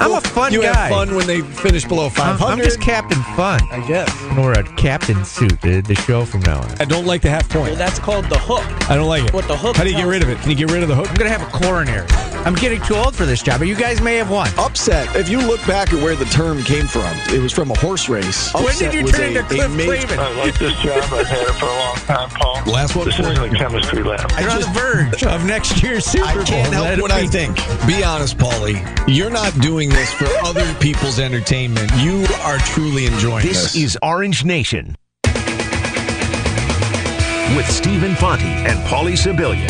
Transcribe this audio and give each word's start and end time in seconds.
I'm 0.00 0.12
a 0.12 0.20
fun 0.20 0.52
you 0.52 0.62
guy. 0.62 0.74
have 0.74 0.90
fun 0.90 1.14
when 1.14 1.26
they 1.26 1.40
finish 1.42 1.84
below 1.84 2.06
I'm, 2.06 2.10
500. 2.10 2.52
I'm 2.52 2.58
just 2.58 2.80
Captain 2.80 3.22
Fun. 3.36 3.60
I 3.70 3.86
guess. 3.86 4.10
Or 4.38 4.52
a 4.52 4.62
captain 4.76 5.24
suit, 5.24 5.60
the, 5.60 5.80
the 5.82 5.94
show 5.94 6.24
from 6.24 6.40
now 6.40 6.60
on. 6.60 6.70
I 6.80 6.84
don't 6.86 7.04
like 7.06 7.22
the 7.22 7.30
half 7.30 7.52
Well, 7.54 7.74
that's 7.76 7.98
called 7.98 8.24
the 8.26 8.38
hook. 8.38 8.64
I 8.90 8.96
don't 8.96 9.08
like 9.08 9.24
it. 9.24 9.32
What 9.34 9.46
the 9.48 9.56
hook 9.56 9.76
How 9.76 9.84
do 9.84 9.90
you 9.90 9.96
get 9.96 10.06
rid 10.06 10.22
of 10.22 10.28
it? 10.28 10.38
Can 10.38 10.50
you 10.50 10.56
get 10.56 10.70
rid 10.70 10.82
of 10.82 10.88
the 10.88 10.94
hook? 10.94 11.08
I'm 11.08 11.16
going 11.16 11.30
to 11.30 11.36
have 11.38 11.46
a 11.46 11.50
coronary. 11.64 12.06
I'm 12.46 12.54
getting 12.54 12.80
too 12.82 12.94
old 12.94 13.14
for 13.14 13.26
this 13.26 13.42
job, 13.42 13.58
but 13.58 13.68
you 13.68 13.74
guys 13.76 14.00
may 14.00 14.16
have 14.16 14.30
won. 14.30 14.48
Upset. 14.58 15.14
If 15.14 15.28
you 15.28 15.38
look 15.38 15.60
back 15.66 15.92
at 15.92 16.02
where 16.02 16.16
the 16.16 16.24
term 16.26 16.62
came 16.62 16.86
from, 16.86 17.14
it 17.34 17.38
was 17.42 17.52
from 17.52 17.70
a 17.70 17.78
horse 17.78 18.08
race. 18.08 18.52
when 18.54 18.64
Upset 18.64 18.92
did 18.92 18.98
you 18.98 19.02
was 19.04 19.12
turn 19.12 19.24
a- 19.36 19.40
into 19.40 19.40
a 19.40 19.44
Cliff 19.44 19.76
major- 19.76 20.06
Clavin? 20.06 20.18
I 20.18 20.38
like 20.44 20.58
this 20.58 20.72
job. 20.80 21.02
I've 21.12 21.26
had 21.26 21.46
it 21.48 21.52
for 21.56 21.66
a 21.66 21.68
long 21.68 21.94
time, 21.96 22.30
Paul. 22.30 22.72
Last 22.72 22.96
one 22.96 23.04
This 23.06 23.16
for 23.16 23.30
isn't 23.30 23.54
a 23.54 23.58
chemistry 23.58 24.02
lab. 24.02 24.30
You're 24.40 24.50
on 24.50 24.60
the 24.60 24.66
verge 24.68 25.22
of 25.24 25.44
next 25.44 25.82
year's 25.82 26.06
Super 26.06 26.24
Bowl. 26.32 26.40
I 26.40 26.44
can't 26.44 26.70
Let 26.70 26.82
help 26.84 26.98
it 26.98 27.02
what 27.02 27.10
I 27.12 27.22
be. 27.22 27.28
think. 27.28 27.56
Be 27.86 28.02
honest, 28.02 28.38
Paulie. 28.38 28.80
You're 29.06 29.28
not 29.30 29.52
doing 29.60 29.89
this 29.90 30.12
for 30.12 30.26
other 30.44 30.72
people's 30.74 31.18
entertainment. 31.18 31.90
You 31.96 32.24
are 32.42 32.58
truly 32.58 33.06
enjoying 33.06 33.44
This 33.46 33.72
this. 33.72 33.76
is 33.76 33.98
Orange 34.02 34.44
Nation 34.44 34.96
with 37.56 37.68
Stephen 37.68 38.14
Fonte 38.14 38.42
and 38.42 38.78
Paulie 38.86 39.16
Sibilia. 39.16 39.66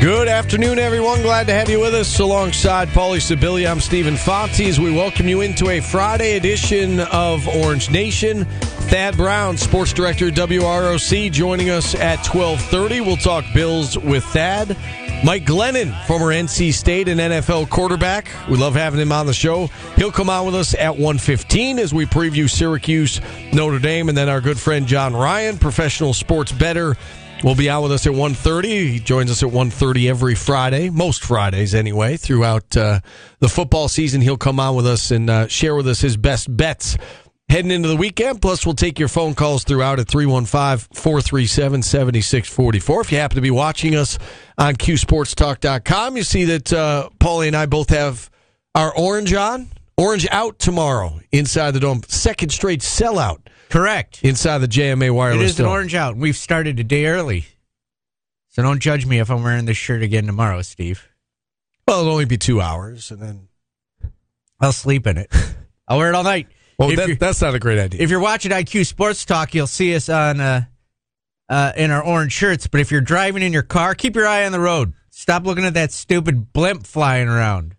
Good 0.00 0.28
afternoon, 0.28 0.78
everyone. 0.78 1.22
Glad 1.22 1.48
to 1.48 1.52
have 1.52 1.68
you 1.68 1.80
with 1.80 1.92
us 1.94 2.18
alongside 2.20 2.88
Paulie 2.88 3.18
Sibilia. 3.18 3.70
I'm 3.70 3.80
Stephen 3.80 4.16
Fonte 4.16 4.60
as 4.60 4.78
we 4.78 4.92
welcome 4.92 5.26
you 5.28 5.40
into 5.40 5.70
a 5.70 5.80
Friday 5.80 6.36
edition 6.36 7.00
of 7.00 7.46
Orange 7.48 7.90
Nation. 7.90 8.44
Thad 8.44 9.16
Brown, 9.16 9.56
sports 9.58 9.92
director 9.92 10.30
WROC, 10.30 11.30
joining 11.32 11.68
us 11.68 11.94
at 11.96 12.20
12:30. 12.24 13.00
We'll 13.04 13.16
talk 13.16 13.44
Bills 13.52 13.98
with 13.98 14.24
Thad. 14.26 14.76
Mike 15.24 15.44
Glennon, 15.44 15.92
former 16.06 16.26
NC 16.26 16.72
State 16.72 17.08
and 17.08 17.18
NFL 17.18 17.68
quarterback. 17.70 18.30
We 18.48 18.56
love 18.56 18.74
having 18.74 19.00
him 19.00 19.10
on 19.10 19.26
the 19.26 19.34
show. 19.34 19.66
He'll 19.96 20.12
come 20.12 20.30
on 20.30 20.46
with 20.46 20.54
us 20.54 20.74
at 20.74 20.96
1:15 20.96 21.78
as 21.78 21.92
we 21.92 22.06
preview 22.06 22.48
Syracuse, 22.48 23.20
Notre 23.52 23.80
Dame, 23.80 24.08
and 24.08 24.16
then 24.16 24.28
our 24.28 24.40
good 24.40 24.58
friend 24.58 24.86
John 24.86 25.16
Ryan, 25.16 25.58
professional 25.58 26.14
sports 26.14 26.52
better 26.52 26.96
will 27.42 27.56
be 27.56 27.68
out 27.68 27.82
with 27.82 27.92
us 27.92 28.04
at 28.04 28.12
1.30 28.12 28.64
he 28.90 28.98
joins 28.98 29.30
us 29.30 29.44
at 29.44 29.48
1.30 29.48 30.08
every 30.08 30.34
friday 30.34 30.90
most 30.90 31.22
fridays 31.22 31.72
anyway 31.72 32.16
throughout 32.16 32.76
uh, 32.76 32.98
the 33.38 33.48
football 33.48 33.86
season 33.86 34.20
he'll 34.20 34.36
come 34.36 34.58
on 34.58 34.74
with 34.74 34.84
us 34.88 35.12
and 35.12 35.30
uh, 35.30 35.46
share 35.46 35.76
with 35.76 35.86
us 35.86 36.00
his 36.00 36.16
best 36.16 36.56
bets 36.56 36.96
heading 37.48 37.70
into 37.70 37.88
the 37.88 37.96
weekend 37.96 38.42
plus 38.42 38.66
we'll 38.66 38.74
take 38.74 38.98
your 38.98 39.08
phone 39.08 39.34
calls 39.34 39.64
throughout 39.64 39.98
at 39.98 40.06
315-437-7644 40.06 43.00
if 43.04 43.12
you 43.12 43.18
happen 43.18 43.36
to 43.36 43.40
be 43.40 43.50
watching 43.50 43.94
us 43.94 44.18
on 44.58 44.74
qsportstalk.com 44.74 46.16
you 46.16 46.22
see 46.22 46.44
that 46.44 46.72
uh, 46.72 47.08
paulie 47.18 47.46
and 47.48 47.56
i 47.56 47.66
both 47.66 47.90
have 47.90 48.30
our 48.74 48.94
orange 48.96 49.32
on 49.34 49.68
orange 49.96 50.26
out 50.30 50.58
tomorrow 50.58 51.18
inside 51.32 51.70
the 51.72 51.80
dome 51.80 52.02
second 52.06 52.50
straight 52.50 52.80
sellout 52.80 53.38
Correct. 53.70 54.22
inside 54.22 54.58
the 54.58 54.68
jma 54.68 55.06
It 55.06 55.10
wireless 55.10 55.50
is 55.52 55.58
an 55.60 55.64
dome. 55.64 55.72
orange 55.72 55.94
out. 55.94 56.16
We've 56.16 56.36
started 56.36 56.78
a 56.80 56.84
day 56.84 57.04
early. 57.06 57.44
So 58.48 58.62
don't 58.62 58.80
judge 58.80 59.04
me 59.04 59.18
if 59.20 59.30
I'm 59.30 59.42
wearing 59.42 59.66
this 59.66 59.76
shirt 59.76 60.02
again 60.02 60.24
tomorrow, 60.24 60.62
Steve. 60.62 61.06
Well, 61.86 62.00
it'll 62.00 62.12
only 62.12 62.24
be 62.24 62.38
two 62.38 62.62
hours, 62.62 63.10
and 63.10 63.20
then. 63.20 63.48
I'll 64.58 64.72
sleep 64.72 65.06
in 65.06 65.18
it. 65.18 65.30
I'll 65.88 65.98
wear 65.98 66.08
it 66.08 66.14
all 66.14 66.24
night. 66.24 66.48
Well, 66.78 66.94
that, 66.94 67.18
that's 67.18 67.42
not 67.42 67.54
a 67.54 67.58
great 67.58 67.78
idea. 67.78 68.00
If 68.00 68.10
you're 68.10 68.20
watching 68.20 68.52
IQ 68.52 68.86
Sports 68.86 69.24
Talk, 69.24 69.52
you'll 69.52 69.66
see 69.66 69.96
us 69.96 70.08
on 70.08 70.40
uh, 70.40 70.64
uh, 71.48 71.72
in 71.76 71.90
our 71.90 72.02
orange 72.02 72.32
shirts. 72.32 72.68
But 72.68 72.80
if 72.80 72.92
you're 72.92 73.00
driving 73.00 73.42
in 73.42 73.52
your 73.52 73.62
car, 73.62 73.94
keep 73.94 74.14
your 74.14 74.28
eye 74.28 74.46
on 74.46 74.52
the 74.52 74.60
road. 74.60 74.92
Stop 75.10 75.44
looking 75.44 75.64
at 75.64 75.74
that 75.74 75.90
stupid 75.90 76.52
blimp 76.52 76.86
flying 76.86 77.28
around. 77.28 77.74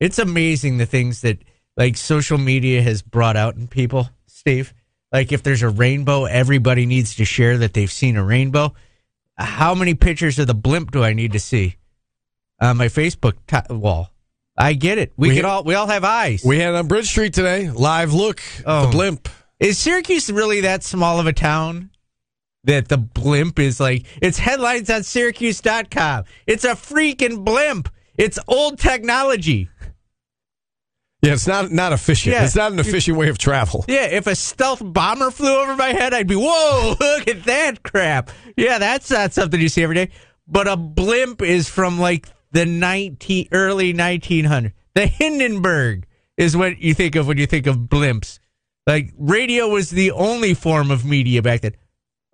It's 0.00 0.18
amazing 0.18 0.78
the 0.78 0.86
things 0.86 1.20
that 1.20 1.38
like 1.76 1.96
social 1.96 2.38
media 2.38 2.80
has 2.82 3.02
brought 3.02 3.36
out 3.36 3.56
in 3.56 3.68
people, 3.68 4.08
Steve. 4.26 4.72
Like 5.12 5.32
if 5.32 5.42
there's 5.42 5.62
a 5.62 5.68
rainbow, 5.68 6.24
everybody 6.24 6.86
needs 6.86 7.16
to 7.16 7.24
share 7.24 7.58
that 7.58 7.74
they've 7.74 7.92
seen 7.92 8.16
a 8.16 8.24
rainbow. 8.24 8.74
How 9.36 9.74
many 9.74 9.94
pictures 9.94 10.38
of 10.38 10.46
the 10.46 10.54
blimp 10.54 10.90
do 10.90 11.04
I 11.04 11.12
need 11.12 11.32
to 11.32 11.40
see 11.40 11.76
on 12.60 12.76
my 12.76 12.86
Facebook 12.86 13.34
t- 13.46 13.74
wall? 13.74 14.10
I 14.60 14.72
get 14.72 14.98
it. 14.98 15.12
We, 15.16 15.28
We- 15.28 15.36
could 15.36 15.44
all 15.44 15.62
we 15.64 15.74
all 15.74 15.86
have 15.86 16.02
eyes. 16.04 16.42
we 16.44 16.58
had 16.58 16.74
it 16.74 16.76
on 16.76 16.88
Bridge 16.88 17.08
Street 17.08 17.32
today. 17.32 17.70
Live 17.70 18.12
look. 18.12 18.42
Oh. 18.66 18.86
The 18.86 18.90
blimp. 18.92 19.28
Is 19.60 19.78
Syracuse 19.78 20.30
really 20.30 20.62
that 20.62 20.82
small 20.84 21.18
of 21.20 21.26
a 21.26 21.32
town 21.32 21.90
that 22.64 22.88
the 22.88 22.98
blimp 22.98 23.58
is 23.58 23.78
like 23.80 24.04
it's 24.20 24.38
headlines 24.38 24.90
on 24.90 25.02
syracuse.com. 25.04 26.24
It's 26.46 26.64
a 26.64 26.70
freaking 26.74 27.44
blimp. 27.44 27.88
It's 28.16 28.38
old 28.48 28.78
technology. 28.78 29.68
Yeah, 31.22 31.32
it's 31.32 31.48
not 31.48 31.72
not 31.72 31.92
efficient. 31.92 32.34
Yeah. 32.34 32.44
It's 32.44 32.54
not 32.54 32.70
an 32.72 32.78
efficient 32.78 33.16
way 33.16 33.28
of 33.28 33.38
travel. 33.38 33.84
Yeah, 33.88 34.04
if 34.06 34.26
a 34.28 34.36
stealth 34.36 34.80
bomber 34.84 35.32
flew 35.32 35.52
over 35.56 35.74
my 35.76 35.88
head, 35.88 36.14
I'd 36.14 36.28
be, 36.28 36.36
"Whoa, 36.36 36.94
look 37.00 37.26
at 37.28 37.44
that 37.44 37.82
crap." 37.82 38.30
Yeah, 38.56 38.78
that's 38.78 39.10
not 39.10 39.32
something 39.32 39.60
you 39.60 39.68
see 39.68 39.82
every 39.82 39.96
day. 39.96 40.10
But 40.46 40.68
a 40.68 40.76
blimp 40.76 41.42
is 41.42 41.68
from 41.68 41.98
like 41.98 42.28
the 42.52 42.66
19 42.66 43.48
early 43.52 43.94
1900s. 43.94 44.72
The 44.94 45.06
Hindenburg 45.06 46.06
is 46.36 46.56
what 46.56 46.78
you 46.78 46.94
think 46.94 47.14
of 47.14 47.26
when 47.26 47.38
you 47.38 47.46
think 47.46 47.66
of 47.66 47.76
blimps. 47.76 48.38
Like 48.86 49.12
radio 49.18 49.68
was 49.68 49.90
the 49.90 50.12
only 50.12 50.54
form 50.54 50.90
of 50.90 51.04
media 51.04 51.42
back 51.42 51.60
then. 51.60 51.76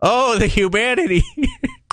Oh, 0.00 0.38
the 0.38 0.47
humanity. 0.47 1.22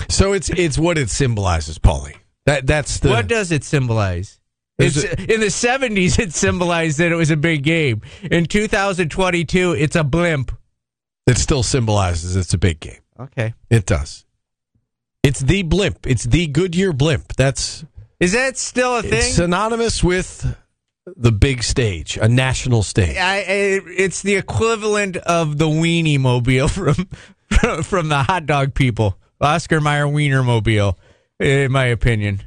So 0.08 0.34
it's 0.34 0.50
it's 0.50 0.78
what 0.78 0.98
it 0.98 1.08
symbolizes, 1.08 1.78
Paulie. 1.78 2.16
That 2.44 2.66
that's 2.66 2.98
the 2.98 3.08
what 3.08 3.28
does 3.28 3.50
it 3.50 3.64
symbolize? 3.64 4.40
It's, 4.78 5.04
in 5.04 5.40
the 5.40 5.46
70s, 5.46 6.18
it 6.18 6.32
symbolized 6.32 6.98
that 6.98 7.12
it 7.12 7.14
was 7.14 7.30
a 7.30 7.36
big 7.36 7.62
game. 7.62 8.02
In 8.30 8.46
2022, 8.46 9.72
it's 9.72 9.96
a 9.96 10.02
blimp. 10.02 10.50
it 11.26 11.38
still 11.38 11.62
symbolizes 11.62 12.36
it's 12.36 12.52
a 12.52 12.58
big 12.58 12.80
game. 12.80 12.98
Okay. 13.18 13.54
It 13.70 13.86
does. 13.86 14.26
It's 15.22 15.40
the 15.40 15.62
blimp. 15.62 16.06
It's 16.06 16.24
the 16.24 16.46
Goodyear 16.48 16.92
blimp. 16.92 17.34
That's 17.36 17.84
Is 18.22 18.32
that 18.32 18.56
still 18.56 18.94
a 18.94 18.98
it's 19.00 19.08
thing? 19.08 19.32
synonymous 19.32 20.02
with 20.04 20.56
the 21.16 21.32
big 21.32 21.64
stage, 21.64 22.16
a 22.16 22.28
national 22.28 22.84
stage. 22.84 23.16
I, 23.16 23.38
I, 23.38 23.44
it's 23.96 24.22
the 24.22 24.36
equivalent 24.36 25.16
of 25.16 25.58
the 25.58 25.66
weenie 25.66 26.20
mobile 26.20 26.68
from, 26.68 26.94
from 27.82 28.08
the 28.08 28.22
hot 28.22 28.46
dog 28.46 28.74
people, 28.74 29.18
Oscar 29.40 29.80
Mayer 29.80 30.06
Wiener 30.06 30.44
mobile, 30.44 30.98
in 31.40 31.72
my 31.72 31.86
opinion. 31.86 32.42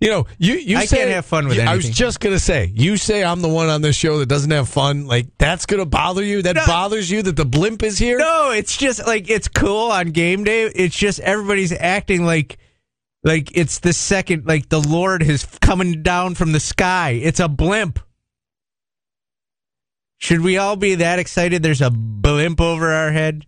You 0.00 0.10
know, 0.10 0.26
you 0.38 0.54
you 0.56 0.76
I 0.76 0.84
say 0.84 0.96
can't 0.98 1.10
have 1.10 1.24
fun 1.24 1.48
with 1.48 1.58
I 1.58 1.74
was 1.74 1.88
just 1.88 2.20
gonna 2.20 2.38
say, 2.38 2.70
you 2.74 2.98
say 2.98 3.24
I'm 3.24 3.40
the 3.40 3.48
one 3.48 3.68
on 3.70 3.80
this 3.80 3.96
show 3.96 4.18
that 4.18 4.26
doesn't 4.26 4.50
have 4.50 4.68
fun. 4.68 5.06
Like 5.06 5.28
that's 5.38 5.64
gonna 5.64 5.86
bother 5.86 6.22
you. 6.22 6.42
That 6.42 6.56
No. 6.56 6.66
bothers 6.66 7.10
you 7.10 7.22
that 7.22 7.36
the 7.36 7.46
blimp 7.46 7.82
is 7.82 7.96
here. 7.96 8.18
No, 8.18 8.50
it's 8.50 8.76
just 8.76 9.06
like 9.06 9.30
it's 9.30 9.48
cool 9.48 9.90
on 9.92 10.08
game 10.10 10.44
day. 10.44 10.64
It's 10.64 10.94
just 10.94 11.20
everybody's 11.20 11.72
acting 11.72 12.26
like 12.26 12.58
like 13.26 13.50
it's 13.56 13.80
the 13.80 13.92
second 13.92 14.46
like 14.46 14.68
the 14.70 14.80
Lord 14.80 15.22
is 15.22 15.44
coming 15.60 16.02
down 16.02 16.34
from 16.36 16.52
the 16.52 16.60
sky. 16.60 17.10
It's 17.10 17.40
a 17.40 17.48
blimp. 17.48 17.98
Should 20.18 20.40
we 20.40 20.56
all 20.56 20.76
be 20.76 20.94
that 20.94 21.18
excited? 21.18 21.62
There's 21.62 21.82
a 21.82 21.90
blimp 21.90 22.60
over 22.60 22.90
our 22.90 23.12
head. 23.12 23.44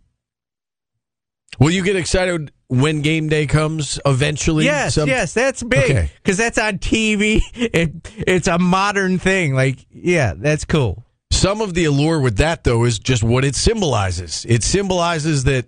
Will 1.59 1.71
you 1.71 1.83
get 1.83 1.97
excited 1.97 2.53
when 2.69 3.01
game 3.03 3.29
day 3.29 3.47
comes 3.47 3.99
eventually? 4.05 4.65
Yes, 4.67 4.95
Some- 4.97 5.09
yes, 5.09 5.33
that's 5.33 5.63
big 5.63 5.85
Okay. 5.91 6.11
because 6.23 6.37
that's 6.37 6.59
on 6.59 6.79
TV. 6.79 7.41
It, 7.55 7.93
it's 8.17 8.49
a 8.49 8.59
modern 8.59 9.19
thing. 9.19 9.55
Like, 9.55 9.87
yeah, 9.91 10.35
that's 10.37 10.65
cool. 10.65 11.05
Some 11.31 11.61
of 11.61 11.75
the 11.75 11.85
allure 11.85 12.21
with 12.21 12.37
that 12.39 12.65
though 12.65 12.85
is 12.85 12.99
just 12.99 13.23
what 13.23 13.45
it 13.45 13.55
symbolizes. 13.55 14.45
It 14.49 14.63
symbolizes 14.63 15.45
that 15.45 15.67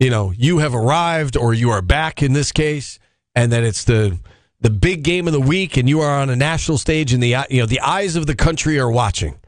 you 0.00 0.08
know 0.10 0.32
you 0.36 0.58
have 0.58 0.74
arrived 0.74 1.36
or 1.36 1.52
you 1.52 1.70
are 1.70 1.82
back 1.82 2.22
in 2.22 2.32
this 2.32 2.50
case, 2.52 2.98
and 3.34 3.52
that 3.52 3.62
it's 3.62 3.84
the 3.84 4.18
the 4.60 4.70
big 4.70 5.02
game 5.02 5.26
of 5.26 5.32
the 5.32 5.40
week, 5.40 5.76
and 5.76 5.88
you 5.88 6.00
are 6.00 6.18
on 6.20 6.30
a 6.30 6.36
national 6.36 6.78
stage, 6.78 7.12
and 7.12 7.22
the 7.22 7.36
you 7.50 7.60
know 7.60 7.66
the 7.66 7.80
eyes 7.80 8.16
of 8.16 8.26
the 8.26 8.34
country 8.34 8.78
are 8.78 8.90
watching. 8.90 9.38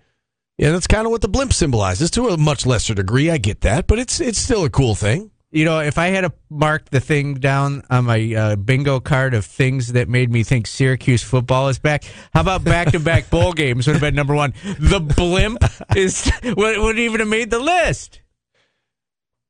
Yeah, 0.59 0.73
that's 0.73 0.87
kind 0.87 1.05
of 1.07 1.11
what 1.11 1.21
the 1.21 1.29
blimp 1.29 1.53
symbolizes 1.53 2.11
to 2.13 2.29
a 2.29 2.37
much 2.39 2.65
lesser 2.65 2.95
degree. 2.95 3.31
I 3.31 3.37
get 3.39 3.61
that, 3.63 3.87
but 3.87 3.99
it's 3.99 4.21
it's 4.21 4.39
still 4.39 4.65
a 4.65 4.71
cool 4.71 4.95
thing. 4.95 5.31
You 5.53 5.65
know, 5.65 5.79
if 5.79 5.97
I 5.97 6.09
had 6.09 6.23
to 6.23 6.33
mark 6.51 6.91
the 6.91 7.01
thing 7.01 7.35
down 7.35 7.83
on 7.89 8.05
my 8.05 8.35
uh, 8.35 8.57
bingo 8.57 9.01
card 9.01 9.33
of 9.33 9.47
things 9.47 9.93
that 9.93 10.09
made 10.09 10.31
me 10.31 10.43
think 10.43 10.67
Syracuse 10.67 11.23
football 11.23 11.69
is 11.69 11.79
back, 11.79 12.05
how 12.35 12.41
about 12.41 12.65
back 12.65 12.91
to 12.93 12.99
back 13.01 13.31
bowl 13.31 13.53
games 13.53 13.87
would 13.87 13.95
have 13.95 14.03
been 14.03 14.15
number 14.15 14.35
one? 14.35 14.53
The 14.79 15.01
blimp 15.01 15.63
is 15.97 16.31
would- 16.43 16.57
wouldn't 16.57 16.99
even 16.99 17.21
have 17.21 17.29
made 17.29 17.51
the 17.51 17.61
list. 17.61 18.21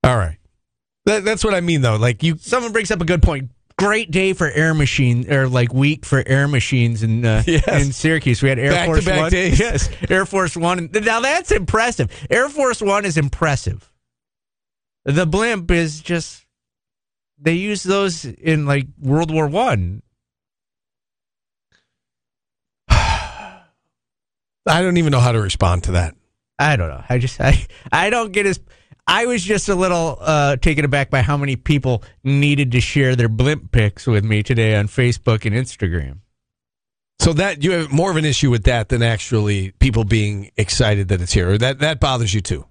All 0.05 0.17
right, 0.17 0.39
that, 1.07 1.25
that's 1.25 1.43
what 1.45 1.55
I 1.55 1.61
mean 1.61 1.81
though. 1.81 1.97
Like 1.97 2.23
you, 2.23 2.37
Someone 2.39 2.73
brings 2.73 2.91
up 2.91 3.01
a 3.01 3.05
good 3.07 3.23
point. 3.23 3.51
Great 3.79 4.11
day 4.11 4.33
for 4.33 4.51
air 4.51 4.73
machine 4.73 5.31
or 5.31 5.49
like 5.49 5.75
week 5.75 6.07
for 6.07 6.23
air 6.27 6.49
machines 6.49 7.03
in 7.03 7.27
uh, 7.27 7.43
Yes. 7.47 7.69
in 7.87 7.93
Syracuse. 7.93 8.43
We 8.43 8.49
had 8.49 8.59
Air 8.59 8.87
Force 8.87 9.05
Back-to-back 9.05 9.21
One. 9.21 9.31
days. 9.31 9.61
Yes, 9.61 9.91
Air 10.09 10.25
Force 10.25 10.57
One. 10.57 10.89
Now 10.95 11.21
that's 11.21 11.51
impressive. 11.51 12.11
Air 12.31 12.49
Force 12.49 12.81
One 12.81 13.05
is 13.05 13.19
impressive. 13.19 13.93
The 15.05 15.27
blimp 15.27 15.71
is 15.71 16.01
just 16.01 16.47
they 17.39 17.53
use 17.53 17.83
those 17.83 18.25
in 18.25 18.65
like 18.65 18.87
World 18.99 19.31
War 19.31 19.47
One. 19.47 20.03
I 22.89 23.61
don't 24.67 24.97
even 24.97 25.11
know 25.13 25.21
how 25.21 25.33
to 25.33 25.41
respond 25.41 25.85
to 25.85 25.93
that. 25.93 26.15
I 26.59 26.77
don't 26.77 26.89
know. 26.89 27.05
I 27.09 27.19
just 27.19 27.39
I 27.41 27.67
I 27.93 28.09
don't 28.09 28.33
get 28.33 28.47
as 28.47 28.59
I 29.07 29.27
was 29.27 29.43
just 29.43 29.69
a 29.69 29.75
little 29.75 30.19
uh, 30.21 30.57
taken 30.57 30.85
aback 30.85 31.11
by 31.11 31.23
how 31.23 31.37
many 31.37 31.55
people 31.57 32.03
needed 32.25 32.73
to 32.73 32.81
share 32.81 33.15
their 33.15 33.29
blimp 33.29 33.71
pics 33.71 34.07
with 34.07 34.25
me 34.25 34.43
today 34.43 34.75
on 34.77 34.89
Facebook 34.89 35.45
and 35.45 35.55
Instagram. 35.55 36.19
So 37.21 37.33
that 37.35 37.63
you 37.63 37.73
have 37.73 37.93
more 37.93 38.11
of 38.11 38.17
an 38.17 38.25
issue 38.25 38.51
with 38.51 38.65
that 38.65 38.89
than 38.89 39.03
actually 39.03 39.71
people 39.73 40.05
being 40.05 40.51
excited 40.57 41.09
that 41.09 41.21
it's 41.21 41.33
here. 41.33 41.51
Or 41.51 41.59
that 41.59 41.79
that 41.79 42.01
bothers 42.01 42.35
you 42.35 42.41
too. 42.41 42.67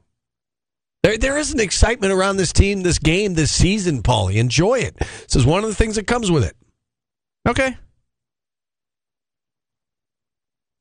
There, 1.04 1.18
there 1.18 1.38
is 1.38 1.54
an 1.54 1.60
excitement 1.60 2.14
around 2.14 2.38
this 2.38 2.52
team, 2.52 2.84
this 2.84 3.00
game, 3.00 3.34
this 3.34 3.52
season, 3.52 4.02
Paulie. 4.04 4.36
Enjoy 4.36 4.80
it. 4.80 4.96
This 4.98 5.36
is 5.36 5.46
one 5.46 5.64
of 5.64 5.70
the 5.70 5.76
things 5.76 5.96
that 5.96 6.08
comes 6.08 6.32
with 6.32 6.44
it. 6.44 6.56
Okay. 7.48 7.78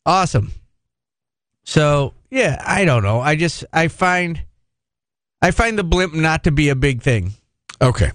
Awesome. 0.04 0.52
So 1.64 2.14
yeah, 2.30 2.62
I 2.64 2.84
don't 2.84 3.02
know. 3.02 3.20
I 3.20 3.36
just 3.36 3.64
I 3.72 3.88
find 3.88 4.42
I 5.44 5.50
find 5.50 5.78
the 5.78 5.84
blimp 5.84 6.14
not 6.14 6.44
to 6.44 6.50
be 6.50 6.70
a 6.70 6.74
big 6.74 7.02
thing. 7.02 7.34
Okay, 7.78 8.12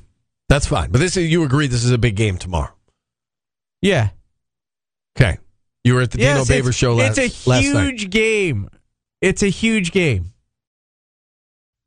that's 0.48 0.66
fine. 0.66 0.90
But 0.90 0.98
this 0.98 1.16
is, 1.16 1.30
you 1.30 1.44
agree 1.44 1.68
this 1.68 1.84
is 1.84 1.92
a 1.92 2.00
big 2.00 2.16
game 2.16 2.40
tomorrow. 2.40 2.74
Yeah. 3.84 4.10
Okay, 5.16 5.38
you 5.84 5.94
were 5.94 6.02
at 6.02 6.10
the 6.10 6.18
Yes, 6.18 6.48
Dino 6.48 6.64
Babers 6.64 6.76
show 6.76 6.96
last, 6.96 7.18
night. 7.18 7.26
It's 7.26 7.48
a 7.48 7.60
huge 7.60 8.04
night. 8.06 8.10
game. 8.10 8.70
It's 9.22 9.44
a 9.44 9.48
huge 9.48 9.92
game. 9.92 10.34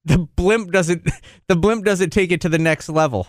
The 0.04 0.18
blimp 0.18 0.70
doesn't 0.70 1.10
the 1.48 1.56
blimp 1.56 1.84
doesn't 1.84 2.10
take 2.10 2.30
it 2.30 2.40
to 2.42 2.48
the 2.48 2.58
next 2.58 2.88
level. 2.88 3.26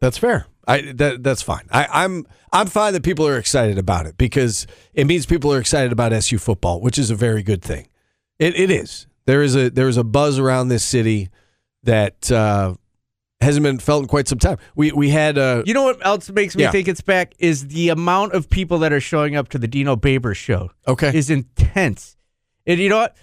That's 0.00 0.18
fair. 0.18 0.46
I 0.68 0.92
that 0.92 1.24
that's 1.24 1.42
fine. 1.42 1.66
I, 1.72 1.88
I'm 1.90 2.28
I'm 2.52 2.68
fine 2.68 2.92
that 2.92 3.02
people 3.02 3.26
are 3.26 3.38
excited 3.38 3.76
about 3.76 4.06
it 4.06 4.16
because 4.16 4.68
it 4.94 5.08
means 5.08 5.26
people 5.26 5.52
are 5.52 5.58
excited 5.58 5.90
about 5.90 6.12
SU 6.12 6.38
football, 6.38 6.80
which 6.80 6.96
is 6.96 7.10
a 7.10 7.16
very 7.16 7.42
good 7.42 7.62
thing. 7.62 7.88
It 8.38 8.54
it 8.54 8.70
is. 8.70 9.08
There 9.24 9.42
is 9.42 9.56
a 9.56 9.68
there 9.68 9.88
is 9.88 9.96
a 9.96 10.04
buzz 10.04 10.38
around 10.38 10.68
this 10.68 10.84
city 10.84 11.28
that 11.86 12.30
uh, 12.30 12.74
hasn't 13.40 13.64
been 13.64 13.78
felt 13.78 14.02
in 14.02 14.08
quite 14.08 14.28
some 14.28 14.38
time. 14.38 14.58
We 14.76 14.92
we 14.92 15.08
had 15.10 15.38
uh, 15.38 15.62
You 15.66 15.74
know 15.74 15.82
what 15.84 16.04
else 16.06 16.30
makes 16.30 16.54
me 16.54 16.62
Yeah. 16.64 16.70
think 16.70 16.86
it's 16.88 17.00
back 17.00 17.34
is 17.38 17.68
the 17.68 17.88
amount 17.88 18.32
of 18.34 18.48
people 18.50 18.78
that 18.80 18.92
are 18.92 19.00
showing 19.00 19.34
up 19.34 19.48
to 19.50 19.58
the 19.58 19.66
Dino 19.68 19.96
Babers 19.96 20.36
show. 20.36 20.70
okay 20.86 21.10
is 21.16 21.30
intense. 21.30 22.16
And 22.66 22.78
you 22.80 22.88
know 22.88 22.98
what? 22.98 23.16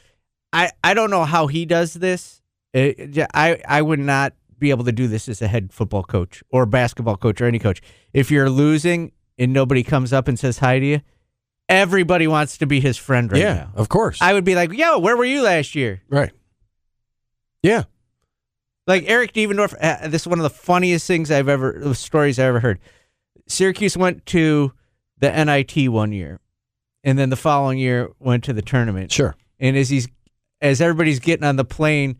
I, 0.51 0.71
I 0.83 0.93
don't 0.93 1.09
know 1.09 1.23
how 1.25 1.47
he 1.47 1.65
does 1.65 1.93
this. 1.95 2.41
It- 2.73 3.17
I, 3.33 3.61
I 3.67 3.81
would 3.81 3.99
not 3.99 4.33
be 4.59 4.69
able 4.69 4.85
to 4.85 4.91
do 4.91 5.07
this 5.07 5.27
as 5.27 5.41
a 5.41 5.47
head 5.47 5.73
football 5.73 6.03
coach 6.03 6.41
or 6.49 6.65
basketball 6.65 7.17
coach 7.17 7.41
or 7.41 7.45
any 7.45 7.59
coach. 7.59 7.81
If 8.13 8.31
you're 8.31 8.49
losing 8.49 9.11
and 9.37 9.51
nobody 9.51 9.83
comes 9.83 10.13
up 10.13 10.27
and 10.27 10.37
says 10.39 10.59
hi 10.59 10.79
to 10.79 10.85
you, 10.85 11.01
everybody 11.67 12.27
wants 12.27 12.57
to 12.59 12.65
be 12.67 12.79
his 12.79 12.97
friend 12.97 13.31
right 13.31 13.41
yeah 13.41 13.53
now. 13.53 13.71
of 13.75 13.89
course 13.89 14.21
I 14.21 14.33
would 14.33 14.43
be 14.45 14.53
like, 14.55 14.71
yo, 14.73 14.99
where 14.99 15.17
were 15.17 15.25
you 15.25 15.41
last 15.41 15.75
year? 15.75 16.01
right 16.09 16.31
yeah 17.61 17.83
Like 18.85 19.05
Eric 19.07 19.33
Devendorf, 19.33 19.75
uh, 19.79 20.07
this 20.07 20.23
is 20.23 20.27
one 20.27 20.39
of 20.39 20.43
the 20.43 20.49
funniest 20.49 21.07
things 21.07 21.31
I've 21.31 21.47
ever, 21.47 21.93
stories 21.93 22.37
I 22.37 22.43
ever 22.43 22.59
heard. 22.59 22.79
Syracuse 23.47 23.95
went 23.95 24.25
to 24.27 24.73
the 25.19 25.31
NIT 25.31 25.89
one 25.89 26.11
year, 26.11 26.39
and 27.03 27.17
then 27.17 27.29
the 27.29 27.35
following 27.35 27.77
year 27.77 28.09
went 28.19 28.43
to 28.45 28.53
the 28.53 28.61
tournament. 28.61 29.11
sure 29.11 29.35
And 29.59 29.77
as 29.77 29.89
he's 29.89 30.07
as 30.61 30.81
everybody's 30.81 31.19
getting 31.19 31.45
on 31.45 31.57
the 31.57 31.65
plane 31.65 32.17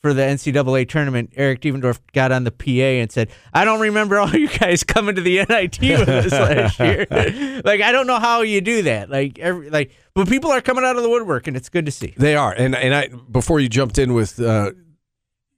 for 0.00 0.14
the 0.14 0.22
NCAA 0.22 0.88
tournament, 0.88 1.32
Eric 1.36 1.60
Devendorf 1.60 1.98
got 2.12 2.30
on 2.30 2.44
the 2.44 2.52
PA 2.52 3.00
and 3.00 3.10
said, 3.10 3.30
"I 3.52 3.64
don't 3.64 3.80
remember 3.80 4.18
all 4.18 4.30
you 4.34 4.48
guys 4.48 4.84
coming 4.84 5.14
to 5.14 5.20
the 5.20 5.44
NIT 5.44 5.80
with 5.80 6.08
us 6.08 6.32
last 6.32 6.78
year. 6.80 7.06
like 7.64 7.80
I 7.80 7.92
don't 7.92 8.06
know 8.06 8.18
how 8.18 8.42
you 8.42 8.60
do 8.60 8.82
that. 8.82 9.10
Like 9.10 9.38
every 9.38 9.68
like, 9.70 9.90
but 10.14 10.28
people 10.28 10.50
are 10.50 10.60
coming 10.60 10.84
out 10.84 10.96
of 10.96 11.02
the 11.02 11.10
woodwork, 11.10 11.46
and 11.46 11.56
it's 11.56 11.68
good 11.68 11.86
to 11.86 11.92
see. 11.92 12.14
They 12.16 12.36
are, 12.36 12.52
and 12.52 12.74
and 12.74 12.94
I 12.94 13.08
before 13.08 13.60
you 13.60 13.68
jumped 13.68 13.98
in 13.98 14.14
with 14.14 14.40
uh, 14.40 14.72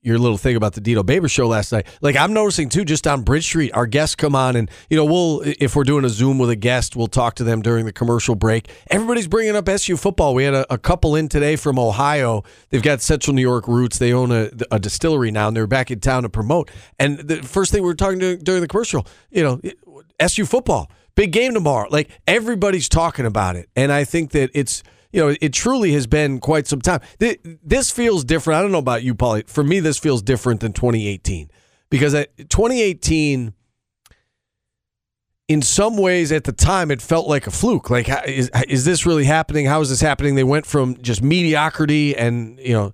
your 0.03 0.19
little 0.19 0.39
thing 0.39 0.57
about 0.57 0.73
the 0.73 0.81
Dino 0.81 1.03
Babers 1.03 1.31
show 1.31 1.47
last 1.47 1.73
night, 1.73 1.87
like 2.01 2.17
I'm 2.17 2.33
noticing 2.33 2.69
too, 2.69 2.85
just 2.85 3.07
on 3.07 3.23
Bridge 3.23 3.45
Street, 3.45 3.71
our 3.75 3.87
guests 3.87 4.15
come 4.15 4.35
on, 4.35 4.57
and 4.57 4.71
you 4.89 4.97
know 4.97 5.05
we'll 5.05 5.43
if 5.45 5.77
we're 5.77 5.85
doing 5.85 6.05
a 6.05 6.09
Zoom 6.09 6.39
with 6.39 6.51
a 6.51 6.57
guest, 6.57 6.97
we'll 6.97 7.07
talk 7.07 7.35
to 7.37 7.45
them 7.45 7.61
during 7.61 7.85
the 7.85 7.93
commercial 7.93 8.35
break. 8.35 8.71
Everybody's 8.91 9.29
bringing 9.29 9.57
up 9.57 9.69
SU 9.69 9.97
football. 9.97 10.35
We 10.35 10.45
had 10.45 10.55
a, 10.55 10.73
a 10.73 10.79
couple 10.79 11.17
in 11.17 11.29
today 11.29 11.57
from 11.57 11.79
Ohio. 11.79 12.45
They've 12.71 12.83
got 12.83 13.01
Central 13.03 13.35
New 13.35 13.43
York 13.43 13.69
roots. 13.69 13.99
They 13.99 14.13
own 14.13 14.33
a, 14.33 14.51
a 14.71 14.79
distillery 14.79 15.31
now, 15.31 15.49
and 15.49 15.57
they're 15.57 15.67
back 15.67 15.91
in 15.91 16.01
town 16.01 16.23
to 16.23 16.29
promote. 16.29 16.71
And 16.99 17.19
the 17.19 17.43
first 17.43 17.73
thing 17.73 17.83
we 17.83 17.89
were 17.89 17.95
talking 17.95 18.21
to 18.21 18.37
during 18.39 18.63
the 18.63 18.69
commercial, 18.69 19.07
you 19.31 19.43
know, 19.43 19.61
SU 20.19 20.47
football, 20.47 20.91
big 21.15 21.33
game 21.33 21.53
tomorrow. 21.53 21.89
Like 21.91 22.11
everybody's 22.27 22.89
talking 22.89 23.27
about 23.27 23.57
it, 23.57 23.69
and 23.77 23.93
I 23.93 24.05
think 24.05 24.31
that 24.31 24.51
it's 24.55 24.83
you 25.13 25.21
know 25.21 25.35
it 25.41 25.53
truly 25.53 25.93
has 25.93 26.07
been 26.07 26.41
quite 26.41 26.67
some 26.67 26.81
time. 26.81 27.01
This 27.19 27.91
feels 27.91 28.25
different. 28.25 28.59
I 28.59 28.63
don't 28.63 28.73
know 28.73 28.79
about 28.79 29.03
you, 29.03 29.15
Paulie. 29.15 29.49
For 29.49 29.65
me, 29.65 29.81
this 29.81 29.99
feels 29.99 30.23
different 30.23 30.61
than 30.61 30.73
2018 30.73 31.51
because 31.91 32.15
at 32.15 32.37
2018. 32.37 33.55
In 35.49 35.63
some 35.63 35.97
ways, 35.97 36.31
at 36.31 36.45
the 36.45 36.53
time, 36.53 36.93
it 36.93 37.03
felt 37.03 37.27
like 37.27 37.49
a 37.49 37.51
fluke. 37.51 37.91
Like, 37.91 38.09
is, 38.25 38.53
is 38.69 38.85
this 38.85 39.05
really 39.05 39.25
happening? 39.25 39.67
How 39.67 39.81
is 39.81 39.91
this 39.91 40.01
happening? 40.01 40.37
They 40.37 40.45
went 40.45 40.65
from 40.65 40.97
just 41.03 41.25
mediocrity 41.25 42.17
and 42.17 42.57
you 42.61 42.73
know 42.73 42.93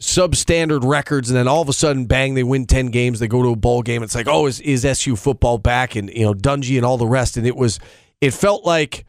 substandard 0.00 0.82
records, 0.82 1.30
and 1.30 1.36
then 1.36 1.46
all 1.46 1.60
of 1.60 1.68
a 1.68 1.72
sudden, 1.72 2.06
bang, 2.06 2.34
they 2.34 2.42
win 2.42 2.66
ten 2.66 2.86
games. 2.86 3.20
They 3.20 3.28
go 3.28 3.42
to 3.42 3.50
a 3.50 3.56
bowl 3.56 3.82
game. 3.82 4.02
It's 4.02 4.14
like, 4.14 4.28
oh, 4.28 4.46
is, 4.46 4.60
is 4.60 4.84
SU 4.84 5.14
football 5.14 5.58
back? 5.58 5.94
And 5.94 6.10
you 6.10 6.24
know, 6.24 6.34
Dungey 6.34 6.76
and 6.76 6.84
all 6.84 6.96
the 6.96 7.06
rest. 7.06 7.36
And 7.36 7.46
it 7.46 7.54
was, 7.54 7.78
it 8.20 8.32
felt 8.32 8.64
like, 8.64 9.04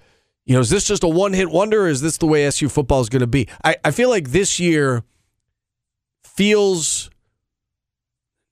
you 0.52 0.58
know, 0.58 0.62
is 0.62 0.70
this 0.70 0.84
just 0.84 1.02
a 1.02 1.08
one 1.08 1.32
hit 1.32 1.50
wonder? 1.50 1.84
Or 1.84 1.88
is 1.88 2.02
this 2.02 2.18
the 2.18 2.28
way 2.28 2.44
SU 2.44 2.68
football 2.68 3.00
is 3.00 3.08
going 3.08 3.22
to 3.22 3.28
be? 3.28 3.48
I, 3.64 3.78
I 3.86 3.92
feel 3.92 4.10
like 4.10 4.32
this 4.32 4.60
year 4.60 5.04
feels. 6.26 7.10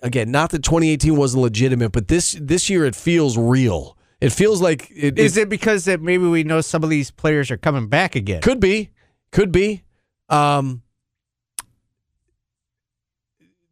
Again, 0.02 0.32
not 0.32 0.52
that 0.52 0.64
2018 0.64 1.18
wasn't 1.18 1.44
legitimate, 1.44 1.92
but 1.92 2.08
this 2.08 2.38
this 2.40 2.70
year 2.70 2.86
it 2.86 2.96
feels 2.96 3.38
real. 3.38 3.98
It 4.22 4.30
feels 4.30 4.62
like 4.62 4.90
it, 4.96 5.20
Is 5.20 5.36
it 5.36 5.50
because 5.50 5.84
that 5.86 6.02
maybe 6.02 6.26
we 6.26 6.46
know 6.46 6.62
some 6.62 6.86
of 6.86 6.90
these 6.90 7.12
players 7.12 7.52
are 7.52 7.58
coming 7.58 7.90
back 7.90 8.16
again? 8.16 8.40
could 8.40 8.62
be, 8.62 8.92
could 9.34 9.52
be. 9.52 9.84
Um, 10.30 10.84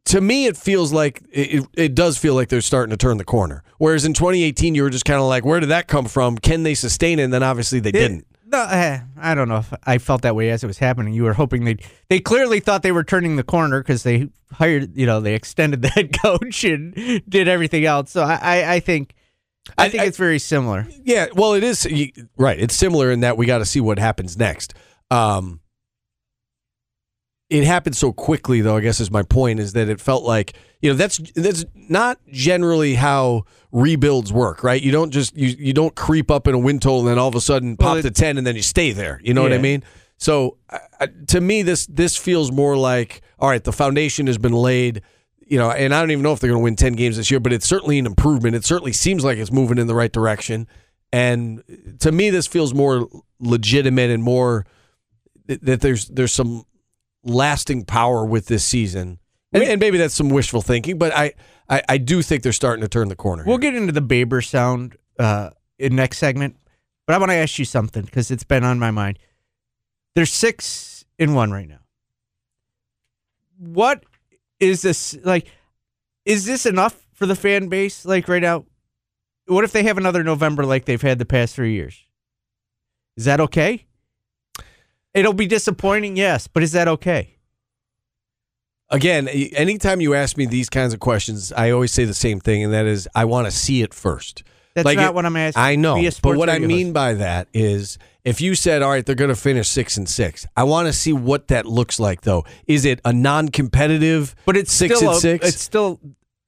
to 0.08 0.22
me, 0.22 0.46
it 0.48 0.58
feels 0.58 0.92
like 0.92 1.22
it, 1.32 1.66
it 1.74 1.96
does 1.96 2.18
feel 2.18 2.34
like 2.36 2.50
they're 2.50 2.62
starting 2.62 2.92
to 2.92 2.98
turn 2.98 3.18
the 3.18 3.24
corner. 3.26 3.64
Whereas 3.78 4.06
in 4.06 4.14
2018, 4.14 4.76
you 4.76 4.84
were 4.84 4.90
just 4.90 5.06
kind 5.06 5.20
of 5.20 5.28
like, 5.28 5.46
where 5.46 5.60
did 5.60 5.70
that 5.70 5.88
come 5.88 6.06
from? 6.06 6.38
Can 6.38 6.64
they 6.64 6.74
sustain 6.74 7.20
it? 7.20 7.24
And 7.24 7.34
then 7.34 7.44
obviously 7.44 7.80
they 7.80 7.92
didn't. 7.92 8.26
No, 8.50 8.64
eh, 8.70 9.02
I 9.20 9.36
don't 9.36 9.50
know 9.50 9.58
if 9.58 9.74
I 9.84 9.98
felt 9.98 10.22
that 10.22 10.34
way 10.36 10.50
as 10.52 10.64
it 10.64 10.68
was 10.68 10.78
happening. 10.78 11.14
You 11.14 11.24
were 11.24 11.34
hoping 11.34 11.66
they 11.66 11.76
they 12.10 12.20
clearly 12.22 12.62
thought 12.62 12.82
they 12.82 12.94
were 12.94 13.04
turning 13.04 13.36
the 13.36 13.44
corner 13.44 13.82
because 13.82 14.04
they 14.04 14.30
hired, 14.54 14.96
you 14.96 15.06
know, 15.06 15.20
they 15.20 15.34
extended 15.36 15.82
the 15.82 15.90
head 15.96 16.18
coach 16.22 16.64
and 16.64 16.94
did 17.28 17.50
everything 17.50 17.84
else. 17.84 18.12
So 18.12 18.24
I, 18.24 18.76
I, 18.76 18.80
think 18.80 19.14
I, 19.78 19.86
I- 19.86 19.90
think 19.90 20.04
I- 20.04 20.06
it's 20.06 20.18
very 20.18 20.40
similar. 20.40 20.88
Yeah, 21.04 21.28
well, 21.36 21.56
it 21.56 21.64
is 21.66 21.86
right. 22.38 22.58
It's 22.58 22.74
similar 22.74 23.12
in 23.12 23.20
that 23.20 23.36
we 23.38 23.46
got 23.46 23.58
to 23.58 23.66
see 23.66 23.82
what 23.82 24.00
happens 24.00 24.38
next. 24.38 24.74
Um, 25.12 25.60
it 27.50 27.64
happened 27.64 27.96
so 27.96 28.12
quickly, 28.12 28.62
though. 28.62 28.76
I 28.78 28.82
guess 28.82 29.00
is 29.00 29.10
my 29.12 29.24
point 29.24 29.60
is 29.60 29.74
that 29.74 29.88
it 29.90 30.02
felt 30.02 30.24
like 30.24 30.54
you 30.82 30.90
know 30.92 30.96
that's 30.98 31.18
that's 31.36 31.66
not 31.74 32.20
generally 32.32 32.96
how 32.96 33.44
rebuilds 33.72 34.34
work, 34.34 34.64
right? 34.64 34.82
You 34.82 34.92
don't 34.92 35.12
just 35.12 35.36
you 35.36 35.56
you 35.58 35.74
don't 35.74 35.96
creep 35.96 36.30
up 36.30 36.48
in 36.48 36.54
a 36.56 36.60
win 36.60 36.80
total 36.80 37.00
and 37.00 37.08
then 37.10 37.20
all 37.20 37.28
of 37.30 37.36
a 37.36 37.42
sudden 37.42 37.78
Well, 37.80 37.90
pop 37.90 37.98
it- 37.98 38.02
to 38.04 38.12
ten 38.12 38.38
and 38.38 38.46
then 38.46 38.56
you 38.56 38.62
stay 38.62 38.92
there. 38.92 39.20
You 39.24 39.34
know 39.34 39.42
what 39.44 39.54
I 39.54 39.58
mean? 39.60 39.84
So 40.18 40.58
I- 41.00 41.08
to 41.28 41.40
me, 41.42 41.62
this 41.62 41.86
this 41.88 42.18
feels 42.18 42.52
more 42.52 42.76
like 42.76 43.22
all 43.40 43.50
right. 43.50 43.64
The 43.64 43.74
foundation 43.74 44.28
has 44.28 44.38
been 44.38 44.54
laid. 44.54 45.02
You 45.50 45.58
know, 45.58 45.72
and 45.72 45.96
I 45.96 46.02
don't 46.02 46.12
even 46.12 46.24
know 46.24 46.34
if 46.34 46.42
they're 46.42 46.50
going 46.50 46.60
to 46.60 46.64
win 46.66 46.76
ten 46.76 46.92
games 46.94 47.16
this 47.16 47.32
year, 47.32 47.40
but 47.40 47.54
it's 47.54 47.66
certainly 47.66 47.98
an 48.00 48.06
improvement. 48.06 48.54
It 48.56 48.66
certainly 48.66 48.92
seems 48.92 49.24
like 49.24 49.38
it's 49.38 49.52
moving 49.54 49.78
in 49.78 49.88
the 49.88 49.96
right 49.96 50.12
direction. 50.12 50.68
And 51.14 51.64
to 52.02 52.12
me, 52.12 52.30
this 52.32 52.48
feels 52.48 52.74
more 52.74 53.08
legitimate 53.40 54.10
and 54.10 54.22
more 54.22 54.66
that 55.48 55.80
there's 55.80 56.10
there's 56.10 56.34
some 56.34 56.66
lasting 57.28 57.86
power 57.86 58.26
with 58.26 58.48
this 58.48 58.64
season. 58.64 59.20
And, 59.54 59.64
and 59.64 59.80
maybe 59.80 59.98
that's 59.98 60.14
some 60.14 60.30
wishful 60.30 60.62
thinking, 60.62 60.98
but 60.98 61.16
I, 61.16 61.34
I, 61.70 61.82
I 61.90 61.98
do 61.98 62.22
think 62.22 62.44
they're 62.44 62.52
starting 62.52 62.82
to 62.82 62.88
turn 62.88 63.08
the 63.08 63.16
corner. 63.16 63.44
We'll 63.46 63.58
here. 63.58 63.72
get 63.72 63.82
into 63.82 63.94
the 63.94 64.02
Babers 64.02 64.48
sound 64.48 64.98
uh, 65.18 65.52
in 65.80 65.96
next 65.96 66.18
segment, 66.18 66.58
but 67.06 67.16
I 67.16 67.18
want 67.18 67.32
to 67.32 67.36
ask 67.36 67.58
you 67.58 67.66
something 67.66 68.04
because 68.04 68.30
it's 68.30 68.44
been 68.44 68.64
on 68.64 68.78
my 68.80 68.92
mind. 68.92 69.20
There's 70.16 70.32
six 70.32 71.06
in 71.18 71.34
one 71.34 71.52
right 71.52 71.68
now. 71.68 71.80
What 73.58 74.04
is 74.60 74.82
this 74.82 75.18
like? 75.24 75.48
Is 76.26 76.46
this 76.46 76.66
enough 76.66 77.08
for 77.14 77.26
the 77.26 77.36
fan 77.36 77.70
base? 77.70 78.06
Like 78.06 78.28
right 78.28 78.42
now, 78.42 78.66
what 79.48 79.64
if 79.64 79.72
they 79.72 79.84
have 79.84 79.98
another 79.98 80.24
November 80.24 80.66
like 80.66 80.86
they've 80.86 81.02
had 81.02 81.20
the 81.20 81.26
past 81.26 81.56
three 81.56 81.74
years? 81.74 82.04
Is 83.16 83.26
that 83.26 83.40
okay? 83.40 83.87
It'll 85.18 85.34
be 85.34 85.48
disappointing, 85.48 86.16
yes, 86.18 86.48
but 86.48 86.64
is 86.64 86.72
that 86.74 86.88
okay? 86.88 87.36
Again, 88.90 89.28
anytime 89.28 90.00
you 90.00 90.14
ask 90.14 90.38
me 90.38 90.46
these 90.46 90.70
kinds 90.70 90.94
of 90.94 91.02
questions, 91.02 91.52
I 91.52 91.72
always 91.72 91.92
say 91.92 92.06
the 92.06 92.14
same 92.14 92.40
thing, 92.40 92.64
and 92.64 92.74
that 92.74 92.86
is 92.86 93.08
I 93.14 93.26
want 93.26 93.46
to 93.46 93.52
see 93.52 93.82
it 93.82 93.94
first. 93.94 94.44
That's 94.76 94.86
Like 94.86 94.98
not 94.98 95.10
it- 95.10 95.14
what 95.16 95.26
I'm 95.26 95.36
asking. 95.36 95.62
I 95.62 95.76
know, 95.76 96.02
but 96.22 96.38
what 96.38 96.50
I 96.50 96.60
mean 96.60 96.88
host. 96.88 96.94
by 96.94 97.14
that 97.16 97.48
is, 97.54 97.98
if 98.24 98.40
you 98.40 98.56
said, 98.56 98.82
"All 98.82 98.92
right, 98.92 99.06
they're 99.06 99.16
going 99.16 99.30
to 99.30 99.36
finish 99.36 99.68
six 99.68 99.98
and 99.98 100.08
six," 100.08 100.46
I 100.56 100.64
want 100.64 100.86
to 100.88 100.94
see 100.94 101.12
what 101.12 101.48
that 101.50 101.66
looks 101.66 102.00
like. 102.00 102.22
Though, 102.22 102.46
is 102.68 102.86
it 102.86 103.02
a 103.04 103.12
non-competitive? 103.12 104.36
but 104.46 104.56
it's 104.56 104.72
six 104.72 105.02
and 105.02 105.10
a, 105.12 105.16
six. 105.16 105.48
It's 105.50 105.62
still 105.62 106.00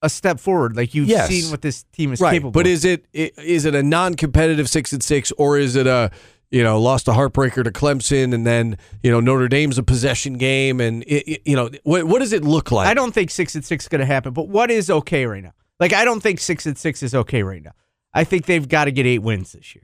a 0.02 0.10
step 0.10 0.40
forward. 0.40 0.78
Like 0.78 0.94
you've 0.94 1.10
Yes. 1.10 1.28
seen 1.28 1.52
what 1.52 1.62
this 1.62 1.84
team 1.92 2.14
is 2.14 2.22
right, 2.22 2.34
capable. 2.34 2.52
but 2.52 2.68
of. 2.68 2.72
is 2.72 2.86
it 2.86 3.06
i- 3.14 3.32
it 3.66 3.76
a 3.76 3.84
non-competitive 3.84 4.70
six 4.70 4.94
and 4.94 5.04
six, 5.04 5.32
or 5.34 5.58
is 5.58 5.76
it 5.76 5.88
a 5.88 6.12
you 6.51 6.63
know 6.63 6.79
lost 6.82 7.08
a 7.08 7.12
heartbreaker 7.12 7.63
to 7.63 7.72
Clemson, 7.72 8.34
and 8.34 8.46
then 8.46 8.77
you 9.03 9.12
know 9.12 9.20
Notre 9.20 9.48
Dame's 9.48 9.77
a 9.77 9.84
possession 9.84 10.34
game, 10.38 10.79
and 10.82 11.03
it, 11.03 11.24
it- 11.32 11.41
you 11.46 11.56
know 11.56 11.70
what 11.84 12.06
what 12.06 12.20
does 12.20 12.34
it 12.34 12.44
look 12.44 12.72
like? 12.72 12.88
I 12.88 12.94
don't 12.94 13.13
think 13.13 13.29
six 13.32 13.56
and 13.56 13.63
six 13.65 13.86
is 13.86 13.88
going 13.89 14.00
to 14.00 14.06
happen. 14.06 14.34
But 14.34 14.48
what 14.50 14.72
is 14.72 14.89
okay 14.89 15.25
right 15.25 15.44
now? 15.44 15.53
Like 15.79 15.94
I 15.94 16.06
don't 16.06 16.22
think 16.22 16.39
six 16.39 16.65
and 16.65 16.77
six 16.77 17.03
is 17.03 17.13
okay 17.15 17.44
right 17.44 17.63
now. 17.63 17.72
I 18.13 18.24
think 18.24 18.46
they've 18.46 18.68
got 18.68 18.86
to 18.86 18.91
get 18.91 19.06
eight 19.06 19.20
wins 19.20 19.51
this 19.51 19.75
year. 19.75 19.84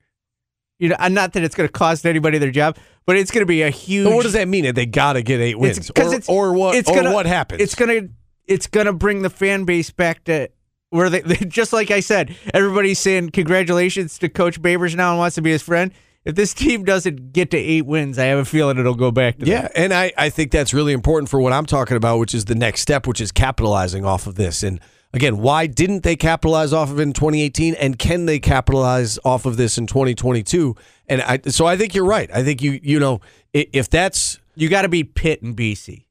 You 0.80 0.90
know, 0.90 0.96
not 1.08 1.34
that 1.34 1.44
it's 1.44 1.56
going 1.56 1.70
to 1.70 1.72
cost 1.72 2.06
anybody 2.06 2.38
their 2.38 2.52
job, 2.52 2.78
but 3.06 3.16
it's 3.16 3.32
going 3.32 3.44
to 3.44 3.46
be 3.46 3.62
a 3.62 3.70
huge. 3.70 4.06
But 4.06 4.16
what 4.16 4.24
does 4.24 4.34
that 4.34 4.48
mean? 4.50 4.66
That 4.66 4.76
they 4.76 4.86
got 4.86 5.14
to 5.14 5.22
get 5.22 5.40
eight 5.40 5.58
wins, 5.58 5.78
It's 5.78 5.88
because 5.88 6.12
or, 6.12 6.16
it's 6.18 6.28
or 6.30 6.54
what? 6.54 6.76
It's 6.76 6.90
or 6.90 6.96
gonna, 6.96 7.14
what 7.14 7.26
happens? 7.26 7.62
It's 7.62 7.76
gonna 7.76 8.10
it's 8.46 8.68
gonna 8.68 8.92
bring 8.92 9.22
the 9.22 9.30
fan 9.30 9.64
base 9.64 9.90
back 9.92 10.26
to 10.26 10.50
where 10.90 11.10
they, 11.10 11.22
they 11.22 11.36
just 11.48 11.72
like 11.72 11.92
I 11.92 12.02
said. 12.02 12.36
Everybody's 12.54 13.00
saying 13.00 13.30
congratulations 13.30 14.18
to 14.20 14.28
Coach 14.28 14.62
Babers 14.62 14.96
now 14.96 15.12
and 15.12 15.20
wants 15.20 15.36
to 15.36 15.42
be 15.42 15.52
his 15.52 15.62
friend. 15.62 15.94
If 16.26 16.34
this 16.36 16.56
team 16.56 16.84
doesn't 16.84 17.34
get 17.34 17.52
to 17.52 17.58
eight 17.58 17.86
wins, 17.86 18.18
I 18.18 18.26
have 18.26 18.40
a 18.40 18.46
feeling 18.46 18.80
it'll 18.80 18.96
go 18.96 19.12
back 19.12 19.38
to 19.38 19.46
Yeah, 19.46 19.62
that. 19.64 19.78
and 19.78 19.94
I, 19.94 20.12
I 20.18 20.30
think 20.32 20.52
that's 20.52 20.74
really 20.74 20.92
important 20.92 21.30
for 21.30 21.40
what 21.40 21.54
I'm 21.54 21.68
talking 21.68 21.96
about, 21.96 22.18
which 22.18 22.34
is 22.34 22.46
the 22.46 22.56
next 22.56 22.82
step, 22.82 23.06
which 23.06 23.22
is 23.22 23.32
capitalizing 23.32 24.06
off 24.06 24.26
of 24.26 24.34
this. 24.34 24.64
And 24.64 24.80
again, 25.14 25.38
why 25.38 25.68
didn't 25.68 26.02
they 26.02 26.16
capitalize 26.16 26.74
off 26.74 26.90
of 26.90 27.00
it 27.00 27.04
in 27.04 27.14
2018, 27.14 27.76
and 27.76 28.00
can 28.00 28.26
they 28.26 28.40
capitalize 28.40 29.20
off 29.24 29.46
of 29.46 29.58
this 29.58 29.78
in 29.78 29.86
2022? 29.86 30.76
And 31.08 31.22
I, 31.22 31.40
so 31.48 31.68
I 31.68 31.78
think 31.78 31.94
you're 31.94 32.04
right. 32.06 32.30
I 32.34 32.44
think 32.44 32.62
you 32.64 32.80
you 32.82 33.00
know 33.00 33.22
if 33.54 33.88
that's 33.92 34.40
You 34.56 34.68
got 34.68 34.82
to 34.82 34.90
be 34.90 35.04
Pitt 35.04 35.44
and 35.44 35.56
BC. 35.56 36.06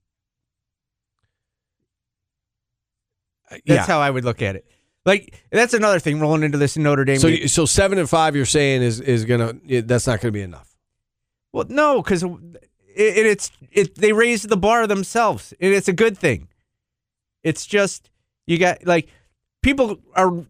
Uh, 3.50 3.56
that's 3.56 3.62
yeah. 3.66 3.86
how 3.86 3.98
I 4.00 4.10
would 4.10 4.24
look 4.24 4.42
at 4.42 4.54
it. 4.56 4.64
Like 5.04 5.44
that's 5.50 5.74
another 5.74 5.98
thing 5.98 6.18
rolling 6.20 6.42
into 6.42 6.56
this 6.58 6.76
Notre 6.76 7.04
Dame. 7.04 7.18
so 7.18 7.28
game. 7.28 7.48
so 7.48 7.66
seven 7.66 7.98
and 7.98 8.08
five, 8.08 8.34
you're 8.34 8.46
saying 8.46 8.82
is 8.82 9.00
is 9.00 9.24
gonna 9.24 9.52
that's 9.82 10.06
not 10.06 10.20
gonna 10.20 10.32
be 10.32 10.40
enough. 10.42 10.74
Well, 11.52 11.66
no, 11.68 12.02
because 12.02 12.22
it, 12.22 12.28
it, 12.96 13.26
it's 13.26 13.50
it. 13.70 13.94
They 13.96 14.12
raised 14.12 14.48
the 14.48 14.56
bar 14.56 14.86
themselves, 14.86 15.52
and 15.60 15.74
it's 15.74 15.88
a 15.88 15.92
good 15.92 16.16
thing. 16.16 16.48
It's 17.42 17.66
just 17.66 18.10
you 18.46 18.58
got 18.58 18.86
like 18.86 19.08
people 19.62 19.98
are 20.16 20.44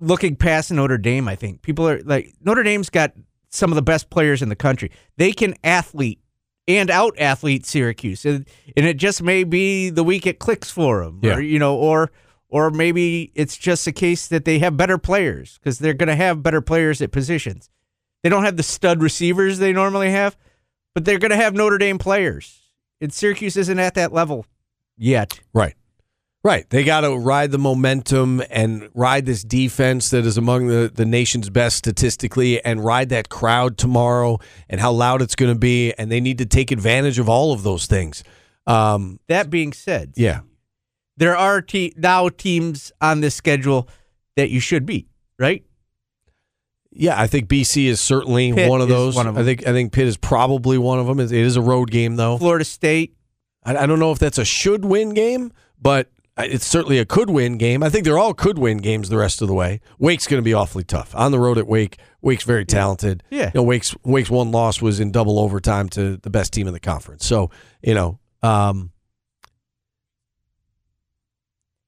looking 0.00 0.36
past 0.36 0.72
Notre 0.72 0.98
Dame. 0.98 1.28
I 1.28 1.36
think 1.36 1.60
people 1.62 1.86
are 1.88 2.00
like 2.02 2.34
Notre 2.42 2.62
Dame's 2.62 2.88
got 2.90 3.12
some 3.50 3.70
of 3.70 3.76
the 3.76 3.82
best 3.82 4.08
players 4.08 4.40
in 4.40 4.48
the 4.48 4.56
country. 4.56 4.90
They 5.18 5.32
can 5.32 5.54
athlete 5.62 6.18
and 6.66 6.90
out 6.90 7.14
athlete 7.18 7.66
Syracuse, 7.66 8.24
and, 8.24 8.48
and 8.76 8.86
it 8.86 8.96
just 8.96 9.22
may 9.22 9.44
be 9.44 9.90
the 9.90 10.02
week 10.04 10.26
it 10.26 10.38
clicks 10.38 10.70
for 10.70 11.04
them, 11.04 11.20
Yeah. 11.22 11.34
or 11.36 11.40
you 11.42 11.58
know, 11.58 11.76
or 11.76 12.10
or 12.52 12.70
maybe 12.70 13.32
it's 13.34 13.56
just 13.56 13.86
a 13.86 13.92
case 13.92 14.28
that 14.28 14.44
they 14.44 14.58
have 14.58 14.76
better 14.76 14.98
players 14.98 15.58
because 15.58 15.78
they're 15.78 15.94
going 15.94 16.10
to 16.10 16.14
have 16.14 16.42
better 16.42 16.60
players 16.60 17.00
at 17.00 17.10
positions. 17.10 17.70
They 18.22 18.28
don't 18.28 18.44
have 18.44 18.58
the 18.58 18.62
stud 18.62 19.02
receivers 19.02 19.58
they 19.58 19.72
normally 19.72 20.10
have, 20.10 20.36
but 20.94 21.06
they're 21.06 21.18
going 21.18 21.30
to 21.30 21.36
have 21.36 21.54
Notre 21.54 21.78
Dame 21.78 21.96
players. 21.96 22.60
And 23.00 23.10
Syracuse 23.10 23.56
isn't 23.56 23.78
at 23.78 23.94
that 23.94 24.12
level 24.12 24.44
yet. 24.98 25.40
Right. 25.54 25.74
Right. 26.44 26.68
They 26.68 26.84
got 26.84 27.00
to 27.00 27.16
ride 27.16 27.52
the 27.52 27.58
momentum 27.58 28.42
and 28.50 28.90
ride 28.92 29.24
this 29.24 29.42
defense 29.42 30.10
that 30.10 30.26
is 30.26 30.36
among 30.36 30.66
the, 30.66 30.92
the 30.94 31.06
nation's 31.06 31.48
best 31.48 31.76
statistically 31.78 32.62
and 32.62 32.84
ride 32.84 33.08
that 33.08 33.30
crowd 33.30 33.78
tomorrow 33.78 34.40
and 34.68 34.78
how 34.78 34.92
loud 34.92 35.22
it's 35.22 35.36
going 35.36 35.54
to 35.54 35.58
be. 35.58 35.94
And 35.94 36.12
they 36.12 36.20
need 36.20 36.36
to 36.38 36.46
take 36.46 36.70
advantage 36.70 37.18
of 37.18 37.30
all 37.30 37.52
of 37.52 37.62
those 37.62 37.86
things. 37.86 38.22
Um, 38.66 39.20
That 39.28 39.48
being 39.48 39.72
said, 39.72 40.12
yeah. 40.16 40.40
There 41.16 41.36
are 41.36 41.60
te- 41.62 41.94
now 41.96 42.28
teams 42.28 42.92
on 43.00 43.20
this 43.20 43.34
schedule 43.34 43.88
that 44.36 44.50
you 44.50 44.60
should 44.60 44.86
beat, 44.86 45.08
right? 45.38 45.64
Yeah, 46.90 47.20
I 47.20 47.26
think 47.26 47.48
BC 47.48 47.86
is 47.86 48.00
certainly 48.00 48.52
Pitt 48.52 48.68
one 48.68 48.80
of 48.80 48.88
those. 48.88 49.16
one 49.16 49.26
of 49.26 49.38
I 49.38 49.44
think 49.44 49.66
I 49.66 49.72
think 49.72 49.92
Pitt 49.92 50.06
is 50.06 50.16
probably 50.16 50.76
one 50.76 50.98
of 50.98 51.06
them. 51.06 51.20
It 51.20 51.32
is 51.32 51.56
a 51.56 51.62
road 51.62 51.90
game 51.90 52.16
though. 52.16 52.36
Florida 52.38 52.64
State, 52.64 53.16
I, 53.64 53.76
I 53.76 53.86
don't 53.86 53.98
know 53.98 54.12
if 54.12 54.18
that's 54.18 54.38
a 54.38 54.44
should 54.44 54.84
win 54.84 55.14
game, 55.14 55.52
but 55.80 56.10
it's 56.38 56.66
certainly 56.66 56.98
a 56.98 57.06
could 57.06 57.30
win 57.30 57.56
game. 57.56 57.82
I 57.82 57.88
think 57.88 58.04
they're 58.04 58.18
all 58.18 58.34
could 58.34 58.58
win 58.58 58.78
games 58.78 59.08
the 59.08 59.16
rest 59.16 59.40
of 59.42 59.48
the 59.48 59.54
way. 59.54 59.80
Wake's 59.98 60.26
going 60.26 60.40
to 60.40 60.44
be 60.44 60.54
awfully 60.54 60.84
tough 60.84 61.14
on 61.14 61.30
the 61.30 61.38
road 61.38 61.56
at 61.58 61.66
Wake. 61.66 61.98
Wake's 62.20 62.44
very 62.44 62.64
talented. 62.64 63.22
Yeah. 63.30 63.46
you 63.46 63.52
know, 63.54 63.62
Wake's 63.62 63.94
Wake's 64.04 64.30
one 64.30 64.50
loss 64.50 64.82
was 64.82 65.00
in 65.00 65.12
double 65.12 65.38
overtime 65.38 65.88
to 65.90 66.18
the 66.18 66.30
best 66.30 66.52
team 66.52 66.66
in 66.66 66.74
the 66.74 66.80
conference. 66.80 67.24
So 67.26 67.50
you 67.82 67.94
know, 67.94 68.18
um, 68.42 68.92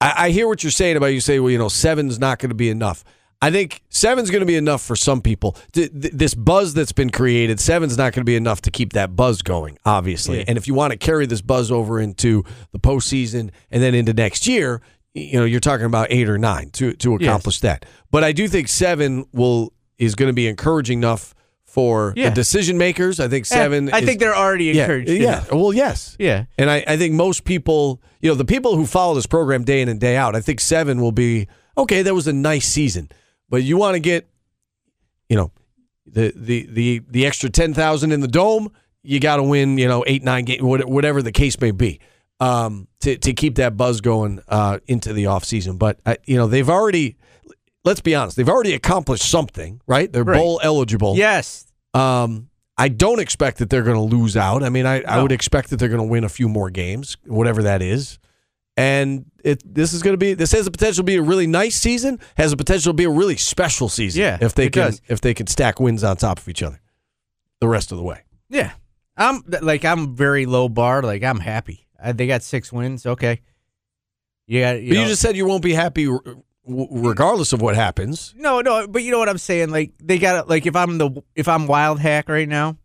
I, 0.05 0.27
I 0.27 0.31
hear 0.31 0.47
what 0.47 0.63
you're 0.63 0.71
saying 0.71 0.97
about 0.97 1.07
you 1.07 1.21
say, 1.21 1.41
well, 1.41 1.51
you 1.51 1.59
know, 1.59 1.69
seven's 1.69 2.19
not 2.19 2.39
going 2.39 2.51
to 2.51 2.55
be 2.55 2.69
enough. 2.69 3.05
I 3.41 3.51
think 3.51 3.83
seven's 3.89 4.31
going 4.31 4.41
to 4.41 4.47
be 4.47 4.57
enough 4.57 4.83
for 4.83 4.97
some 4.97 5.21
people. 5.21 5.57
Th- 5.73 5.91
th- 5.91 6.15
this 6.15 6.35
buzz 6.35 6.75
that's 6.75 6.93
been 6.93 7.11
created, 7.11 7.59
seven's 7.59 7.97
not 7.97 8.13
going 8.13 8.21
to 8.21 8.25
be 8.25 8.37
enough 8.37 8.63
to 8.63 8.71
keep 8.71 8.93
that 8.93 9.17
buzz 9.17 9.43
going, 9.43 9.79
obviously. 9.85 10.39
Yeah. 10.39 10.45
And 10.49 10.59
if 10.59 10.67
you 10.67 10.75
want 10.75 10.93
to 10.93 10.99
carry 10.99 11.27
this 11.27 11.41
buzz 11.41 11.71
over 11.71 12.01
into 12.01 12.45
the 12.73 12.79
postseason 12.79 13.51
and 13.71 13.83
then 13.83 13.95
into 13.95 14.13
next 14.13 14.47
year, 14.47 14.83
you 15.15 15.39
know, 15.39 15.45
you're 15.45 15.61
talking 15.61 15.87
about 15.87 16.09
eight 16.11 16.29
or 16.29 16.39
nine 16.39 16.71
to 16.71 16.93
to 16.95 17.15
accomplish 17.15 17.61
that. 17.61 17.85
But 18.11 18.25
I 18.25 18.33
do 18.33 18.49
think 18.49 18.69
seven 18.69 19.27
will 19.33 19.73
is 19.99 20.15
going 20.15 20.29
to 20.29 20.35
be 20.35 20.49
encouraging 20.49 20.99
enough 20.99 21.35
for 21.75 22.13
Yeah. 22.17 22.29
the 22.29 22.35
decision 22.37 22.79
makers. 22.79 23.19
I 23.19 23.27
think 23.27 23.47
seven. 23.47 23.93
I 23.93 23.99
is- 23.99 24.05
think 24.05 24.21
they're 24.21 24.35
already 24.37 24.67
yeah, 24.67 24.83
encouraged. 24.83 25.11
Yeah. 25.11 25.17
enough. 25.39 25.53
Well, 25.53 25.73
yes. 25.73 26.17
Yeah. 26.21 26.45
And 26.57 26.71
I, 26.71 26.85
I 26.87 26.97
think 26.97 27.15
most 27.15 27.45
people, 27.45 28.01
you 28.21 28.29
know, 28.31 28.37
the 28.37 28.45
people 28.45 28.77
who 28.77 28.87
follow 28.87 29.15
this 29.15 29.27
program 29.27 29.65
day 29.65 29.83
in 29.83 29.89
and 29.89 29.99
day 29.99 30.17
out, 30.17 30.37
I 30.37 30.41
think 30.41 30.61
seven 30.61 31.01
will 31.01 31.11
be 31.13 31.49
okay. 31.77 32.03
That 32.03 32.15
was 32.15 32.29
a 32.29 32.33
nice 32.33 32.67
season, 32.69 33.09
but 33.49 33.65
you 33.65 33.77
want 33.77 33.95
to 33.97 34.01
get, 34.01 34.29
you 35.29 35.37
know, 35.37 35.51
the 36.07 36.33
the 36.37 36.69
the 36.71 37.01
the 37.11 37.27
extra 37.27 37.51
ten 37.51 37.75
thousand 37.75 38.13
in 38.13 38.21
the 38.21 38.29
dome. 38.29 38.71
You 39.03 39.19
got 39.21 39.37
to 39.37 39.43
win, 39.43 39.77
you 39.77 39.89
know, 39.89 40.05
eight 40.07 40.23
nine 40.23 40.45
games, 40.45 40.63
whatever 40.63 41.23
the 41.23 41.33
case 41.33 41.61
may 41.61 41.73
be, 41.73 41.99
um, 42.39 42.87
to 43.01 43.17
to 43.19 43.33
keep 43.33 43.57
that 43.57 43.77
buzz 43.77 44.01
going 44.01 44.41
uh, 44.49 44.79
into 44.87 45.13
the 45.13 45.27
off 45.27 45.45
season. 45.45 45.77
But 45.77 45.99
I, 46.07 46.19
you 46.25 46.37
know, 46.37 46.47
they've 46.47 46.71
already. 46.71 47.17
Let's 47.87 48.01
be 48.01 48.15
honest. 48.15 48.39
They've 48.39 48.49
already 48.49 48.73
accomplished 48.73 49.29
something, 49.29 49.79
right? 49.87 50.11
They're 50.11 50.25
Right. 50.25 50.39
bowl 50.39 50.59
eligible. 50.63 51.17
Yes. 51.19 51.64
Um, 51.95 52.51
I 52.77 52.89
don't 52.89 53.21
expect 53.21 53.59
that 53.59 53.71
they're 53.71 53.83
going 53.83 53.97
to 53.97 54.17
lose 54.17 54.37
out. 54.37 54.63
I 54.63 54.69
mean, 54.69 54.85
I, 54.85 55.03
I 55.03 55.23
would 55.23 55.33
expect 55.33 55.71
that 55.71 55.77
they're 55.77 55.89
going 55.89 56.01
to 56.01 56.09
win 56.09 56.25
a 56.25 56.29
few 56.29 56.49
more 56.49 56.71
games, 56.71 57.17
whatever 57.25 57.63
that 57.63 57.83
is. 57.83 58.19
And 58.77 59.27
it 59.45 59.63
this 59.65 59.93
is 59.93 60.03
going 60.03 60.15
to 60.15 60.19
be 60.19 60.35
this 60.35 60.51
has 60.51 60.65
the 60.65 60.73
potential 60.73 61.03
to 61.03 61.07
be 61.07 61.15
a 61.15 61.23
really 61.23 61.47
nice 61.47 61.77
season, 61.77 62.19
has 62.37 62.51
the 62.51 62.57
potential 62.57 62.93
to 62.93 62.97
be 62.97 63.05
a 63.05 63.11
really 63.11 63.37
special 63.37 63.89
season. 63.89 64.21
Yeah, 64.21 64.39
if 64.41 64.55
they 64.55 64.69
can 64.69 64.87
does. 64.87 65.03
if 65.07 65.21
they 65.21 65.33
can 65.33 65.47
stack 65.47 65.79
wins 65.79 66.03
on 66.03 66.17
top 66.17 66.39
of 66.39 66.49
each 66.49 66.61
other, 66.61 66.81
the 67.61 67.69
rest 67.69 67.93
of 67.93 67.99
the 67.99 68.05
way. 68.05 68.23
Yeah. 68.49 68.73
I'm 69.17 69.45
like 69.63 69.85
I'm 69.85 70.17
very 70.17 70.45
low 70.45 70.69
bar. 70.69 71.03
Like 71.03 71.23
I'm 71.23 71.39
happy. 71.39 71.87
Uh, 72.03 72.13
they 72.13 72.27
got 72.27 72.43
six 72.43 72.73
wins. 72.73 73.07
Okay. 73.07 73.43
Yeah. 74.49 74.73
You 74.73 74.95
but 74.95 75.01
you 75.01 75.07
just 75.07 75.23
said 75.23 75.37
you 75.37 75.47
won't 75.47 75.63
be 75.63 75.73
happy 75.73 76.09
w- 76.67 76.89
regardless 76.91 77.53
of 77.53 77.61
what 77.61 77.75
happens. 77.75 78.35
No, 78.37 78.61
no, 78.61 78.87
but 78.87 79.03
you 79.03 79.11
know 79.11 79.19
what 79.19 79.29
I'm 79.29 79.39
saying. 79.39 79.71
Like 79.71 79.93
they 80.03 80.19
got 80.19 80.49
like 80.49 80.67
if 80.67 80.77
I'm 80.77 80.99
the 80.99 81.23
if 81.35 81.49
I'm 81.49 81.67
Wildhack 81.67 82.29
right 82.29 82.49
now, 82.49 82.77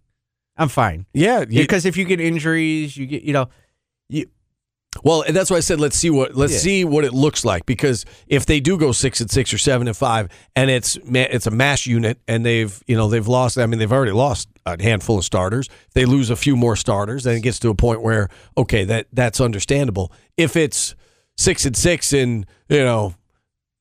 I'm 0.58 0.70
fine. 0.70 1.06
Yeah, 1.14 1.42
you- 1.42 1.62
because 1.62 1.86
if 1.86 1.98
you 1.98 2.06
get 2.06 2.20
injuries, 2.20 2.96
you 2.98 3.06
get 3.06 3.24
you 3.24 3.34
know, 3.34 3.50
you 4.10 4.26
Well, 5.04 5.22
and 5.22 5.36
that's 5.36 5.52
why 5.52 5.58
I 5.58 5.62
said 5.62 5.80
let's 5.80 5.98
see 5.98 6.10
what 6.10 6.36
let's 6.36 6.54
Yeah. 6.54 6.60
see 6.60 6.84
what 6.86 7.06
it 7.06 7.14
looks 7.14 7.46
like 7.46 7.66
because 7.66 8.06
if 8.28 8.46
they 8.46 8.60
do 8.60 8.78
go 8.78 8.92
six 8.92 9.22
and 9.22 9.30
six 9.30 9.54
or 9.54 9.58
seven 9.60 9.88
and 9.88 9.96
five, 9.96 10.30
and 10.56 10.70
it's 10.70 10.98
it's 11.06 11.48
a 11.48 11.52
mash 11.52 11.86
unit, 11.88 12.20
and 12.28 12.46
they've 12.46 12.82
you 12.88 12.96
know 12.98 13.08
they've 13.08 13.28
lost. 13.28 13.58
I 13.58 13.66
mean, 13.68 13.80
they've 13.80 13.92
already 13.92 14.12
lost 14.14 14.50
a 14.66 14.82
handful 14.82 15.18
of 15.20 15.24
starters. 15.26 15.70
They 15.94 16.06
lose 16.06 16.30
a 16.30 16.36
few 16.36 16.56
more 16.56 16.76
starters, 16.76 17.24
then 17.24 17.38
it 17.38 17.42
gets 17.42 17.60
to 17.60 17.70
a 17.70 17.76
point 17.76 18.02
where 18.02 18.30
okay, 18.58 18.84
that 18.86 19.08
that's 19.14 19.40
understandable. 19.40 20.12
If 20.38 20.56
it's 20.56 20.96
six 21.38 21.66
and 21.66 21.78
six, 21.78 22.12
and 22.12 22.46
you 22.68 22.84
know 22.84 23.14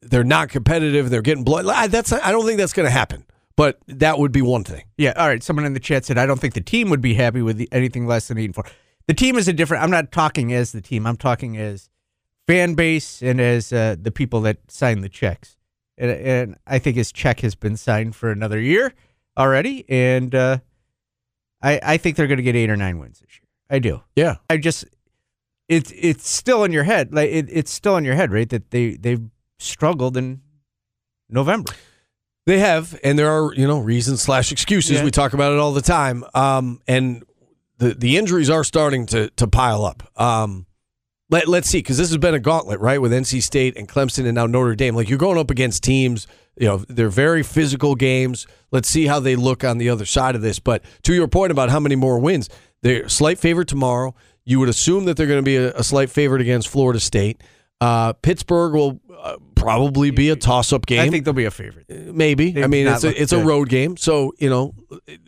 they're 0.03 0.25
not 0.25 0.49
competitive, 0.49 1.11
they're 1.11 1.23
getting 1.23 1.45
blood. 1.45 1.67
I- 1.67 1.87
That's 1.89 2.13
I 2.13 2.31
don't 2.33 2.45
think 2.47 2.59
that's 2.59 2.73
going 2.73 2.87
to 2.87 2.91
happen. 2.91 3.25
But 3.57 3.81
that 3.89 4.21
would 4.21 4.31
be 4.31 4.41
one 4.41 4.63
thing. 4.63 4.85
yeah. 4.97 5.15
All 5.17 5.27
right. 5.27 5.43
Someone 5.43 5.65
in 5.67 5.73
the 5.75 5.81
chat 5.81 6.05
said 6.05 6.17
I 6.17 6.27
don't 6.27 6.39
think 6.41 6.55
the 6.55 6.61
team 6.61 6.91
would 6.91 7.01
be 7.01 7.15
happy 7.15 7.43
with 7.43 7.57
the, 7.57 7.69
anything 7.73 8.07
less 8.07 8.29
than 8.29 8.39
eight 8.39 8.45
and 8.45 8.55
four. 8.55 8.65
The 9.09 9.15
team 9.15 9.37
is 9.37 9.49
a 9.49 9.53
different. 9.53 9.83
I'm 9.83 9.91
not 9.91 10.13
talking 10.13 10.53
as 10.53 10.71
the 10.71 10.81
team. 10.81 11.09
I'm 11.09 11.17
talking 11.17 11.57
as 11.57 11.91
fan 12.47 12.75
base 12.75 13.21
and 13.21 13.41
as 13.41 13.73
uh, 13.73 13.97
the 14.01 14.13
people 14.13 14.41
that 14.43 14.59
sign 14.71 15.01
the 15.01 15.09
checks. 15.09 15.57
And, 15.97 16.11
and 16.13 16.57
I 16.69 16.79
think 16.79 16.97
his 16.97 17.11
check 17.11 17.41
has 17.41 17.57
been 17.57 17.77
signed 17.77 18.15
for 18.15 18.31
another 18.31 18.61
year 18.61 18.95
already, 19.37 19.85
and 19.89 20.33
uh, 20.37 20.59
I 21.61 21.81
I 21.83 21.97
think 21.97 22.17
they're 22.17 22.29
going 22.29 22.37
to 22.37 22.45
get 22.45 22.55
eight 22.55 22.71
or 22.71 22.77
nine 22.77 23.01
wins 23.01 23.19
this 23.19 23.31
year. 23.41 23.49
I 23.69 23.81
do. 23.81 24.03
Yeah. 24.15 24.37
I 24.49 24.59
just 24.59 24.85
it's 25.69 25.93
it's 25.97 26.31
still 26.31 26.63
in 26.63 26.73
your 26.73 26.85
head, 26.85 27.13
like 27.13 27.29
it, 27.31 27.47
it's 27.51 27.73
still 27.73 27.97
in 27.97 28.05
your 28.05 28.15
head, 28.15 28.31
right? 28.31 28.49
That 28.49 28.71
they 28.71 28.93
they've 28.93 29.23
struggled 29.59 30.17
in 30.17 30.41
November. 31.29 31.73
They 32.47 32.61
have, 32.61 32.99
and 33.05 33.19
there 33.19 33.31
are 33.31 33.53
you 33.55 33.67
know 33.67 33.79
reasons 33.79 34.23
slash 34.23 34.53
excuses. 34.53 34.99
Yeah. 34.99 35.05
We 35.05 35.11
talk 35.11 35.35
about 35.35 35.53
it 35.53 35.59
all 35.59 35.73
the 35.73 35.83
time. 35.83 36.25
Um, 36.35 36.81
and 36.89 37.23
the 37.79 37.95
the 37.95 38.17
injuries 38.17 38.51
are 38.51 38.65
starting 38.65 39.07
to 39.07 39.29
to 39.31 39.47
pile 39.47 39.85
up. 39.85 40.03
Um, 40.21 40.67
let 41.31 41.47
let's 41.47 41.69
see, 41.69 41.79
because 41.79 41.99
this 41.99 42.09
has 42.09 42.17
been 42.17 42.35
a 42.35 42.41
gauntlet, 42.41 42.81
right, 42.81 43.01
with 43.01 43.13
NC 43.13 43.43
State 43.43 43.77
and 43.77 43.87
Clemson 43.87 44.25
and 44.25 44.35
now 44.35 44.47
Notre 44.47 44.75
Dame. 44.75 44.97
Like 44.97 45.09
you're 45.11 45.19
going 45.19 45.39
up 45.39 45.51
against 45.51 45.83
teams, 45.83 46.27
you 46.57 46.67
know, 46.67 46.79
they're 46.89 47.11
very 47.11 47.43
physical 47.43 47.95
games. 47.95 48.47
Let's 48.71 48.89
see 48.89 49.07
how 49.07 49.21
they 49.21 49.37
look 49.37 49.63
on 49.63 49.79
the 49.79 49.91
other 49.91 50.07
side 50.07 50.35
of 50.35 50.43
this. 50.43 50.59
But 50.59 50.83
to 51.03 51.15
your 51.15 51.29
point 51.29 51.53
about 51.53 51.69
how 51.69 51.81
many 51.81 51.97
more 51.97 52.19
wins, 52.19 52.49
they're 52.83 53.05
a 53.05 53.11
slight 53.11 53.39
favorite 53.39 53.69
tomorrow. 53.69 54.15
You 54.45 54.59
would 54.61 54.71
assume 54.71 55.05
that 55.05 55.19
they're 55.19 55.27
going 55.27 55.39
to 55.39 55.43
be 55.43 55.57
a, 55.57 55.75
a 55.75 55.85
slight 55.85 56.09
favorite 56.09 56.41
against 56.41 56.69
Florida 56.69 56.99
State. 56.99 57.43
Uh, 57.81 58.15
Pittsburgh 58.15 58.73
will 58.73 59.01
probably 59.59 60.11
be 60.11 60.31
a 60.31 60.37
toss 60.37 60.73
up 60.73 60.87
game. 60.87 61.01
I 61.01 61.11
think 61.11 61.25
they'll 61.25 61.35
be 61.35 61.45
a 61.45 61.51
favorite. 61.51 61.89
Maybe. 61.89 62.53
They've 62.53 62.65
I 62.65 62.67
mean, 62.67 62.87
it's 62.87 63.05
a, 63.05 63.23
it's 63.23 63.33
a 63.33 63.43
road 63.45 63.69
game, 63.69 63.97
so 63.97 64.33
you 64.39 64.49
know, 64.49 64.75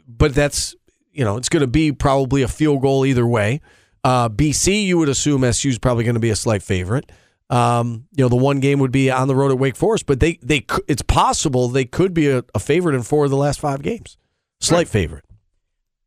but 0.07 0.35
that's 0.35 0.75
you 1.13 1.25
know, 1.25 1.37
it's 1.37 1.49
going 1.49 1.61
to 1.63 1.67
be 1.67 1.93
probably 1.93 2.43
a 2.43 2.49
field 2.49 2.83
goal 2.83 3.05
either 3.05 3.27
way. 3.27 3.61
Uh, 4.03 4.29
BC, 4.29 4.85
you 4.85 4.99
would 4.99 5.09
assume 5.09 5.51
SU's 5.53 5.79
probably 5.79 6.05
going 6.05 6.15
to 6.15 6.21
be 6.21 6.31
a 6.31 6.37
slight 6.37 6.63
favorite. 6.63 7.11
Um, 7.51 8.07
you 8.17 8.25
know, 8.25 8.29
the 8.29 8.37
one 8.37 8.61
game 8.61 8.79
would 8.79 8.93
be 8.93 9.11
on 9.11 9.29
the 9.29 9.35
road 9.35 9.51
at 9.51 9.59
Wake 9.59 9.77
Forest, 9.77 10.07
but 10.07 10.21
they 10.21 10.39
they 10.41 10.65
it's 10.87 11.03
possible 11.03 11.69
they 11.69 11.85
could 11.85 12.15
be 12.15 12.29
a, 12.31 12.45
a 12.55 12.61
favorite 12.61 12.95
in 12.95 13.03
four 13.03 13.25
of 13.25 13.31
the 13.31 13.37
last 13.37 13.61
five 13.61 13.83
games, 13.83 14.17
slight 14.61 14.89
favorite. 14.89 15.25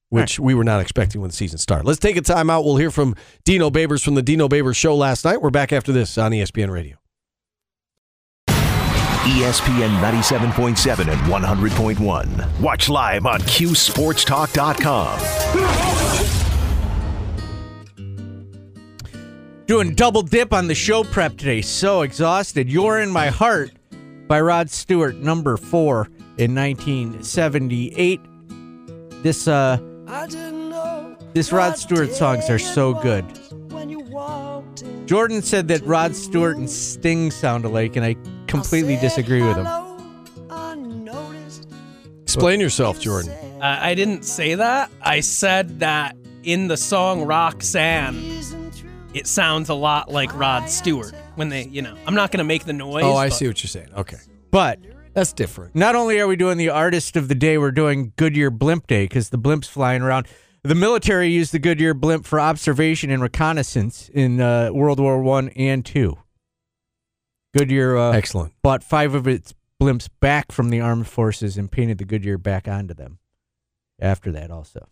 Which 0.09 0.39
we 0.39 0.53
were 0.53 0.63
not 0.63 0.79
expecting 0.79 1.21
when 1.21 1.31
the 1.31 1.35
season 1.35 1.57
started. 1.57 1.87
Let's 1.87 1.99
take 1.99 2.15
a 2.17 2.21
timeout. 2.21 2.63
We'll 2.63 2.77
hear 2.77 2.91
from 2.91 3.15
Dino 3.45 3.71
Babers 3.71 4.05
from 4.05 4.13
the 4.13 4.21
Dino 4.21 4.47
Babers 4.47 4.75
show 4.75 4.95
last 4.95 5.25
night. 5.25 5.41
We're 5.41 5.49
back 5.49 5.73
after 5.73 5.91
this 5.91 6.19
on 6.19 6.31
ESPN 6.31 6.69
Radio. 6.69 6.97
ESPN 9.23 10.01
97.7 10.01 11.07
and 11.07 11.21
100.1. 11.21 12.59
Watch 12.59 12.89
live 12.89 13.25
on 13.25 13.39
QSportsTalk.com. 13.39 15.19
Doing 19.65 19.95
double 19.95 20.23
dip 20.23 20.51
on 20.51 20.67
the 20.67 20.75
show 20.75 21.05
prep 21.05 21.37
today. 21.37 21.61
So 21.61 22.01
exhausted. 22.01 22.69
You're 22.69 22.99
in 22.99 23.09
my 23.09 23.27
heart 23.27 23.71
by 24.27 24.41
Rod 24.41 24.69
Stewart, 24.69 25.15
number 25.15 25.55
four 25.55 26.09
in 26.37 26.53
1978. 26.53 28.19
This 29.23 29.47
uh, 29.47 29.77
this 31.33 31.53
Rod 31.53 31.77
Stewart 31.77 32.11
songs 32.11 32.49
are 32.49 32.59
so 32.59 32.93
good. 32.93 33.23
Jordan 35.05 35.41
said 35.41 35.69
that 35.69 35.81
Rod 35.85 36.13
Stewart 36.13 36.57
and 36.57 36.69
Sting 36.69 37.31
sound 37.31 37.63
alike, 37.63 37.95
and 37.95 38.05
I 38.05 38.15
completely 38.53 38.95
disagree 38.97 39.41
with 39.41 39.57
him. 39.57 39.67
Explain 42.21 42.59
yourself, 42.59 42.99
Jordan. 42.99 43.31
Uh, 43.61 43.77
I 43.79 43.95
didn't 43.95 44.23
say 44.23 44.55
that. 44.55 44.89
I 45.01 45.19
said 45.19 45.79
that 45.79 46.15
in 46.43 46.67
the 46.67 46.77
song 46.77 47.25
Roxanne, 47.25 48.15
it 49.13 49.27
sounds 49.27 49.69
a 49.69 49.73
lot 49.73 50.09
like 50.11 50.33
Rod 50.35 50.69
Stewart 50.69 51.13
when 51.35 51.49
they, 51.49 51.65
you 51.65 51.81
know, 51.81 51.95
I'm 52.07 52.15
not 52.15 52.31
going 52.31 52.39
to 52.39 52.43
make 52.43 52.65
the 52.65 52.73
noise. 52.73 53.03
Oh, 53.03 53.15
I 53.15 53.27
but 53.27 53.35
see 53.35 53.47
what 53.47 53.61
you're 53.63 53.69
saying. 53.69 53.89
Okay. 53.95 54.17
But 54.49 54.79
That's 55.13 55.31
different. 55.33 55.75
not 55.75 55.95
only 55.95 56.19
are 56.19 56.27
we 56.27 56.35
doing 56.35 56.57
the 56.57 56.69
artist 56.69 57.15
of 57.15 57.27
the 57.27 57.35
day, 57.35 57.57
we're 57.57 57.71
doing 57.71 58.13
Goodyear 58.15 58.49
Blimp 58.49 58.87
Day 58.87 59.05
because 59.05 59.29
the 59.29 59.37
blimp's 59.37 59.67
flying 59.67 60.01
around. 60.01 60.27
The 60.63 60.75
military 60.75 61.27
used 61.27 61.51
the 61.51 61.59
Goodyear 61.59 61.93
blimp 61.93 62.25
for 62.25 62.39
observation 62.39 63.11
and 63.11 63.21
reconnaissance 63.21 64.09
in 64.13 64.39
uh, 64.41 64.71
World 64.71 64.99
War 64.99 65.21
One 65.21 65.49
and 65.49 65.85
Two. 65.85 66.17
Goodyear 67.57 67.97
uh, 67.97 68.11
Excellent. 68.11 68.53
bought 68.61 68.83
five 68.83 69.13
of 69.13 69.27
its 69.27 69.53
blimps 69.81 70.09
back 70.19 70.51
from 70.51 70.69
the 70.69 70.79
armed 70.79 71.07
forces 71.07 71.57
and 71.57 71.71
painted 71.71 71.97
the 71.97 72.05
Goodyear 72.05 72.37
back 72.37 72.67
onto 72.67 72.93
them. 72.93 73.19
After 73.99 74.31
that, 74.31 74.51
also. 74.51 74.87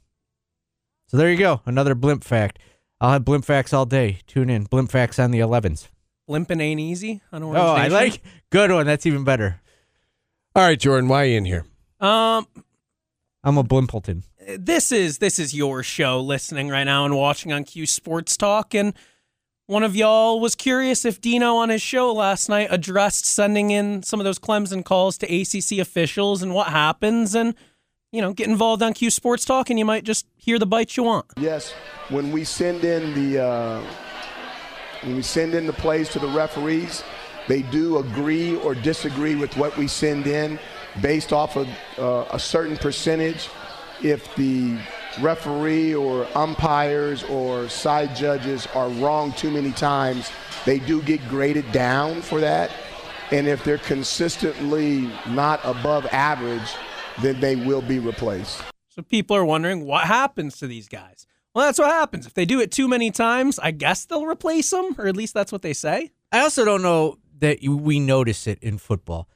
So 1.08 1.18
there 1.18 1.30
you 1.32 1.38
go, 1.38 1.62
another 1.65 1.96
blimp 1.96 2.24
fact. 2.24 2.60
I'll 3.01 3.13
have 3.13 3.25
blimp 3.25 3.46
facts 3.46 3.74
all 3.74 3.86
day. 3.86 4.20
Tune 4.27 4.50
in, 4.50 4.63
blimp 4.65 4.91
facts 4.91 5.17
on 5.19 5.32
the 5.32 5.39
11s. 5.39 5.88
Limping 6.28 6.62
ain't 6.62 6.80
easy. 6.80 7.21
I 7.32 7.39
don't. 7.39 7.56
Oh, 7.56 7.74
I 7.76 7.88
like 7.88 8.21
good 8.52 8.71
one. 8.71 8.86
That's 8.86 9.06
even 9.06 9.24
better. 9.24 9.60
All 10.56 10.63
right, 10.63 10.80
Jordan, 10.80 11.10
why 11.10 11.24
are 11.24 11.26
you 11.26 11.38
in 11.38 11.45
here? 11.45 11.65
Um, 12.00 12.45
I'm 13.43 13.58
a 13.58 13.63
blimpleton. 13.63 14.24
this 14.58 14.91
is 14.91 15.17
this 15.17 15.39
is 15.39 15.54
your 15.54 15.84
show. 15.84 16.21
Listening 16.21 16.69
right 16.69 16.84
now 16.84 17.04
and 17.06 17.17
watching 17.17 17.52
on 17.52 17.63
Q 17.63 17.86
Sports 17.86 18.38
Talk, 18.38 18.74
and 18.74 18.93
one 19.71 19.84
of 19.84 19.95
y'all 19.95 20.41
was 20.41 20.53
curious 20.53 21.05
if 21.05 21.21
Dino 21.21 21.55
on 21.55 21.69
his 21.69 21.81
show 21.81 22.12
last 22.12 22.49
night 22.49 22.67
addressed 22.71 23.25
sending 23.25 23.71
in 23.71 24.03
some 24.03 24.19
of 24.19 24.25
those 24.25 24.38
Clemson 24.38 24.84
calls 24.84 25.17
to 25.19 25.25
ACC 25.25 25.79
officials 25.79 26.43
and 26.43 26.53
what 26.53 26.67
happens, 26.67 27.34
and 27.34 27.55
you 28.12 28.21
know, 28.21 28.34
get 28.34 28.49
involved 28.49 28.84
on 28.84 28.93
Q 28.93 29.10
Sports 29.10 29.45
Talk, 29.45 29.69
and 29.69 29.79
you 29.79 29.86
might 29.86 30.03
just 30.03 30.27
hear 30.36 30.60
the 30.60 30.65
bites 30.65 30.97
you 30.97 31.03
want. 31.03 31.25
Yes, 31.38 31.71
when 32.10 32.34
we 32.34 32.43
send 32.43 32.84
in 32.84 33.13
the 33.13 33.41
uh, 33.41 33.81
when 35.03 35.15
we 35.15 35.21
send 35.21 35.55
in 35.55 35.67
the 35.67 35.73
plays 35.73 36.10
to 36.10 36.19
the 36.19 36.27
referees, 36.27 37.01
they 37.47 37.62
do 37.62 37.99
agree 37.99 38.57
or 38.57 38.75
disagree 38.75 39.36
with 39.36 39.55
what 39.55 39.77
we 39.77 39.88
send 39.88 40.27
in 40.27 40.60
based 41.01 41.31
off 41.31 41.55
of 41.55 41.69
uh, 41.97 42.25
a 42.31 42.39
certain 42.39 42.75
percentage. 42.75 43.47
If 44.03 44.36
the 44.36 44.77
referee 45.19 45.93
or 45.93 46.28
umpires 46.36 47.24
or 47.24 47.67
side 47.69 48.15
judges 48.15 48.67
are 48.74 48.89
wrong 48.89 49.34
too 49.34 49.52
many 49.52 49.71
times, 49.71 50.32
they 50.65 50.80
do 50.80 51.02
get 51.02 51.28
graded 51.28 51.69
down 51.71 52.21
for 52.21 52.39
that. 52.39 52.71
And 53.32 53.47
if 53.47 53.63
they're 53.63 53.78
consistently 53.78 55.10
not 55.30 55.60
above 55.63 56.06
average, 56.08 56.76
then 57.21 57.39
they 57.39 57.56
will 57.56 57.82
be 57.82 58.00
replaced. 58.00 58.62
So 58.89 59.02
people 59.02 59.36
are 59.36 59.45
wondering 59.45 59.86
what 59.86 60.06
happens 60.06 60.58
to 60.60 60.67
these 60.67 60.88
guys. 60.88 61.26
Well, 61.54 61.65
that's 61.65 61.80
what 61.80 61.89
happens. 61.89 62.26
If 62.26 62.34
they 62.34 62.45
do 62.45 62.62
it 62.62 62.71
too 62.71 62.88
many 62.88 63.12
times, 63.12 63.60
I 63.60 63.71
guess 63.71 64.06
they'll 64.06 64.26
replace 64.26 64.69
them, 64.69 64.95
or 64.97 65.08
at 65.08 65.17
least 65.17 65.34
that's 65.34 65.52
what 65.52 65.62
they 65.62 65.74
say. 65.74 66.12
I 66.32 66.41
also 66.41 66.63
don't 66.63 66.82
know 66.82 67.17
that 67.39 67.60
we 67.63 68.00
notice 68.00 68.47
it 68.47 68.60
in 68.62 68.78
football, 68.78 69.28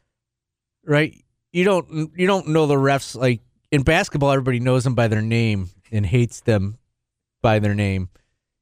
right? 0.85 1.13
You 1.51 1.63
don't 1.63 2.11
you 2.15 2.27
don't 2.27 2.49
know 2.49 2.67
the 2.67 2.75
refs 2.75 3.15
like 3.15 3.41
in 3.71 3.83
basketball. 3.83 4.31
Everybody 4.31 4.59
knows 4.59 4.83
them 4.83 4.95
by 4.95 5.07
their 5.07 5.21
name 5.21 5.69
and 5.91 6.05
hates 6.05 6.41
them 6.41 6.77
by 7.41 7.59
their 7.59 7.75
name. 7.75 8.09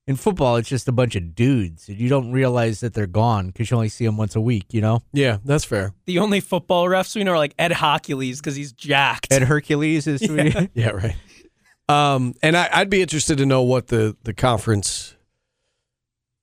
In 0.06 0.18
football, 0.18 0.58
it's 0.58 0.68
just 0.68 0.90
a 0.90 0.92
bunch 0.92 1.16
of 1.16 1.34
dudes, 1.34 1.88
and 1.88 1.98
you 1.98 2.10
don't 2.10 2.34
realize 2.34 2.82
that 2.82 2.94
they're 2.94 3.08
gone 3.08 3.48
because 3.48 3.72
you 3.72 3.78
only 3.78 3.88
see 3.88 4.06
them 4.06 4.18
once 4.18 4.36
a 4.36 4.42
week. 4.42 4.66
You 4.74 4.82
know, 4.82 5.02
Yeah, 5.14 5.38
that's 5.46 5.64
fair. 5.64 5.94
The 6.06 6.20
only 6.20 6.42
football 6.42 6.86
refs 6.88 7.16
we 7.16 7.24
know 7.24 7.32
are 7.32 7.38
like 7.38 7.56
Ed 7.58 7.72
Hochuli 7.72 8.36
because 8.36 8.58
he's 8.58 8.74
jacked. 8.74 9.32
Ed 9.32 9.44
Hochuli 9.44 9.96
is 9.96 10.68
Yeah, 10.74 10.90
right. 10.90 11.16
Um, 11.88 12.34
and 12.42 12.58
I, 12.58 12.70
I'd 12.74 12.90
be 12.90 13.02
interested 13.02 13.38
to 13.38 13.46
know 13.46 13.62
what 13.62 13.88
the 13.88 14.18
the 14.24 14.34
conference 14.34 15.16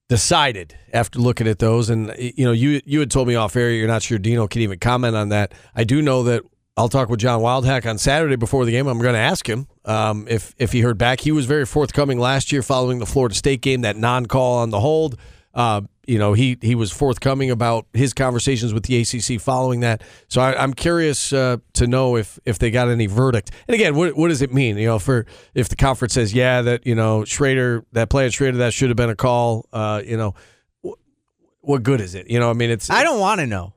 decided 0.08 0.76
after 0.92 1.18
looking 1.18 1.46
at 1.46 1.58
those. 1.60 1.88
And 1.88 2.14
you 2.18 2.44
know, 2.44 2.52
you 2.52 2.80
you 2.84 3.00
had 3.00 3.10
told 3.10 3.28
me 3.28 3.34
off 3.34 3.56
air 3.56 3.70
you're 3.70 3.88
not 3.88 4.02
sure 4.02 4.18
Dino 4.18 4.46
can 4.48 4.62
even 4.62 4.78
comment 4.78 5.16
on 5.16 5.28
that. 5.30 5.52
I 5.74 5.84
do 5.84 6.02
know 6.02 6.22
that 6.24 6.42
I'll 6.76 6.88
talk 6.88 7.08
with 7.08 7.20
John 7.20 7.40
Wildhack 7.40 7.88
on 7.88 7.98
Saturday 7.98 8.36
before 8.36 8.64
the 8.64 8.72
game. 8.72 8.86
I'm 8.86 8.98
going 8.98 9.14
to 9.14 9.18
ask 9.20 9.48
him 9.48 9.66
um, 9.84 10.26
if 10.28 10.54
if 10.58 10.72
he 10.72 10.80
heard 10.80 10.98
back. 10.98 11.20
He 11.20 11.32
was 11.32 11.46
very 11.46 11.66
forthcoming 11.66 12.18
last 12.18 12.52
year 12.52 12.62
following 12.62 12.98
the 13.00 13.06
Florida 13.06 13.34
State 13.34 13.60
game, 13.60 13.82
that 13.82 13.96
non 13.96 14.26
call 14.26 14.58
on 14.58 14.70
the 14.70 14.80
hold. 14.80 15.18
Uh, 15.52 15.82
you 16.06 16.18
know, 16.18 16.32
he 16.32 16.56
he 16.62 16.74
was 16.74 16.90
forthcoming 16.90 17.50
about 17.50 17.86
his 17.92 18.14
conversations 18.14 18.72
with 18.72 18.84
the 18.84 19.00
ACC 19.00 19.40
following 19.40 19.80
that. 19.80 20.02
So 20.28 20.40
I, 20.40 20.60
I'm 20.60 20.72
curious 20.72 21.32
uh, 21.32 21.58
to 21.74 21.86
know 21.86 22.16
if 22.16 22.38
if 22.44 22.58
they 22.58 22.70
got 22.70 22.88
any 22.88 23.06
verdict. 23.06 23.50
And 23.68 23.74
again, 23.74 23.94
what 23.94 24.16
what 24.16 24.28
does 24.28 24.40
it 24.42 24.52
mean? 24.52 24.78
You 24.78 24.86
know, 24.86 24.98
for 24.98 25.26
if 25.54 25.68
the 25.68 25.76
conference 25.76 26.14
says 26.14 26.32
yeah 26.32 26.62
that 26.62 26.86
you 26.86 26.94
know 26.94 27.24
Schrader 27.24 27.84
that 27.92 28.10
play 28.10 28.26
at 28.26 28.32
Schrader 28.32 28.58
that 28.58 28.72
should 28.72 28.88
have 28.88 28.96
been 28.96 29.10
a 29.10 29.16
call. 29.16 29.66
Uh, 29.72 30.02
you 30.04 30.16
know, 30.16 30.34
wh- 30.82 30.94
what 31.60 31.82
good 31.82 32.00
is 32.00 32.14
it? 32.14 32.30
You 32.30 32.40
know, 32.40 32.48
I 32.48 32.54
mean, 32.54 32.70
it's 32.70 32.88
I 32.88 33.02
don't 33.02 33.20
want 33.20 33.40
to 33.40 33.46
know. 33.46 33.74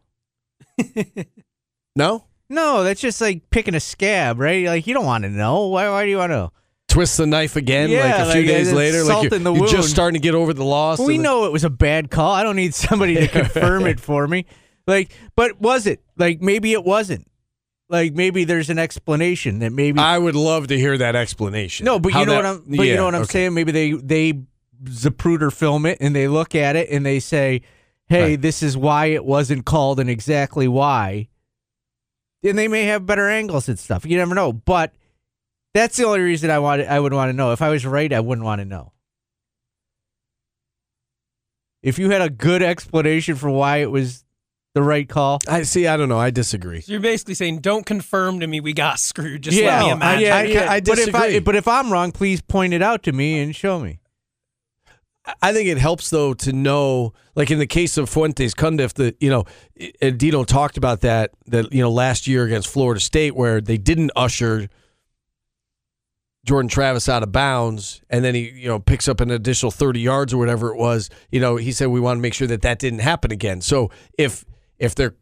no 1.96 2.24
No, 2.54 2.84
that's 2.84 3.02
just 3.02 3.20
like 3.20 3.50
picking 3.50 3.76
a 3.76 3.80
scab, 3.80 4.40
right? 4.40 4.66
Like 4.66 4.88
you 4.88 4.94
don't 4.94 5.06
want 5.06 5.24
to 5.24 5.30
know. 5.30 5.68
Why? 5.68 5.90
Why 5.90 6.04
do 6.06 6.10
you 6.12 6.18
want 6.18 6.32
to 6.32 6.52
twist 6.88 7.18
the 7.18 7.26
knife 7.26 7.56
again 7.56 7.90
Yeah, 7.90 8.04
like 8.06 8.28
a 8.28 8.32
few 8.34 8.42
like, 8.42 8.48
days 8.50 8.72
later, 8.72 9.04
like 9.04 9.32
you're, 9.32 9.56
you're 9.58 9.68
just 9.68 9.90
starting 9.90 10.22
to 10.22 10.24
get 10.24 10.36
over 10.36 10.54
the 10.54 10.64
loss. 10.64 11.00
we 11.00 11.18
know 11.18 11.46
it 11.46 11.52
was 11.52 11.64
a 11.64 11.70
bad 11.70 12.12
call. 12.12 12.32
I 12.32 12.44
don't 12.44 12.56
need 12.56 12.76
somebody 12.76 13.16
to 13.16 13.28
confirm 13.28 13.88
it 13.88 14.00
for 14.10 14.28
me. 14.28 14.46
Like, 14.86 15.12
but 15.36 15.60
was 15.60 15.88
it? 15.88 16.04
Like 16.18 16.42
maybe 16.42 16.74
it 16.74 16.84
wasn't. 16.84 17.28
Like 17.90 18.14
maybe 18.14 18.44
there's 18.44 18.70
an 18.70 18.78
explanation 18.80 19.60
that 19.60 19.72
maybe 19.72 20.00
I 20.00 20.18
would 20.18 20.36
love 20.36 20.68
to 20.68 20.78
hear 20.78 20.98
that 20.98 21.16
explanation. 21.16 21.86
no, 21.86 22.00
but 22.00 22.14
How 22.14 22.20
you 22.22 22.26
know 22.28 22.32
that- 22.34 22.38
what 22.38 22.46
I'm. 22.46 22.78
But 22.78 22.88
you 22.88 22.96
know 22.96 23.06
what 23.06 23.16
I'm 23.16 23.22
okay. 23.24 23.32
saying. 23.32 23.54
Maybe 23.54 23.72
they 23.72 23.92
they 23.94 24.42
Zapruder 24.84 25.52
film 25.52 25.86
it 25.86 25.98
and 26.02 26.16
they 26.16 26.28
look 26.28 26.56
at 26.56 26.76
it 26.76 26.90
and 26.90 27.06
they 27.06 27.20
say, 27.20 27.62
"Hey, 28.08 28.22
Right. 28.32 28.42
this 28.42 28.62
is 28.62 28.76
why 28.78 29.08
it 29.08 29.24
wasn't 29.26 29.66
called 29.66 30.00
and 30.00 30.10
exactly 30.10 30.68
why." 30.68 31.30
And 32.44 32.58
they 32.58 32.68
may 32.68 32.84
have 32.86 33.06
better 33.06 33.30
angles 33.30 33.70
and 33.70 33.80
stuff. 33.80 34.06
You 34.06 34.18
never 34.18 34.36
know. 34.36 34.52
But 34.52 34.94
that's 35.74 35.96
the 35.98 36.04
only 36.06 36.20
reason 36.22 36.50
I 36.50 36.60
wanted. 36.60 36.88
I 36.88 37.00
would 37.00 37.14
want 37.14 37.30
to 37.30 37.34
know. 37.34 37.52
If 37.54 37.62
I 37.62 37.70
was 37.70 37.86
right, 37.86 38.12
I 38.12 38.20
wouldn't 38.20 38.46
want 38.46 38.60
to 38.60 38.66
know. 38.66 38.92
If 41.82 42.00
you 42.00 42.10
had 42.10 42.22
a 42.22 42.30
good 42.30 42.62
explanation 42.62 43.36
for 43.36 43.50
why 43.50 43.78
it 43.78 43.92
was 43.92 44.24
the 44.74 44.82
right 44.82 45.08
call? 45.08 45.40
I 45.48 45.64
see. 45.64 45.86
I 45.86 45.98
don't 45.98 46.10
know. 46.10 46.20
I 46.20 46.32
disagree. 46.32 46.82
So 46.82 46.92
you're 46.94 47.02
basically 47.02 47.34
saying, 47.36 47.60
don't 47.60 47.86
confirm 47.86 48.40
to 48.40 48.48
me 48.48 48.60
we 48.60 48.74
got 48.74 49.00
screwed. 49.00 49.44
Just 49.44 49.58
yeah, 49.58 49.84
let 49.84 49.98
me 50.00 50.06
I- 50.06 50.20
yeah, 50.20 50.36
I- 50.36 50.44
yeah. 50.44 50.72
I 50.72 50.80
but 50.82 50.98
if 51.00 51.14
I 51.16 51.20
disagree. 51.28 51.40
but 51.40 51.56
if 51.56 51.68
I'm 51.68 51.92
wrong, 51.92 52.12
please 52.12 52.42
point 52.42 52.74
it 52.74 52.82
out 52.82 53.04
to 53.04 53.12
me 53.12 53.40
and 53.40 53.56
show 53.56 53.80
me. 53.80 54.00
I 55.42 55.54
think 55.54 55.70
it 55.70 55.78
helps 55.78 56.10
though 56.10 56.34
to 56.34 56.52
know, 56.52 57.14
like 57.36 57.50
in 57.50 57.60
the 57.60 57.68
case 57.68 57.98
of 57.98 58.10
Fuentes 58.10 58.54
Cundiff, 58.54 58.94
that 58.96 59.16
you 59.22 59.30
know, 59.30 59.46
and 60.02 60.18
Dino 60.18 60.44
talked 60.44 60.78
about 60.78 61.02
that 61.02 61.32
that 61.48 61.72
you 61.72 61.82
know 61.82 61.92
last 61.92 62.28
year 62.28 62.44
against 62.44 62.68
Florida 62.68 63.00
State 63.00 63.36
where 63.36 63.62
they 63.62 63.78
didn't 63.78 64.12
usher 64.16 64.68
Jordan 66.46 66.68
Travis 66.68 67.08
out 67.08 67.24
of 67.24 67.32
bounds, 67.32 68.02
and 68.10 68.24
then 68.24 68.36
he 68.36 68.50
you 68.50 68.68
know 68.68 68.80
picks 68.80 69.08
up 69.08 69.22
an 69.22 69.32
additional 69.32 69.72
thirty 69.72 70.02
yards 70.02 70.34
or 70.34 70.38
whatever 70.38 70.74
it 70.74 70.78
was. 70.78 71.10
You 71.32 71.40
know, 71.40 71.56
he 71.56 71.72
said 71.72 71.88
we 71.88 72.02
want 72.02 72.18
to 72.18 72.22
make 72.22 72.34
sure 72.34 72.48
that 72.48 72.62
that 72.64 72.80
didn't 72.80 73.00
happen 73.00 73.32
again. 73.32 73.62
So 73.62 73.92
if 74.18 74.44
if 74.78 74.94
they're 74.94 75.16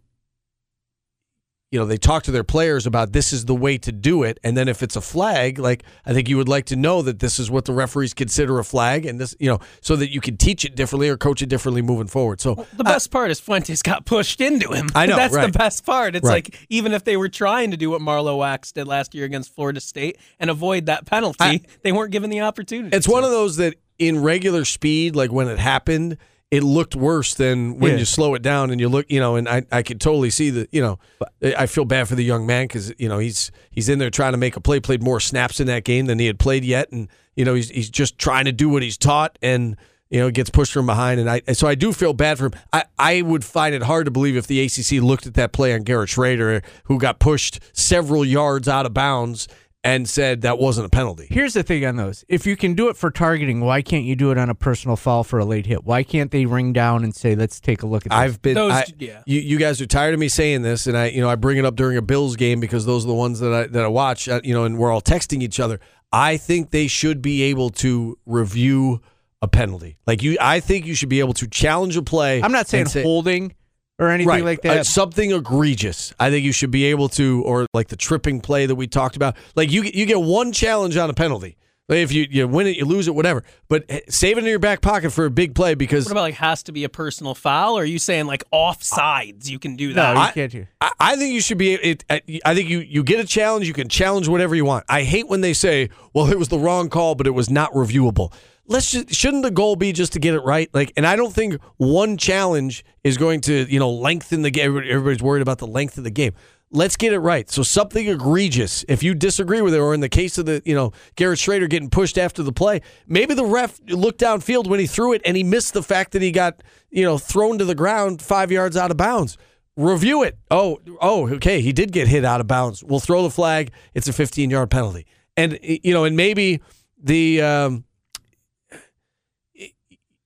you 1.71 1.79
know, 1.79 1.85
they 1.85 1.95
talk 1.97 2.23
to 2.23 2.31
their 2.31 2.43
players 2.43 2.85
about 2.85 3.13
this 3.13 3.31
is 3.31 3.45
the 3.45 3.55
way 3.55 3.77
to 3.77 3.93
do 3.93 4.23
it. 4.23 4.37
And 4.43 4.57
then 4.57 4.67
if 4.67 4.83
it's 4.83 4.97
a 4.97 5.01
flag, 5.01 5.57
like 5.57 5.83
I 6.05 6.11
think 6.13 6.27
you 6.27 6.35
would 6.35 6.49
like 6.49 6.65
to 6.65 6.75
know 6.75 7.01
that 7.01 7.19
this 7.19 7.39
is 7.39 7.49
what 7.49 7.63
the 7.63 7.71
referees 7.71 8.13
consider 8.13 8.59
a 8.59 8.63
flag 8.65 9.05
and 9.05 9.21
this, 9.21 9.35
you 9.39 9.47
know, 9.49 9.59
so 9.79 9.95
that 9.95 10.11
you 10.11 10.19
can 10.19 10.35
teach 10.35 10.65
it 10.65 10.75
differently 10.75 11.07
or 11.07 11.15
coach 11.15 11.41
it 11.41 11.45
differently 11.47 11.81
moving 11.81 12.07
forward. 12.07 12.41
So 12.41 12.65
The 12.75 12.83
best 12.83 13.09
part 13.09 13.31
is 13.31 13.39
Fuentes 13.39 13.81
got 13.81 14.05
pushed 14.05 14.41
into 14.41 14.73
him. 14.73 14.89
I 14.93 15.05
know, 15.05 15.15
That's 15.21 15.33
right. 15.33 15.49
the 15.51 15.57
best 15.57 15.85
part. 15.85 16.13
It's 16.17 16.27
Right. 16.27 16.45
like 16.45 16.59
even 16.69 16.91
if 16.91 17.05
they 17.05 17.15
were 17.15 17.29
trying 17.29 17.71
to 17.71 17.77
do 17.77 17.89
what 17.89 18.01
Marlowe 18.01 18.35
Wax 18.37 18.73
did 18.73 18.85
last 18.85 19.15
year 19.15 19.23
against 19.23 19.55
Florida 19.55 19.79
State 19.79 20.17
and 20.41 20.49
avoid 20.49 20.87
that 20.87 21.05
penalty, 21.05 21.37
I- 21.41 21.61
they 21.83 21.93
weren't 21.93 22.11
given 22.11 22.29
the 22.29 22.41
opportunity. 22.41 22.95
it's 22.95 23.07
one 23.07 23.23
of 23.23 23.29
those 23.31 23.55
that 23.57 23.75
in 23.97 24.21
regular 24.21 24.65
speed, 24.65 25.15
like 25.15 25.31
when 25.31 25.47
it 25.47 25.59
happened, 25.59 26.17
it 26.51 26.63
looked 26.63 26.95
worse 26.95 27.33
than 27.33 27.79
when 27.79 27.93
Yeah. 27.93 27.99
you 27.99 28.05
slow 28.05 28.33
it 28.35 28.41
down 28.41 28.71
and 28.71 28.79
you 28.81 28.89
look, 28.89 29.05
you 29.09 29.19
know, 29.21 29.37
and 29.37 29.47
I, 29.47 29.63
I 29.71 29.83
could 29.83 30.01
totally 30.01 30.29
see 30.29 30.49
that, 30.49 30.67
you 30.73 30.81
know, 30.81 30.99
I 31.41 31.65
feel 31.65 31.85
bad 31.85 32.09
for 32.09 32.15
the 32.15 32.23
young 32.25 32.45
man 32.45 32.65
because, 32.65 32.93
you 32.99 33.07
know, 33.07 33.19
he's 33.19 33.51
he's 33.71 33.87
in 33.87 33.99
there 33.99 34.09
trying 34.09 34.33
to 34.33 34.37
make 34.37 34.57
a 34.57 34.61
play, 34.61 34.81
played 34.81 35.01
more 35.01 35.21
snaps 35.21 35.61
in 35.61 35.67
that 35.67 35.85
game 35.85 36.07
than 36.07 36.19
he 36.19 36.27
had 36.27 36.39
played 36.39 36.65
yet. 36.65 36.91
And, 36.91 37.07
you 37.37 37.45
know, 37.45 37.53
he's, 37.53 37.69
he's 37.69 37.89
just 37.89 38.19
trying 38.19 38.45
to 38.45 38.51
do 38.51 38.67
what 38.67 38.83
he's 38.83 38.97
taught 38.97 39.39
and, 39.41 39.77
you 40.09 40.19
know, 40.19 40.29
gets 40.29 40.49
pushed 40.49 40.73
from 40.73 40.87
behind. 40.87 41.21
And 41.21 41.29
I, 41.29 41.41
so 41.53 41.67
I 41.67 41.75
do 41.75 41.93
feel 41.93 42.11
bad 42.11 42.37
for 42.37 42.47
him. 42.47 42.51
I, 42.73 42.83
I 42.99 43.21
would 43.21 43.45
find 43.45 43.73
it 43.73 43.83
hard 43.83 44.03
to 44.03 44.11
believe 44.11 44.35
if 44.35 44.45
the 44.45 44.61
ACC 44.61 45.01
looked 45.01 45.25
at 45.25 45.35
that 45.35 45.53
play 45.53 45.73
on 45.73 45.83
Garrett 45.83 46.09
Schrader, 46.09 46.61
who 46.83 46.99
got 46.99 47.19
pushed 47.19 47.61
several 47.71 48.25
yards 48.25 48.67
out 48.67 48.85
of 48.85 48.93
bounds 48.93 49.47
and 49.83 50.07
said 50.07 50.41
that 50.41 50.59
wasn't 50.59 50.85
a 50.85 50.89
penalty. 50.89 51.27
Here's 51.29 51.53
the 51.53 51.63
thing 51.63 51.83
on 51.85 51.95
those. 51.95 52.23
If 52.27 52.45
you 52.45 52.55
can 52.55 52.75
do 52.75 52.89
it 52.89 52.97
for 52.97 53.09
targeting, 53.09 53.61
why 53.61 53.81
can't 53.81 54.03
you 54.05 54.15
do 54.15 54.29
it 54.31 54.37
on 54.37 54.49
a 54.49 54.53
personal 54.55 54.95
foul 54.95 55.23
for 55.23 55.39
a 55.39 55.45
late 55.45 55.65
hit? 55.65 55.83
Why 55.85 56.03
can't 56.03 56.29
they 56.29 56.45
ring 56.45 56.71
down 56.71 57.03
and 57.03 57.15
say, 57.15 57.33
"Let's 57.35 57.59
take 57.59 57.81
a 57.81 57.87
look 57.87 58.05
at 58.05 58.11
this"? 58.11 58.17
I've 58.17 58.41
been. 58.41 58.53
Those- 58.55 58.71
I, 58.73 58.85
yeah. 58.99 59.23
You, 59.25 59.39
you 59.39 59.57
guys 59.57 59.81
are 59.81 59.87
tired 59.87 60.13
of 60.13 60.19
me 60.19 60.27
saying 60.29 60.61
this, 60.61 60.85
and 60.85 60.95
I, 60.97 61.07
you 61.07 61.21
know, 61.21 61.29
I 61.29 61.35
bring 61.35 61.57
it 61.57 61.65
up 61.65 61.75
during 61.75 61.97
a 61.97 62.01
Bills 62.01 62.35
game 62.35 62.59
because 62.59 62.85
those 62.85 63.05
are 63.05 63.07
the 63.07 63.13
ones 63.15 63.39
that 63.39 63.53
I 63.53 63.67
that 63.67 63.83
I 63.83 63.87
watch. 63.87 64.29
uh, 64.29 64.39
You 64.43 64.53
know, 64.53 64.65
and 64.65 64.77
we're 64.77 64.91
all 64.91 65.01
texting 65.01 65.41
each 65.41 65.59
other. 65.59 65.79
I 66.13 66.37
think 66.37 66.71
they 66.71 66.87
should 66.87 67.21
be 67.21 67.41
able 67.43 67.69
to 67.71 68.17
review 68.25 69.01
a 69.41 69.47
penalty. 69.47 69.97
Like 70.05 70.21
you, 70.21 70.37
I 70.39 70.59
think 70.59 70.85
you 70.85 70.93
should 70.93 71.09
be 71.09 71.19
able 71.21 71.33
to 71.33 71.47
challenge 71.47 71.97
a 71.97 72.03
play. 72.03 72.41
I'm 72.43 72.51
not 72.51 72.67
saying 72.67 72.81
and 72.83 72.91
say- 72.91 73.01
holding 73.03 73.55
or 74.01 74.09
anything 74.09 74.27
right, 74.27 74.43
like 74.43 74.65
uh, 74.65 74.73
that. 74.73 74.87
something 74.87 75.31
egregious. 75.31 76.11
I 76.19 76.31
think 76.31 76.43
you 76.43 76.51
should 76.51 76.71
be 76.71 76.85
able 76.85 77.07
to, 77.09 77.43
or 77.43 77.67
like 77.73 77.89
the 77.89 77.95
tripping 77.95 78.41
play 78.41 78.65
that 78.65 78.75
we 78.75 78.87
talked 78.87 79.15
about. 79.15 79.37
Like 79.55 79.71
you, 79.71 79.83
you 79.83 80.07
get 80.07 80.19
one 80.19 80.51
challenge 80.51 80.97
on 80.97 81.09
a 81.09 81.13
penalty. 81.13 81.55
Like 81.87 81.99
if 81.99 82.11
you, 82.11 82.25
you 82.29 82.47
win 82.47 82.67
it, 82.67 82.77
you 82.77 82.85
lose 82.85 83.07
it, 83.07 83.13
whatever. 83.13 83.43
But 83.67 83.85
eh, 83.89 83.99
save 84.09 84.37
it 84.37 84.45
in 84.45 84.49
your 84.49 84.59
back 84.59 84.81
pocket 84.81 85.11
for 85.11 85.25
a 85.25 85.29
big 85.29 85.53
play 85.53 85.75
because 85.75 86.05
what 86.05 86.13
about 86.13 86.21
like 86.21 86.35
has 86.35 86.63
to 86.63 86.71
be 86.71 86.83
a 86.83 86.89
personal 86.89 87.35
foul? 87.35 87.77
Or 87.77 87.81
are 87.81 87.85
you 87.85 87.99
saying 87.99 88.25
like 88.25 88.43
offsides 88.51 89.49
you 89.49 89.59
can 89.59 89.75
do 89.75 89.89
no, 89.89 89.95
that? 89.95 90.13
you 90.13 90.19
I- 90.19 90.31
can't 90.31 90.51
do. 90.51 90.67
I, 90.79 90.91
I 90.99 91.15
think 91.17 91.33
you 91.33 91.41
should 91.41 91.57
be. 91.57 91.73
It, 91.73 92.03
I 92.09 92.21
I 92.45 92.55
think 92.55 92.69
you 92.69 92.79
you 92.79 93.03
get 93.03 93.19
a 93.19 93.27
challenge. 93.27 93.67
You 93.67 93.73
can 93.73 93.89
challenge 93.89 94.27
whatever 94.27 94.55
you 94.55 94.65
want. 94.65 94.85
I 94.87 95.03
hate 95.03 95.27
when 95.27 95.41
they 95.41 95.53
say, 95.53 95.89
"Well, 96.13 96.31
it 96.31 96.39
was 96.39 96.47
the 96.47 96.59
wrong 96.59 96.89
call, 96.89 97.15
but 97.15 97.27
it 97.27 97.31
was 97.31 97.49
not 97.49 97.71
reviewable." 97.73 98.33
Let's 98.71 98.91
just 98.91 99.13
shouldn't 99.13 99.43
the 99.43 99.51
goal 99.51 99.75
be 99.75 99.91
just 99.91 100.13
to 100.13 100.19
get 100.19 100.33
it 100.33 100.39
right? 100.39 100.69
Like, 100.73 100.93
and 100.95 101.05
I 101.05 101.15
don't 101.15 101.33
think 101.33 101.61
one 101.77 102.17
challenge 102.17 102.85
is 103.03 103.17
going 103.17 103.41
to 103.41 103.65
you 103.69 103.79
know 103.79 103.91
lengthen 103.91 104.41
the 104.41 104.49
game. 104.49 104.77
Everybody's 104.77 105.21
worried 105.21 105.41
about 105.41 105.57
the 105.57 105.67
length 105.67 105.97
of 105.97 106.03
the 106.03 106.11
game. 106.11 106.33
Let's 106.73 106.95
get 106.95 107.11
it 107.11 107.19
right. 107.19 107.49
So 107.49 107.63
something 107.63 108.07
egregious. 108.07 108.85
If 108.87 109.03
you 109.03 109.13
disagree 109.13 109.61
with 109.61 109.73
it, 109.73 109.79
or 109.79 109.93
in 109.93 109.99
the 109.99 110.07
case 110.07 110.37
of 110.37 110.45
the 110.45 110.61
you 110.65 110.73
know 110.73 110.93
Garrett 111.17 111.39
Schrader 111.39 111.67
getting 111.67 111.89
pushed 111.89 112.17
after 112.17 112.43
the 112.43 112.53
play, 112.53 112.81
maybe 113.07 113.33
the 113.33 113.45
ref 113.45 113.79
looked 113.89 114.21
downfield 114.21 114.67
when 114.67 114.79
he 114.79 114.87
threw 114.87 115.11
it 115.11 115.21
and 115.25 115.35
he 115.35 115.43
missed 115.43 115.73
the 115.73 115.83
fact 115.83 116.13
that 116.13 116.21
he 116.21 116.31
got 116.31 116.63
you 116.89 117.03
know 117.03 117.17
thrown 117.17 117.57
to 117.57 117.65
the 117.65 117.75
ground 117.75 118.21
five 118.21 118.51
yards 118.51 118.77
out 118.77 118.89
of 118.89 118.97
bounds 118.97 119.37
review 119.75 120.23
it. 120.23 120.37
Oh, 120.49 120.79
oh, 121.01 121.29
okay, 121.35 121.61
he 121.61 121.73
did 121.73 121.91
get 121.91 122.07
hit 122.07 122.25
out 122.25 122.41
of 122.41 122.47
bounds. 122.47 122.83
We'll 122.83 122.99
throw 122.99 123.23
the 123.23 123.29
flag. 123.29 123.71
It's 123.93 124.07
a 124.07 124.13
15 124.13 124.49
yard 124.49 124.69
penalty, 124.69 125.05
and 125.35 125.59
you 125.61 125.93
know, 125.93 126.05
and 126.05 126.15
maybe 126.15 126.61
the, 127.01 127.41
um, 127.41 127.83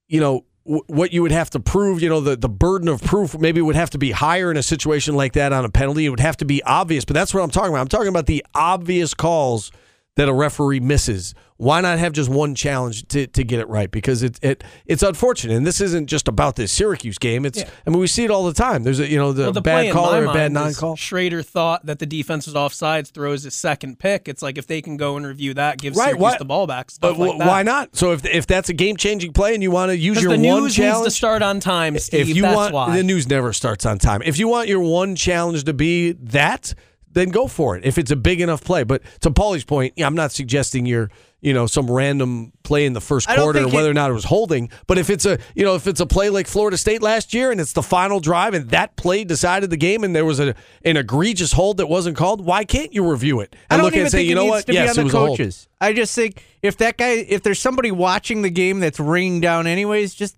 you 0.07 0.19
know, 0.19 0.45
w- 0.65 0.83
what 0.87 1.13
you 1.13 1.21
would 1.21 1.31
have 1.31 1.49
to 1.51 1.59
prove, 1.59 2.01
you 2.01 2.09
know, 2.09 2.21
the 2.21 2.35
the 2.35 2.49
burden 2.49 2.87
of 2.87 3.01
proof 3.01 3.37
maybe 3.37 3.61
would 3.61 3.75
have 3.75 3.89
to 3.91 3.97
be 3.97 4.11
higher 4.11 4.51
in 4.51 4.57
a 4.57 4.63
situation 4.63 5.15
like 5.15 5.33
that 5.33 5.53
on 5.53 5.65
a 5.65 5.69
penalty. 5.69 6.05
It 6.05 6.09
would 6.09 6.19
have 6.19 6.37
to 6.37 6.45
be 6.45 6.63
obvious, 6.63 7.05
but 7.05 7.13
that's 7.13 7.33
what 7.33 7.43
I'm 7.43 7.49
talking 7.49 7.69
about. 7.69 7.81
I'm 7.81 7.87
talking 7.87 8.07
about 8.07 8.25
the 8.25 8.45
obvious 8.53 9.13
calls 9.13 9.71
that 10.15 10.29
a 10.29 10.33
referee 10.33 10.79
misses. 10.79 11.35
Why 11.57 11.79
not 11.79 11.99
have 11.99 12.11
just 12.11 12.29
one 12.29 12.53
challenge 12.53 13.07
to, 13.09 13.27
to 13.27 13.43
get 13.45 13.59
it 13.61 13.69
right? 13.69 13.89
Because 13.89 14.23
it, 14.23 14.37
it 14.43 14.61
it's 14.85 15.01
unfortunate, 15.03 15.55
and 15.55 15.65
this 15.65 15.79
isn't 15.79 16.07
just 16.07 16.27
about 16.27 16.57
this 16.57 16.69
Syracuse 16.69 17.17
game. 17.17 17.45
It's 17.45 17.63
I 17.63 17.89
mean 17.89 17.99
we 17.99 18.07
see 18.07 18.25
it 18.25 18.31
all 18.31 18.45
the 18.45 18.53
time. 18.53 18.83
There's 18.83 18.99
a 18.99 19.07
you 19.07 19.17
know 19.17 19.31
the, 19.31 19.43
well, 19.43 19.51
the 19.53 19.61
bad 19.61 19.93
call 19.93 20.13
or 20.13 20.25
a 20.25 20.33
bad 20.33 20.51
non 20.51 20.73
call. 20.73 20.97
Schrader 20.97 21.41
thought 21.41 21.85
that 21.85 21.99
the 21.99 22.05
defense 22.05 22.45
was 22.45 22.55
offsides, 22.55 23.09
throws 23.11 23.43
his 23.43 23.53
second 23.53 23.99
pick. 23.99 24.27
It's 24.27 24.41
like 24.41 24.57
if 24.57 24.67
they 24.67 24.81
can 24.81 24.97
go 24.97 25.15
and 25.15 25.25
review 25.25 25.53
that, 25.53 25.77
give 25.77 25.95
Right, 25.95 26.07
Syracuse 26.07 26.21
why- 26.21 26.37
the 26.37 26.45
ball 26.45 26.67
back. 26.67 26.89
But 26.99 27.17
like 27.17 27.39
why 27.39 27.63
not? 27.63 27.95
So 27.95 28.11
if 28.11 28.25
if 28.25 28.45
that's 28.47 28.67
a 28.67 28.73
game 28.73 28.97
changing 28.97 29.31
play 29.31 29.53
and 29.53 29.63
you 29.63 29.71
want 29.71 29.91
to 29.91 29.97
use 29.97 30.21
your 30.21 30.35
the 30.37 30.47
one 30.49 30.63
news 30.63 30.75
challenge, 30.75 31.03
needs 31.05 31.13
to 31.13 31.17
start 31.17 31.41
on 31.41 31.61
time, 31.61 31.97
Steve. 31.99 32.29
if 32.29 32.35
you 32.35 32.41
That's 32.41 32.55
want 32.55 32.73
why. 32.73 32.97
the 32.97 33.03
news 33.03 33.29
never 33.29 33.53
starts 33.53 33.85
on 33.85 33.97
time. 33.97 34.21
If 34.23 34.37
you 34.39 34.49
want 34.49 34.67
your 34.67 34.81
one 34.81 35.15
challenge 35.15 35.63
to 35.63 35.73
be 35.73 36.11
that, 36.11 36.73
then 37.15 37.30
go 37.30 37.47
for 37.47 37.75
it. 37.75 37.84
If 37.84 37.97
it's 37.97 38.12
a 38.12 38.15
big 38.15 38.39
enough 38.41 38.63
play. 38.63 38.84
But 38.84 39.01
to 39.21 39.32
Paulie's 39.32 39.63
point, 39.63 39.93
yeah, 39.95 40.06
I'm 40.06 40.13
not 40.15 40.32
suggesting 40.32 40.86
you're 40.86 41.10
you 41.41 41.54
know 41.54 41.65
some 41.67 41.89
random 41.89 42.51
play 42.63 42.86
in 42.86 42.93
the 42.93 43.01
first 43.01 43.28
quarter, 43.28 43.67
whether 43.67 43.88
it- 43.88 43.91
or 43.91 43.93
not 43.93 44.10
it 44.10 44.13
was 44.13 44.25
holding. 44.25 44.69
But 44.88 44.97
if 44.97 45.10
it's 45.10 45.25
a 45.25 45.39
you 45.56 45.63
know 45.63 45.75
if 45.75 45.88
it's 45.88 45.99
a 45.99 46.06
play 46.06 46.30
like 46.30 46.45
Florida 46.47 46.78
State 46.78 47.01
last 47.01 47.34
year 47.34 47.51
and 47.51 47.60
it's 47.62 47.73
the 47.73 47.84
final 47.84 48.19
drive 48.19 48.54
and 48.54 48.69
that 48.69 48.95
play 48.95 49.23
decided 49.23 49.69
the 49.69 49.78
game 49.78 50.04
and 50.04 50.15
there 50.15 50.25
was 50.25 50.39
a 50.39 50.54
an 50.84 50.97
egregious 50.97 51.54
hold 51.54 51.78
that 51.78 51.88
wasn't 51.88 52.15
called, 52.17 52.45
why 52.45 52.63
can't 52.65 52.93
you 52.93 53.10
review 53.10 53.39
it 53.39 53.56
I 53.69 53.75
and 53.75 53.80
don't 53.80 53.86
look 53.86 53.93
even 53.93 54.04
and 54.04 54.12
say 54.12 54.17
think 54.19 54.30
you 54.30 54.36
know 54.36 54.45
what? 54.45 54.67
Yes, 54.67 54.97
it 54.97 55.04
was 55.04 55.12
the 55.12 55.17
a 55.17 55.21
hold. 55.21 55.38
coaches. 55.38 55.67
I 55.82 55.93
just 55.93 56.13
think 56.15 56.43
if 56.62 56.78
that 56.78 56.97
guy, 56.97 57.12
if 57.12 57.43
there's 57.43 57.60
somebody 57.60 57.91
watching 57.91 58.41
the 58.41 58.49
game 58.49 58.80
that's 58.80 58.99
ringing 58.99 59.39
down 59.41 59.67
anyways, 59.67 60.13
just 60.15 60.38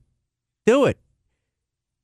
do 0.66 0.86
it. 0.86 1.00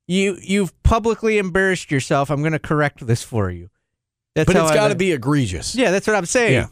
You 0.08 0.38
you've 0.42 0.82
publicly 0.84 1.38
embarrassed 1.38 1.90
yourself. 1.92 2.30
I'm 2.30 2.42
going 2.42 2.52
to 2.54 2.60
correct 2.60 3.06
this 3.08 3.24
for 3.24 3.50
you. 3.50 3.70
That's 4.36 4.48
But 4.48 4.56
how 4.56 4.64
it's 4.64 4.72
I- 4.72 4.76
got 4.76 4.88
to 4.90 4.96
be 4.96 5.12
egregious. 5.12 5.76
Yeah, 5.76 5.92
that's 5.92 6.08
what 6.08 6.16
I'm 6.16 6.26
saying. 6.26 6.54
Yeah. 6.54 6.68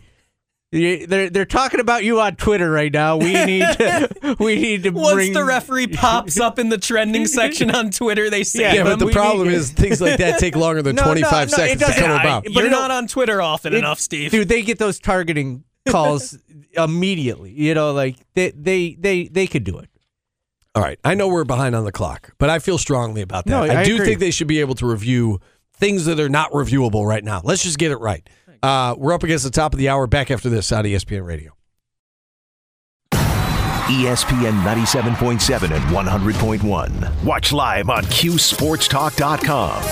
They're 0.74 1.30
they're 1.30 1.45
talking 1.45 1.82
about 1.82 2.06
you 2.06 2.21
on 2.21 2.38
Twitter 2.38 2.71
right 2.71 2.93
now. 2.93 3.17
We 3.17 3.34
need 3.34 3.62
to 3.63 4.36
we 4.39 4.56
need 4.56 4.84
to 4.84 4.91
Once 4.91 5.13
bring 5.15 5.34
the 5.34 5.43
referee 5.43 5.88
pops 5.88 6.39
up 6.39 6.60
in 6.60 6.69
the 6.69 6.78
trending 6.78 7.26
section 7.28 7.69
on 7.71 7.91
Twitter, 7.91 8.30
they 8.30 8.43
say, 8.45 8.62
Yeah, 8.62 8.74
Yeah, 8.76 8.84
but 8.86 9.00
the 9.00 9.08
we 9.08 9.12
problem 9.12 9.50
need- 9.50 9.56
is 9.56 9.69
things 9.71 10.00
like 10.00 10.17
that 10.19 10.39
take 10.39 10.56
longer 10.56 10.82
than 10.82 10.95
No, 10.95 11.02
no, 11.04 11.08
25 11.10 11.32
no, 11.34 11.41
it 11.41 11.50
seconds 11.50 11.80
to 11.82 11.86
doesn't. 11.88 12.02
come 12.04 12.12
I- 12.12 12.21
about. 12.24 12.43
but 12.45 12.54
"You're 12.54 12.69
not 12.69 12.88
don't- 12.88 12.91
on 13.00 13.08
Twitter 13.08 13.41
often 13.41 13.74
It- 13.74 13.80
enough, 13.80 14.00
Steve." 14.00 14.32
dude, 14.32 14.47
they 14.47 14.62
get 14.62 14.80
those 14.80 14.97
targeting 14.97 15.65
calls 15.89 16.38
immediately. 16.78 17.52
You 17.52 17.74
know, 17.74 17.91
like 17.91 18.15
they 18.36 18.52
they 18.52 18.95
they 18.97 19.28
they 19.28 19.47
could 19.47 19.65
do 19.65 19.78
it. 19.80 19.89
All 20.74 20.82
right. 20.82 20.97
I 21.04 21.15
know 21.15 21.28
we're 21.28 21.43
behind 21.43 21.76
on 21.76 21.84
the 21.84 21.91
clock, 21.91 22.32
but 22.38 22.50
I 22.50 22.60
feel 22.60 22.78
strongly 22.78 23.21
about 23.21 23.43
that. 23.45 23.52
No, 23.52 23.63
I, 23.63 23.82
I 23.82 23.84
do 23.84 23.95
agree. 23.95 24.06
think 24.06 24.19
they 24.21 24.32
should 24.32 24.47
be 24.47 24.62
able 24.62 24.76
to 24.76 24.86
review 24.86 25.41
things 25.82 26.06
that 26.06 26.20
are 26.20 26.30
not 26.30 26.52
reviewable 26.52 27.06
right 27.06 27.24
now. 27.24 27.41
Let's 27.44 27.63
just 27.63 27.78
get 27.80 27.91
it 27.91 27.98
right. 27.98 28.26
Uh, 28.63 28.96
we're 28.98 29.13
up 29.13 29.24
against 29.24 29.44
the 29.44 29.50
top 29.50 29.74
of 29.74 29.80
the 29.80 29.89
hour. 29.89 30.08
Back 30.08 30.32
after 30.32 30.48
this 30.48 30.72
on 30.72 30.86
ESPN 30.86 31.26
Radio. 31.26 31.52
ESPN 33.12 34.62
97.7 34.63 35.72
and 35.72 35.84
100.1. 35.84 37.24
Watch 37.26 37.52
live 37.52 37.89
on 37.89 38.04
QSportsTalk.com. 38.04 39.84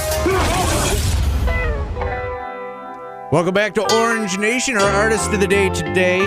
Welcome 3.31 3.53
back 3.53 3.73
to 3.75 3.93
Orange 3.95 4.37
Nation. 4.37 4.77
Our 4.77 4.89
artist 4.89 5.33
of 5.33 5.41
the 5.41 5.47
day 5.47 5.69
today, 5.69 6.21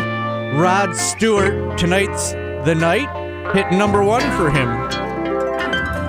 Rod 0.55 0.95
Stewart. 0.95 1.79
Tonight's 1.79 2.33
the 2.33 2.75
night. 2.75 3.55
Hit 3.55 3.73
number 3.73 4.05
one 4.05 4.23
for 4.37 4.51
him. 4.51 5.12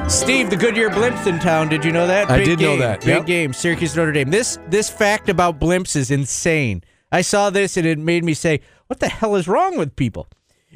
Steve, 0.10 0.50
the 0.50 0.58
Goodyear 0.58 0.90
Blimps 0.90 1.28
in 1.28 1.40
town. 1.40 1.70
Did 1.70 1.84
you 1.84 1.92
know 1.92 2.06
that? 2.06 2.30
I 2.30 2.38
Big 2.38 2.46
did 2.46 2.60
know 2.60 2.72
game, 2.72 2.80
that, 2.80 3.00
Big 3.02 3.08
yep. 3.10 3.26
game. 3.26 3.54
Syracuse 3.54 3.96
Notre 3.96 4.12
Dame. 4.12 4.30
This 4.30 4.60
this 4.68 4.90
fact 4.90 5.28
about 5.28 5.60
blimps 5.60 5.96
is 5.96 6.12
insane. 6.12 6.84
I 7.12 7.22
saw 7.22 7.50
this 7.50 7.78
and 7.78 7.88
it 7.88 7.98
made 7.98 8.24
me 8.24 8.34
say, 8.34 8.62
"What 8.88 9.00
the 9.00 9.10
hell 9.10 9.36
is 9.36 9.48
wrong 9.48 9.78
with 9.78 9.96
people?" 9.96 10.28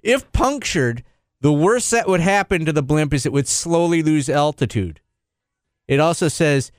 If 0.03 0.31
punctured, 0.31 1.03
the 1.41 1.53
worst 1.53 1.91
that 1.91 2.07
would 2.07 2.19
happen 2.19 2.65
to 2.65 2.73
the 2.73 2.81
blimp 2.81 3.13
is 3.13 3.25
it 3.25 3.31
would 3.31 3.47
slowly 3.47 4.01
lose 4.01 4.27
altitude. 4.29 5.01
It 5.87 5.99
also 5.99 6.27
says 6.27 6.71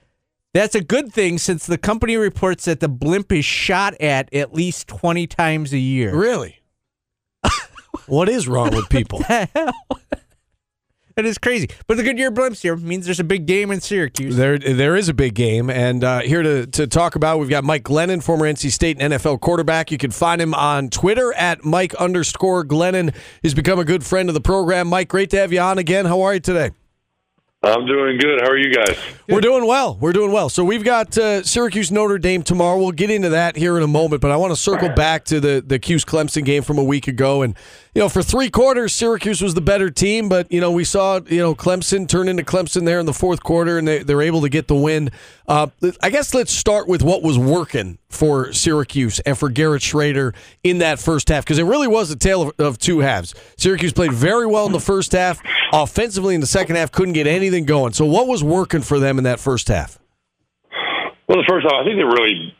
That's 0.52 0.74
a 0.74 0.80
good 0.80 1.12
thing 1.12 1.38
since 1.38 1.66
the 1.66 1.78
company 1.78 2.16
reports 2.16 2.64
that 2.64 2.80
the 2.80 2.88
blimp 2.88 3.30
is 3.30 3.44
shot 3.44 3.94
at 4.00 4.32
at 4.34 4.52
least 4.54 4.88
20 4.88 5.26
times 5.26 5.72
a 5.72 5.78
year. 5.78 6.14
Really? 6.14 6.60
what 8.06 8.28
is 8.28 8.48
wrong 8.48 8.74
with 8.74 8.88
people? 8.88 9.22
That 11.18 11.26
is 11.26 11.36
crazy. 11.36 11.68
But 11.88 11.96
the 11.96 12.04
Goodyear 12.04 12.30
blimps 12.30 12.62
here 12.62 12.76
means 12.76 13.04
there's 13.04 13.18
a 13.18 13.24
big 13.24 13.44
game 13.44 13.72
in 13.72 13.80
Syracuse. 13.80 14.36
There, 14.36 14.56
there 14.56 14.94
is 14.94 15.08
a 15.08 15.12
big 15.12 15.34
game, 15.34 15.68
and 15.68 16.04
uh, 16.04 16.20
here 16.20 16.44
to, 16.44 16.64
to 16.68 16.86
talk 16.86 17.16
about, 17.16 17.40
we've 17.40 17.50
got 17.50 17.64
Mike 17.64 17.82
Glennon, 17.82 18.22
former 18.22 18.46
NC 18.46 18.70
State 18.70 18.98
and 19.00 19.12
NFL 19.12 19.40
quarterback. 19.40 19.90
You 19.90 19.98
can 19.98 20.12
find 20.12 20.40
him 20.40 20.54
on 20.54 20.90
Twitter 20.90 21.32
at 21.34 21.64
Mike 21.64 21.92
underscore 21.96 22.64
Glennon. 22.64 23.12
He's 23.42 23.52
become 23.52 23.80
a 23.80 23.84
good 23.84 24.04
friend 24.04 24.28
of 24.28 24.34
the 24.36 24.40
program. 24.40 24.86
Mike, 24.86 25.08
great 25.08 25.30
to 25.30 25.38
have 25.38 25.52
you 25.52 25.58
on 25.58 25.76
again. 25.76 26.06
How 26.06 26.20
are 26.20 26.34
you 26.34 26.40
today? 26.40 26.70
I'm 27.60 27.86
doing 27.86 28.18
good. 28.18 28.40
How 28.40 28.50
are 28.50 28.56
you 28.56 28.72
guys? 28.72 28.96
We're 29.28 29.40
doing 29.40 29.66
well. 29.66 29.98
We're 30.00 30.12
doing 30.12 30.30
well. 30.30 30.48
So 30.48 30.62
we've 30.62 30.84
got 30.84 31.18
uh, 31.18 31.42
Syracuse 31.42 31.90
Notre 31.90 32.16
Dame 32.16 32.44
tomorrow. 32.44 32.78
We'll 32.78 32.92
get 32.92 33.10
into 33.10 33.30
that 33.30 33.56
here 33.56 33.76
in 33.76 33.82
a 33.82 33.88
moment, 33.88 34.22
but 34.22 34.30
I 34.30 34.36
want 34.36 34.52
to 34.52 34.56
circle 34.56 34.88
back 34.90 35.24
to 35.24 35.40
the 35.40 35.64
the 35.66 35.80
Cuse 35.80 36.04
Clemson 36.04 36.44
game 36.44 36.62
from 36.62 36.78
a 36.78 36.84
week 36.84 37.08
ago. 37.08 37.42
And 37.42 37.56
you 37.96 38.00
know, 38.00 38.08
for 38.08 38.22
three 38.22 38.48
quarters, 38.48 38.94
Syracuse 38.94 39.42
was 39.42 39.54
the 39.54 39.60
better 39.60 39.90
team, 39.90 40.28
but 40.28 40.50
you 40.52 40.60
know, 40.60 40.70
we 40.70 40.84
saw 40.84 41.18
you 41.26 41.40
know 41.40 41.56
Clemson 41.56 42.08
turn 42.08 42.28
into 42.28 42.44
Clemson 42.44 42.84
there 42.84 43.00
in 43.00 43.06
the 43.06 43.12
fourth 43.12 43.42
quarter, 43.42 43.76
and 43.76 43.88
they, 43.88 44.04
they're 44.04 44.22
able 44.22 44.42
to 44.42 44.48
get 44.48 44.68
the 44.68 44.76
win. 44.76 45.10
Uh, 45.48 45.68
I 46.02 46.10
guess 46.10 46.34
let's 46.34 46.52
start 46.52 46.88
with 46.88 47.02
what 47.02 47.22
was 47.22 47.38
working 47.38 47.96
for 48.10 48.52
Syracuse 48.52 49.18
and 49.20 49.36
for 49.36 49.48
Garrett 49.48 49.80
Schrader 49.80 50.34
in 50.62 50.78
that 50.78 50.98
first 50.98 51.30
half 51.30 51.42
because 51.42 51.58
it 51.58 51.64
really 51.64 51.88
was 51.88 52.10
a 52.10 52.16
tale 52.16 52.42
of, 52.42 52.52
of 52.58 52.78
two 52.78 52.98
halves. 52.98 53.34
Syracuse 53.56 53.94
played 53.94 54.12
very 54.12 54.46
well 54.46 54.66
in 54.66 54.72
the 54.72 54.80
first 54.80 55.12
half, 55.12 55.40
offensively 55.72 56.34
in 56.34 56.42
the 56.42 56.46
second 56.46 56.76
half 56.76 56.92
couldn't 56.92 57.14
get 57.14 57.26
anything 57.26 57.64
going. 57.64 57.94
So 57.94 58.04
what 58.04 58.26
was 58.28 58.44
working 58.44 58.82
for 58.82 58.98
them 58.98 59.16
in 59.16 59.24
that 59.24 59.40
first 59.40 59.68
half? 59.68 59.98
Well, 61.28 61.38
the 61.38 61.46
first 61.48 61.64
off, 61.64 61.80
I 61.80 61.84
think 61.84 61.96
they 61.96 62.04
really 62.04 62.54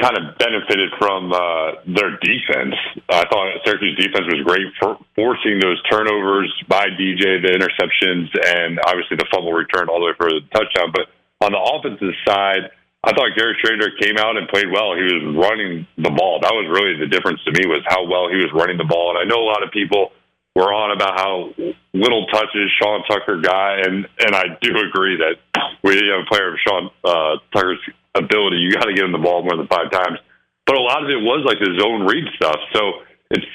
kind 0.00 0.16
of 0.16 0.38
benefited 0.38 0.92
from 0.98 1.32
uh, 1.32 1.82
their 1.92 2.16
defense. 2.24 2.74
I 3.10 3.28
thought 3.28 3.52
Syracuse 3.66 3.96
defense 3.96 4.24
was 4.32 4.40
great 4.46 4.64
for 4.80 4.96
forcing 5.14 5.60
those 5.60 5.82
turnovers 5.90 6.52
by 6.68 6.86
DJ, 6.88 7.42
the 7.42 7.52
interceptions, 7.52 8.32
and 8.56 8.80
obviously 8.86 9.18
the 9.18 9.26
fumble 9.30 9.52
return 9.52 9.88
all 9.90 10.00
the 10.00 10.06
way 10.06 10.12
for 10.16 10.30
the 10.30 10.40
touchdown. 10.54 10.92
But 10.94 11.08
on 11.40 11.52
the 11.52 11.60
offensive 11.60 12.14
side, 12.26 12.70
I 13.02 13.16
thought 13.16 13.32
Garrett 13.32 13.56
Schrader 13.64 13.88
came 13.96 14.20
out 14.20 14.36
and 14.36 14.44
played 14.48 14.68
well. 14.68 14.92
He 14.92 15.08
was 15.08 15.24
running 15.32 15.88
the 15.96 16.12
ball. 16.12 16.40
That 16.44 16.52
was 16.52 16.68
really 16.68 17.00
the 17.00 17.08
difference 17.08 17.40
to 17.48 17.52
me 17.56 17.64
was 17.64 17.80
how 17.88 18.04
well 18.04 18.28
he 18.28 18.36
was 18.36 18.52
running 18.52 18.76
the 18.76 18.84
ball. 18.84 19.16
And 19.16 19.18
I 19.18 19.24
know 19.24 19.40
a 19.40 19.48
lot 19.48 19.64
of 19.64 19.72
people 19.72 20.12
were 20.54 20.68
on 20.68 20.92
about 20.92 21.16
how 21.16 21.54
little 21.96 22.26
touches 22.28 22.68
Sean 22.76 23.00
Tucker 23.08 23.40
got, 23.40 23.86
and 23.88 24.04
and 24.20 24.36
I 24.36 24.52
do 24.60 24.76
agree 24.84 25.16
that 25.16 25.40
we 25.82 25.96
have 25.96 26.26
a 26.26 26.28
player 26.28 26.52
of 26.52 26.60
Sean 26.60 26.90
uh, 27.04 27.40
Tucker's 27.56 27.80
ability. 28.14 28.60
You 28.60 28.76
got 28.76 28.84
to 28.84 28.92
give 28.92 29.08
him 29.08 29.12
the 29.12 29.24
ball 29.24 29.42
more 29.42 29.56
than 29.56 29.68
five 29.68 29.90
times. 29.90 30.18
But 30.66 30.76
a 30.76 30.84
lot 30.84 31.02
of 31.02 31.08
it 31.08 31.24
was 31.24 31.40
like 31.48 31.58
the 31.58 31.72
zone 31.80 32.04
read 32.04 32.28
stuff. 32.36 32.60
So 32.76 33.00
it's 33.32 33.48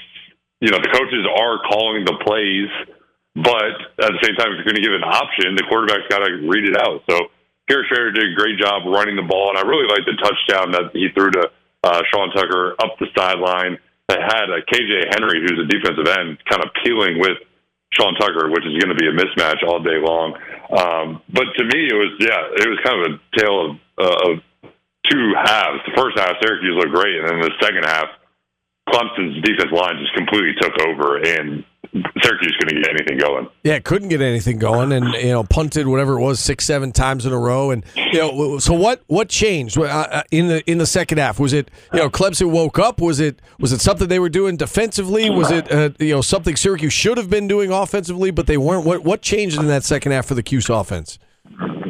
you 0.57 0.73
know 0.73 0.81
the 0.81 0.89
coaches 0.89 1.21
are 1.21 1.61
calling 1.69 2.01
the 2.01 2.17
plays, 2.25 2.71
but 3.37 3.77
at 4.01 4.09
the 4.09 4.21
same 4.25 4.33
time, 4.41 4.57
if 4.57 4.63
you're 4.63 4.73
going 4.73 4.81
to 4.81 4.85
give 4.85 4.97
an 4.97 5.05
option, 5.05 5.53
the 5.53 5.69
quarterback's 5.69 6.09
got 6.09 6.25
to 6.25 6.49
read 6.49 6.65
it 6.65 6.77
out. 6.81 7.05
So 7.05 7.29
Schrader 7.69 8.11
did 8.11 8.31
a 8.31 8.35
great 8.35 8.59
job 8.59 8.83
running 8.85 9.15
the 9.15 9.25
ball, 9.25 9.49
and 9.49 9.57
I 9.57 9.61
really 9.61 9.87
liked 9.87 10.05
the 10.05 10.17
touchdown 10.21 10.71
that 10.71 10.91
he 10.93 11.09
threw 11.13 11.31
to 11.31 11.49
uh, 11.83 12.01
Sean 12.13 12.29
Tucker 12.31 12.75
up 12.79 12.97
the 12.99 13.07
sideline. 13.17 13.77
That 14.07 14.21
had 14.21 14.53
a 14.53 14.61
KJ 14.61 15.17
Henry, 15.17 15.41
who's 15.41 15.57
a 15.57 15.65
defensive 15.65 16.05
end, 16.05 16.37
kind 16.45 16.61
of 16.61 16.69
peeling 16.83 17.17
with 17.17 17.41
Sean 17.89 18.13
Tucker, 18.13 18.49
which 18.51 18.61
is 18.61 18.77
going 18.77 18.93
to 18.93 18.99
be 18.99 19.09
a 19.09 19.15
mismatch 19.17 19.65
all 19.65 19.81
day 19.81 19.97
long. 19.97 20.37
Um, 20.69 21.21
but 21.33 21.45
to 21.57 21.63
me, 21.65 21.89
it 21.89 21.97
was 21.97 22.13
yeah, 22.21 22.45
it 22.53 22.69
was 22.69 22.79
kind 22.85 23.01
of 23.01 23.03
a 23.09 23.37
tale 23.37 23.57
of, 23.65 23.71
uh, 23.97 24.29
of 24.29 24.43
two 25.09 25.33
halves. 25.33 25.81
The 25.89 25.97
first 25.97 26.19
half, 26.19 26.37
Syracuse 26.41 26.77
looked 26.77 26.93
great, 26.93 27.17
and 27.17 27.29
then 27.29 27.39
the 27.41 27.57
second 27.61 27.85
half, 27.85 28.13
Clemson's 28.89 29.41
defense 29.41 29.71
line 29.73 29.97
just 29.97 30.13
completely 30.13 30.53
took 30.61 30.77
over, 30.85 31.17
and 31.17 31.65
Syracuse 32.21 32.55
couldn't 32.59 32.81
get 32.81 32.89
anything 32.89 33.17
going. 33.17 33.47
Yeah, 33.63 33.79
couldn't 33.79 34.09
get 34.09 34.21
anything 34.21 34.59
going, 34.59 34.91
and 34.91 35.13
you 35.13 35.31
know 35.31 35.43
punted 35.43 35.87
whatever 35.87 36.19
it 36.19 36.21
was 36.21 36.39
six, 36.39 36.65
seven 36.65 36.91
times 36.91 37.25
in 37.25 37.33
a 37.33 37.37
row, 37.37 37.71
and 37.71 37.83
you 37.95 38.19
know 38.19 38.59
so 38.59 38.73
what 38.73 39.01
what 39.07 39.29
changed 39.29 39.77
uh, 39.77 40.23
in 40.31 40.47
the 40.47 40.69
in 40.69 40.77
the 40.77 40.85
second 40.85 41.17
half? 41.17 41.39
Was 41.39 41.53
it 41.53 41.69
you 41.93 41.99
know 41.99 42.09
Clemson 42.09 42.51
woke 42.51 42.79
up? 42.79 42.99
Was 43.01 43.19
it 43.19 43.41
was 43.59 43.71
it 43.71 43.81
something 43.81 44.07
they 44.07 44.19
were 44.19 44.29
doing 44.29 44.57
defensively? 44.57 45.29
Was 45.29 45.51
it 45.51 45.71
uh, 45.71 45.89
you 45.99 46.15
know 46.15 46.21
something 46.21 46.55
Syracuse 46.55 46.93
should 46.93 47.17
have 47.17 47.29
been 47.29 47.47
doing 47.47 47.71
offensively, 47.71 48.31
but 48.31 48.47
they 48.47 48.57
weren't? 48.57 48.85
What 48.85 49.03
what 49.03 49.21
changed 49.21 49.59
in 49.59 49.67
that 49.67 49.83
second 49.83 50.11
half 50.11 50.25
for 50.25 50.35
the 50.35 50.43
Cuse 50.43 50.69
offense? 50.69 51.19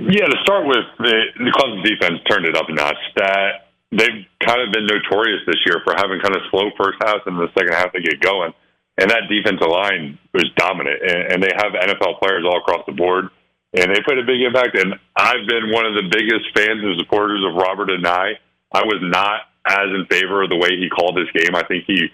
Yeah, 0.07 0.29
to 0.29 0.37
start 0.43 0.67
with, 0.67 0.85
the, 0.99 1.17
the 1.39 1.49
Clemson 1.49 1.83
defense 1.83 2.21
turned 2.29 2.45
it 2.45 2.55
up 2.55 2.69
a 2.69 2.73
notch. 2.73 3.01
That 3.15 3.73
they've 3.91 4.25
kind 4.45 4.61
of 4.61 4.71
been 4.71 4.85
notorious 4.85 5.41
this 5.47 5.57
year 5.65 5.81
for 5.83 5.95
having 5.97 6.19
kind 6.21 6.35
of 6.35 6.41
slow 6.51 6.69
first 6.77 6.97
halves, 7.01 7.23
and 7.25 7.39
the 7.39 7.49
second 7.57 7.73
half 7.73 7.91
they 7.93 8.01
get 8.01 8.21
going. 8.21 8.53
And 8.97 9.11
that 9.11 9.27
defensive 9.27 9.67
line 9.67 10.17
was 10.33 10.47
dominant, 10.55 11.03
and, 11.03 11.33
and 11.33 11.43
they 11.43 11.51
have 11.51 11.75
NFL 11.75 12.19
players 12.19 12.45
all 12.47 12.59
across 12.59 12.85
the 12.87 12.95
board, 12.95 13.27
and 13.75 13.91
they 13.91 13.99
played 14.07 14.19
a 14.19 14.23
big 14.23 14.39
impact. 14.39 14.77
And 14.79 14.95
I've 15.15 15.43
been 15.47 15.71
one 15.75 15.85
of 15.85 15.99
the 15.99 16.07
biggest 16.07 16.47
fans 16.55 16.79
and 16.79 16.95
supporters 16.99 17.43
of 17.43 17.59
Robert 17.59 17.89
Anae. 17.89 18.39
I 18.71 18.79
I 18.79 18.83
was 18.83 18.99
not 19.03 19.47
as 19.67 19.89
in 19.95 20.05
favor 20.11 20.43
of 20.43 20.49
the 20.49 20.55
way 20.55 20.77
he 20.77 20.89
called 20.89 21.17
this 21.17 21.31
game. 21.31 21.55
I 21.55 21.63
think 21.67 21.83
he 21.87 22.11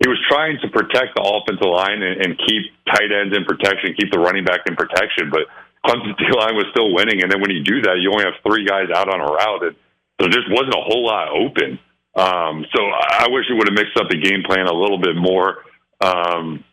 he 0.00 0.08
was 0.08 0.18
trying 0.28 0.56
to 0.62 0.68
protect 0.68 1.12
the 1.14 1.20
offensive 1.20 1.68
line 1.68 2.00
and, 2.00 2.24
and 2.24 2.38
keep 2.40 2.72
tight 2.88 3.12
ends 3.12 3.36
in 3.36 3.44
protection, 3.44 3.92
keep 3.92 4.10
the 4.10 4.18
running 4.18 4.44
back 4.44 4.64
in 4.64 4.74
protection, 4.74 5.28
but 5.28 5.44
Clemson's 5.84 6.16
D 6.16 6.24
line 6.32 6.56
was 6.56 6.64
still 6.72 6.92
winning. 6.92 7.22
And 7.22 7.30
then 7.30 7.40
when 7.40 7.52
you 7.52 7.62
do 7.62 7.82
that, 7.84 8.00
you 8.00 8.08
only 8.12 8.24
have 8.24 8.40
three 8.40 8.64
guys 8.64 8.88
out 8.88 9.12
on 9.12 9.20
a 9.20 9.28
route, 9.28 9.62
and 9.64 9.76
there 10.18 10.32
just 10.32 10.48
wasn't 10.48 10.72
a 10.72 10.84
whole 10.84 11.04
lot 11.04 11.28
open. 11.28 11.78
Um, 12.16 12.64
so 12.72 12.80
I 12.80 13.28
wish 13.28 13.44
it 13.48 13.54
would 13.54 13.68
have 13.68 13.76
mixed 13.76 13.96
up 14.00 14.08
the 14.08 14.18
game 14.18 14.42
plan 14.42 14.66
a 14.66 14.72
little 14.72 14.98
bit 14.98 15.16
more. 15.16 15.68
Um, 16.00 16.64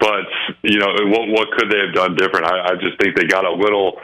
but 0.00 0.26
you 0.62 0.78
know, 0.78 0.92
what 1.06 1.28
what 1.28 1.48
could 1.56 1.70
they 1.70 1.78
have 1.78 1.94
done 1.94 2.16
different? 2.16 2.46
I, 2.46 2.72
I 2.72 2.74
just 2.80 2.98
think 3.00 3.16
they 3.16 3.24
got 3.24 3.44
a 3.44 3.52
little 3.52 3.98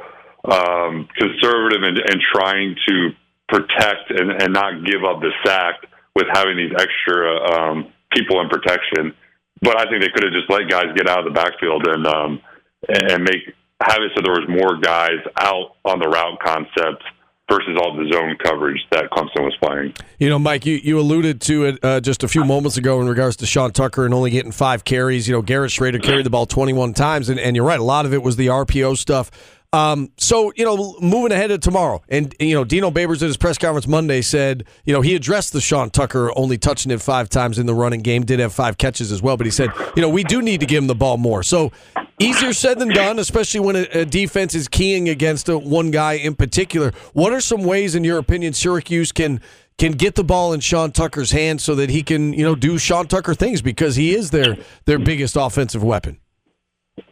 um, 0.45 1.09
conservative 1.16 1.83
in, 1.83 1.97
in 1.99 2.21
trying 2.33 2.77
to 2.88 3.11
protect 3.49 4.11
and, 4.11 4.42
and 4.42 4.53
not 4.53 4.85
give 4.85 5.05
up 5.05 5.21
the 5.21 5.31
sack 5.45 5.75
with 6.14 6.27
having 6.33 6.57
these 6.57 6.73
extra 6.79 7.35
um, 7.53 7.92
people 8.12 8.40
in 8.40 8.49
protection. 8.49 9.14
But 9.61 9.79
I 9.79 9.88
think 9.88 10.03
they 10.03 10.11
could 10.11 10.25
have 10.25 10.33
just 10.33 10.51
let 10.51 10.68
guys 10.68 10.87
get 10.97 11.09
out 11.09 11.21
of 11.21 11.25
the 11.25 11.31
backfield 11.31 11.87
and 11.87 12.07
um, 12.07 12.40
and 12.88 13.25
make 13.25 13.55
have 13.81 14.03
it 14.03 14.12
so 14.14 14.23
there 14.23 14.33
was 14.33 14.49
more 14.49 14.79
guys 14.79 15.18
out 15.40 15.75
on 15.85 15.99
the 15.99 16.09
route 16.09 16.38
concept 16.38 17.03
versus 17.50 17.76
all 17.81 17.94
the 17.94 18.11
zone 18.12 18.37
coverage 18.42 18.81
that 18.90 19.11
Clemson 19.11 19.44
was 19.44 19.57
playing. 19.61 19.94
You 20.18 20.28
know, 20.28 20.38
Mike, 20.38 20.64
you, 20.64 20.76
you 20.76 20.98
alluded 20.98 21.40
to 21.42 21.64
it 21.64 21.78
uh, 21.83 22.00
just 22.00 22.22
a 22.22 22.28
few 22.28 22.44
moments 22.44 22.76
ago 22.76 23.00
in 23.00 23.09
regards 23.09 23.37
to 23.37 23.46
Sean 23.46 23.72
Tucker 23.72 24.05
and 24.05 24.14
only 24.14 24.31
getting 24.31 24.52
five 24.52 24.85
carries. 24.85 25.28
You 25.28 25.35
know, 25.35 25.42
Garrett 25.42 25.70
Schrader 25.70 25.98
carried 25.98 26.24
the 26.24 26.31
ball 26.31 26.46
21 26.46 26.94
times, 26.94 27.28
and, 27.28 27.38
and 27.38 27.57
you're 27.57 27.64
right, 27.64 27.81
a 27.81 27.85
lot 27.85 28.07
of 28.07 28.14
it 28.14 28.22
was 28.22 28.37
the 28.37 28.46
RPO 28.46 28.96
stuff. 28.96 29.31
Um, 29.74 30.12
so 30.18 30.52
you 30.55 30.66
know, 30.66 30.96
moving 31.00 31.33
ahead 31.33 31.48
to 31.48 31.57
tomorrow, 31.57 32.02
and 32.11 32.35
you 32.38 32.55
know, 32.55 32.62
Dino 32.62 32.90
Babers 32.90 33.16
at 33.16 33.28
his 33.28 33.38
press 33.38 33.57
conference 33.57 33.87
Monday 33.87 34.20
said, 34.20 34.64
you 34.85 34.92
know, 34.92 35.00
he 35.00 35.14
addressed 35.14 35.55
the 35.55 35.62
Sean 35.62 35.88
Tucker 35.88 36.31
only 36.37 36.59
touching 36.59 36.92
it 36.92 37.00
five 37.00 37.31
times 37.31 37.59
in 37.59 37.64
the 37.64 37.72
running 37.72 38.02
game, 38.02 38.22
did 38.22 38.38
have 38.38 38.52
five 38.52 38.76
catches 38.76 39.11
as 39.11 39.22
well, 39.22 39.38
but 39.38 39.46
he 39.46 39.50
said, 39.50 39.70
you 39.96 40.02
know, 40.02 40.11
we 40.11 40.24
do 40.24 40.42
need 40.42 40.61
to 40.61 40.66
give 40.66 40.83
him 40.83 40.88
the 40.88 40.94
ball 40.94 41.16
more. 41.16 41.42
So 41.42 41.72
easier 42.18 42.53
said 42.53 42.79
than 42.79 42.88
done, 42.88 43.18
especially 43.18 43.61
when 43.61 43.77
a, 43.77 43.87
a 43.92 44.05
defense 44.05 44.55
is 44.55 44.68
keying 44.68 45.09
against 45.09 45.48
a, 45.48 45.59
one 45.59 45.90
guy 45.90 46.14
in 46.14 46.35
particular. 46.35 46.92
What 47.12 47.33
are 47.33 47.40
some 47.40 47.64
ways, 47.64 47.94
in 47.94 48.05
your 48.05 48.18
opinion, 48.18 48.53
Syracuse 48.53 49.12
can 49.12 49.40
can 49.79 49.92
get 49.92 50.14
the 50.14 50.25
ball 50.25 50.53
in 50.53 50.61
Sean 50.61 50.92
Tucker's 50.92 51.31
hands 51.31 51.64
so 51.64 51.75
that 51.75 51.90
he 51.90 52.03
can, 52.03 52.33
you 52.35 52.44
know, 52.44 52.55
do 52.55 52.79
Sean 52.79 53.09
Tucker 53.09 53.35
things 53.35 53.62
because 53.62 53.96
he 53.96 54.14
is 54.14 54.31
their 54.31 54.57
their 54.85 54.98
biggest 54.98 55.37
offensive 55.37 55.83
weapon. 55.83 56.18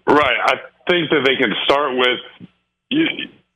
Right. 0.06 0.36
I 0.44 0.54
think 0.90 1.10
that 1.10 1.24
they 1.24 1.36
can 1.36 1.54
start 1.64 1.96
with 1.96 2.48
you. 2.90 3.06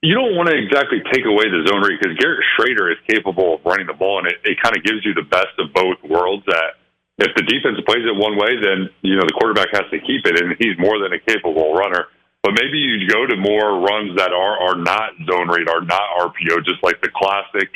You 0.03 0.15
don't 0.15 0.37
want 0.37 0.51
to 0.51 0.57
exactly 0.57 1.01
take 1.13 1.25
away 1.25 1.45
the 1.49 1.65
zone 1.67 1.81
read 1.81 1.99
because 1.99 2.17
Garrett 2.19 2.45
Schrader 2.57 2.93
is 2.93 2.99
capable 3.09 3.55
of 3.55 3.61
running 3.65 3.87
the 3.87 3.95
ball, 3.95 4.19
and 4.19 4.27
it, 4.29 4.37
it 4.45 4.61
kind 4.61 4.77
of 4.77 4.85
gives 4.85 5.01
you 5.05 5.15
the 5.15 5.25
best 5.25 5.57
of 5.59 5.73
both 5.73 5.97
worlds. 6.05 6.45
That 6.47 6.77
if 7.19 7.31
the 7.37 7.47
defense 7.47 7.79
plays 7.87 8.03
it 8.03 8.17
one 8.17 8.35
way, 8.35 8.59
then 8.59 8.91
you 9.03 9.15
know 9.15 9.23
the 9.23 9.37
quarterback 9.39 9.71
has 9.73 9.87
to 9.91 9.99
keep 10.03 10.27
it, 10.27 10.41
and 10.41 10.57
he's 10.59 10.75
more 10.79 10.99
than 10.99 11.13
a 11.15 11.21
capable 11.23 11.75
runner. 11.75 12.11
But 12.43 12.53
maybe 12.53 12.77
you 12.79 13.09
go 13.09 13.25
to 13.25 13.37
more 13.37 13.81
runs 13.81 14.19
that 14.19 14.35
are 14.35 14.57
are 14.59 14.77
not 14.77 15.15
zone 15.25 15.49
read, 15.49 15.69
are 15.71 15.87
not 15.87 16.03
RPO, 16.21 16.67
just 16.67 16.83
like 16.83 17.01
the 17.01 17.09
classic, 17.15 17.71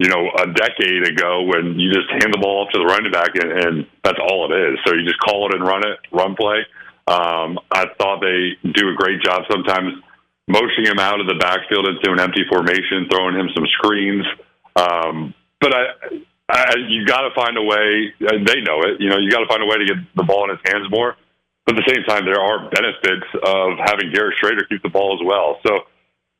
you 0.00 0.08
know, 0.08 0.32
a 0.40 0.46
decade 0.48 1.06
ago 1.06 1.44
when 1.44 1.78
you 1.78 1.92
just 1.92 2.08
hand 2.10 2.32
the 2.32 2.40
ball 2.40 2.64
off 2.64 2.72
to 2.72 2.78
the 2.80 2.88
running 2.88 3.12
back, 3.12 3.36
and, 3.36 3.52
and 3.52 3.74
that's 4.02 4.18
all 4.18 4.48
it 4.48 4.56
is. 4.56 4.78
So 4.86 4.94
you 4.94 5.04
just 5.04 5.20
call 5.20 5.46
it 5.48 5.54
and 5.54 5.62
run 5.62 5.84
it, 5.84 5.98
run 6.10 6.34
play. 6.34 6.64
Um, 7.06 7.60
I 7.70 7.86
thought 7.96 8.20
they 8.20 8.56
do 8.72 8.88
a 8.88 8.94
great 8.96 9.20
job 9.22 9.42
sometimes 9.50 10.00
motioning 10.48 10.90
him 10.90 10.98
out 10.98 11.20
of 11.20 11.26
the 11.28 11.36
backfield 11.36 11.86
into 11.86 12.10
an 12.10 12.20
empty 12.20 12.44
formation, 12.48 13.06
throwing 13.12 13.36
him 13.36 13.48
some 13.54 13.66
screens. 13.78 14.24
Um, 14.76 15.34
but 15.60 15.74
I, 15.74 15.84
I, 16.48 16.74
you 16.88 17.04
got 17.04 17.28
to 17.28 17.34
find 17.34 17.56
a 17.58 17.62
way. 17.62 18.14
uh, 18.24 18.40
They 18.44 18.60
know 18.62 18.80
it. 18.82 19.00
You 19.00 19.10
know, 19.10 19.18
you 19.18 19.30
got 19.30 19.40
to 19.40 19.48
find 19.48 19.62
a 19.62 19.66
way 19.66 19.78
to 19.78 19.84
get 19.86 19.96
the 20.16 20.22
ball 20.24 20.44
in 20.48 20.56
his 20.56 20.64
hands 20.64 20.88
more. 20.90 21.16
But 21.66 21.76
at 21.76 21.84
the 21.84 21.92
same 21.92 22.04
time, 22.08 22.24
there 22.24 22.40
are 22.40 22.70
benefits 22.70 23.28
of 23.44 23.76
having 23.84 24.10
Garrett 24.12 24.36
Schrader 24.40 24.64
keep 24.64 24.82
the 24.82 24.88
ball 24.88 25.12
as 25.20 25.20
well. 25.24 25.60
So 25.66 25.84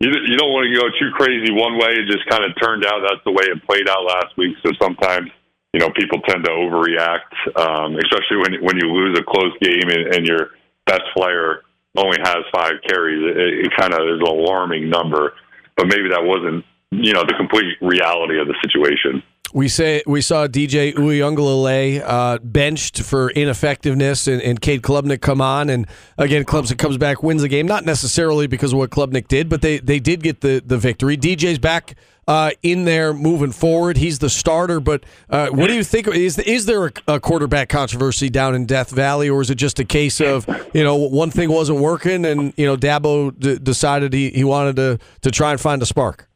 you 0.01 0.09
you 0.09 0.37
don't 0.39 0.53
want 0.57 0.65
to 0.65 0.73
go 0.73 0.89
too 0.97 1.11
crazy 1.13 1.53
one 1.53 1.77
way. 1.77 2.01
It 2.01 2.07
just 2.09 2.25
kind 2.31 2.45
of 2.45 2.57
turned 2.57 2.87
out 2.87 3.05
that's 3.05 3.21
the 3.27 3.33
way 3.33 3.45
it 3.45 3.61
played 3.69 3.89
out 3.89 4.05
last 4.09 4.33
week. 4.39 4.57
So 4.65 4.73
sometimes 4.81 5.29
you 5.75 5.81
know 5.81 5.91
people 5.93 6.21
tend 6.23 6.45
to 6.45 6.51
overreact, 6.51 7.29
um, 7.61 7.97
especially 8.01 8.39
when 8.41 8.53
when 8.65 8.77
you 8.81 8.89
lose 8.89 9.19
a 9.19 9.23
close 9.23 9.53
game 9.61 9.91
and, 9.93 10.15
and 10.17 10.27
your 10.27 10.57
best 10.87 11.03
player 11.15 11.61
only 11.99 12.17
has 12.25 12.39
five 12.55 12.81
carries. 12.89 13.21
It, 13.21 13.67
it 13.67 13.73
kind 13.77 13.93
of 13.93 14.01
is 14.09 14.21
an 14.25 14.27
alarming 14.33 14.89
number, 14.89 15.35
but 15.77 15.89
maybe 15.89 16.09
that 16.09 16.25
wasn't 16.25 16.65
you 16.91 17.13
know 17.13 17.25
the 17.29 17.35
complete 17.37 17.77
reality 17.83 18.41
of 18.41 18.49
the 18.49 18.57
situation. 18.65 19.23
We 19.53 19.69
say 19.69 20.03
we 20.07 20.21
saw 20.21 20.47
DJ 20.47 20.95
Uiagalelei 20.95 22.03
uh, 22.05 22.39
benched 22.43 23.03
for 23.03 23.31
ineffectiveness, 23.31 24.27
and, 24.27 24.43
and 24.43 24.61
Cade 24.61 24.83
Klubnik 24.83 25.21
come 25.21 25.41
on, 25.41 25.71
and 25.71 25.87
again, 26.19 26.45
Klubnik 26.45 26.79
comes 26.79 26.99
back, 26.99 27.23
wins 27.23 27.43
the 27.43 27.49
game. 27.49 27.67
Not 27.67 27.85
necessarily 27.85 28.47
because 28.47 28.73
of 28.73 28.79
what 28.79 28.91
Klubnik 28.91 29.29
did, 29.29 29.49
but 29.49 29.63
they 29.63 29.79
they 29.79 29.99
did 29.99 30.23
get 30.23 30.41
the 30.41 30.63
the 30.65 30.79
victory. 30.79 31.17
DJ's 31.17 31.59
back 31.59 31.95
uh, 32.29 32.51
in 32.63 32.85
there 32.85 33.15
moving 33.15 33.51
forward. 33.51 33.97
He's 33.97 34.19
the 34.19 34.29
starter, 34.29 34.81
but 34.81 35.03
uh, 35.31 35.49
what 35.49 35.69
do 35.69 35.75
you 35.75 35.83
think? 35.83 36.07
Is 36.09 36.39
is 36.39 36.67
there 36.67 36.87
a, 36.87 36.93
a, 37.09 37.21
quarterback 37.21 37.71
controversy 37.71 38.29
down 38.29 38.55
in 38.55 38.67
Death 38.67 38.91
Valley, 38.91 39.31
or 39.31 39.41
is 39.41 39.49
it 39.49 39.55
just 39.55 39.79
a 39.81 39.85
case 39.85 40.21
of 40.21 40.47
you 40.75 40.85
know 40.85 40.95
one 40.95 41.31
thing 41.31 41.51
wasn't 41.51 41.81
working, 41.81 42.27
and 42.27 42.53
you 42.59 42.67
know 42.67 42.77
Dabo 42.77 43.37
d- 43.37 43.59
decided 43.59 44.13
he, 44.13 44.29
he 44.31 44.45
wanted 44.45 44.77
to 44.77 44.99
to 45.23 45.31
try 45.31 45.53
and 45.53 45.61
find 45.61 45.81
a 45.81 45.87
spark? 45.87 46.28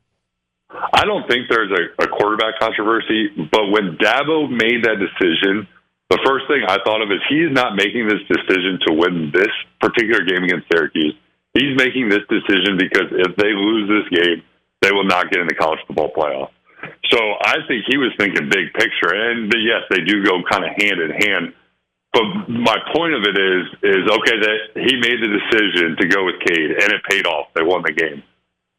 I 0.72 1.04
don't 1.04 1.28
think 1.28 1.48
there's 1.48 1.70
a, 1.70 2.04
a 2.04 2.08
quarterback 2.08 2.58
controversy, 2.58 3.28
but 3.50 3.68
when 3.68 3.96
Dabo 4.00 4.48
made 4.48 4.85
that 4.85 4.96
decision, 4.96 5.68
the 6.08 6.20
first 6.24 6.48
thing 6.48 6.64
I 6.68 6.76
thought 6.85 7.00
of 7.00 7.12
is 7.12 7.20
he's 7.28 7.52
not 7.52 7.76
making 7.76 8.08
this 8.08 8.20
decision 8.28 8.80
to 8.88 8.90
win 8.92 9.32
this 9.32 9.52
particular 9.80 10.24
game 10.24 10.44
against 10.44 10.68
Syracuse. 10.72 11.16
He's 11.54 11.76
making 11.76 12.08
this 12.08 12.24
decision 12.28 12.80
because 12.80 13.12
if 13.12 13.37
they 13.37 13.52
lose 13.52 13.88
this 13.88 14.08
game, 14.12 14.42
they 14.80 14.92
will 14.92 15.08
not 15.08 15.30
get 15.30 15.40
in 15.40 15.46
the 15.46 15.54
college 15.54 15.80
football 15.87 16.12
playoff. 16.12 16.50
So 17.12 17.18
I 17.18 17.64
think 17.68 17.85
he 17.87 17.96
was 17.96 18.11
thinking 18.18 18.48
big 18.48 18.72
picture, 18.72 19.12
and 19.12 19.52
yes, 19.56 19.85
they 19.90 20.00
do 20.04 20.24
go 20.24 20.42
kind 20.50 20.64
of 20.64 20.72
hand 20.76 20.98
in 21.00 21.12
hand. 21.12 21.54
But 22.12 22.48
my 22.48 22.76
point 22.92 23.14
of 23.14 23.22
it 23.24 23.37
is, 23.37 23.64
is 23.82 24.04
okay 24.04 24.37
that 24.37 24.58
he 24.76 24.96
made 25.00 25.20
the 25.20 25.32
decision 25.32 25.96
to 25.96 26.08
go 26.08 26.24
with 26.24 26.40
Cade, 26.44 26.76
and 26.76 26.92
it 26.92 27.00
paid 27.08 27.26
off. 27.26 27.48
They 27.54 27.62
won 27.62 27.82
the 27.85 27.92
game. 27.92 28.22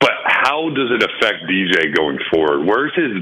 But 0.04 0.20
how 0.28 0.68
does 0.68 0.92
it 0.92 1.00
affect 1.00 1.48
DJ 1.48 1.96
going 1.96 2.20
forward? 2.28 2.68
Where's 2.68 2.92
his 2.92 3.16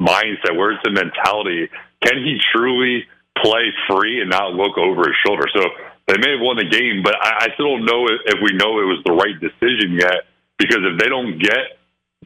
mindset? 0.00 0.56
Where's 0.56 0.80
the 0.82 0.90
mentality? 0.90 1.68
Can 2.00 2.24
he 2.24 2.40
truly 2.48 3.04
play 3.44 3.68
free 3.90 4.22
and 4.22 4.30
not 4.30 4.56
look 4.56 4.78
over 4.78 5.04
his 5.04 5.16
shoulder? 5.20 5.44
So 5.52 5.60
they 6.08 6.16
may 6.16 6.32
have 6.32 6.40
won 6.40 6.56
the 6.56 6.64
game, 6.64 7.02
but 7.04 7.12
I, 7.20 7.44
I 7.44 7.48
still 7.52 7.76
don't 7.76 7.84
know 7.84 8.08
if, 8.08 8.24
if 8.24 8.38
we 8.40 8.56
know 8.56 8.80
it 8.80 8.88
was 8.88 9.04
the 9.04 9.12
right 9.12 9.36
decision 9.36 10.00
yet. 10.00 10.24
Because 10.56 10.80
if 10.80 10.96
they 10.96 11.12
don't 11.12 11.36
get 11.36 11.76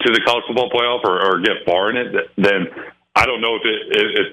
to 0.07 0.13
the 0.13 0.23
college 0.23 0.45
football 0.47 0.71
playoff 0.71 1.03
or, 1.03 1.19
or 1.19 1.41
get 1.41 1.67
far 1.67 1.91
in 1.91 1.97
it, 1.97 2.15
then 2.37 2.71
I 3.17 3.27
don't 3.27 3.41
know 3.41 3.57
if 3.57 3.63
it 3.67 3.81
if, 3.91 4.27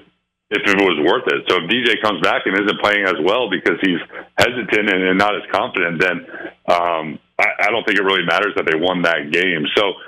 if 0.50 0.62
it 0.62 0.78
was 0.78 0.98
worth 1.02 1.26
it. 1.26 1.42
So 1.50 1.58
if 1.58 1.66
DJ 1.66 1.98
comes 2.00 2.22
back 2.22 2.46
and 2.46 2.54
isn't 2.54 2.80
playing 2.80 3.04
as 3.06 3.18
well 3.18 3.50
because 3.50 3.78
he's 3.82 3.98
hesitant 4.38 4.86
and, 4.90 5.02
and 5.02 5.18
not 5.18 5.34
as 5.34 5.42
confident, 5.50 5.98
then 5.98 6.16
um, 6.70 7.18
I, 7.38 7.66
I 7.66 7.68
don't 7.74 7.82
think 7.82 7.98
it 7.98 8.06
really 8.06 8.24
matters 8.24 8.54
that 8.54 8.66
they 8.66 8.78
won 8.78 9.02
that 9.02 9.30
game. 9.34 9.66
So 9.74 9.98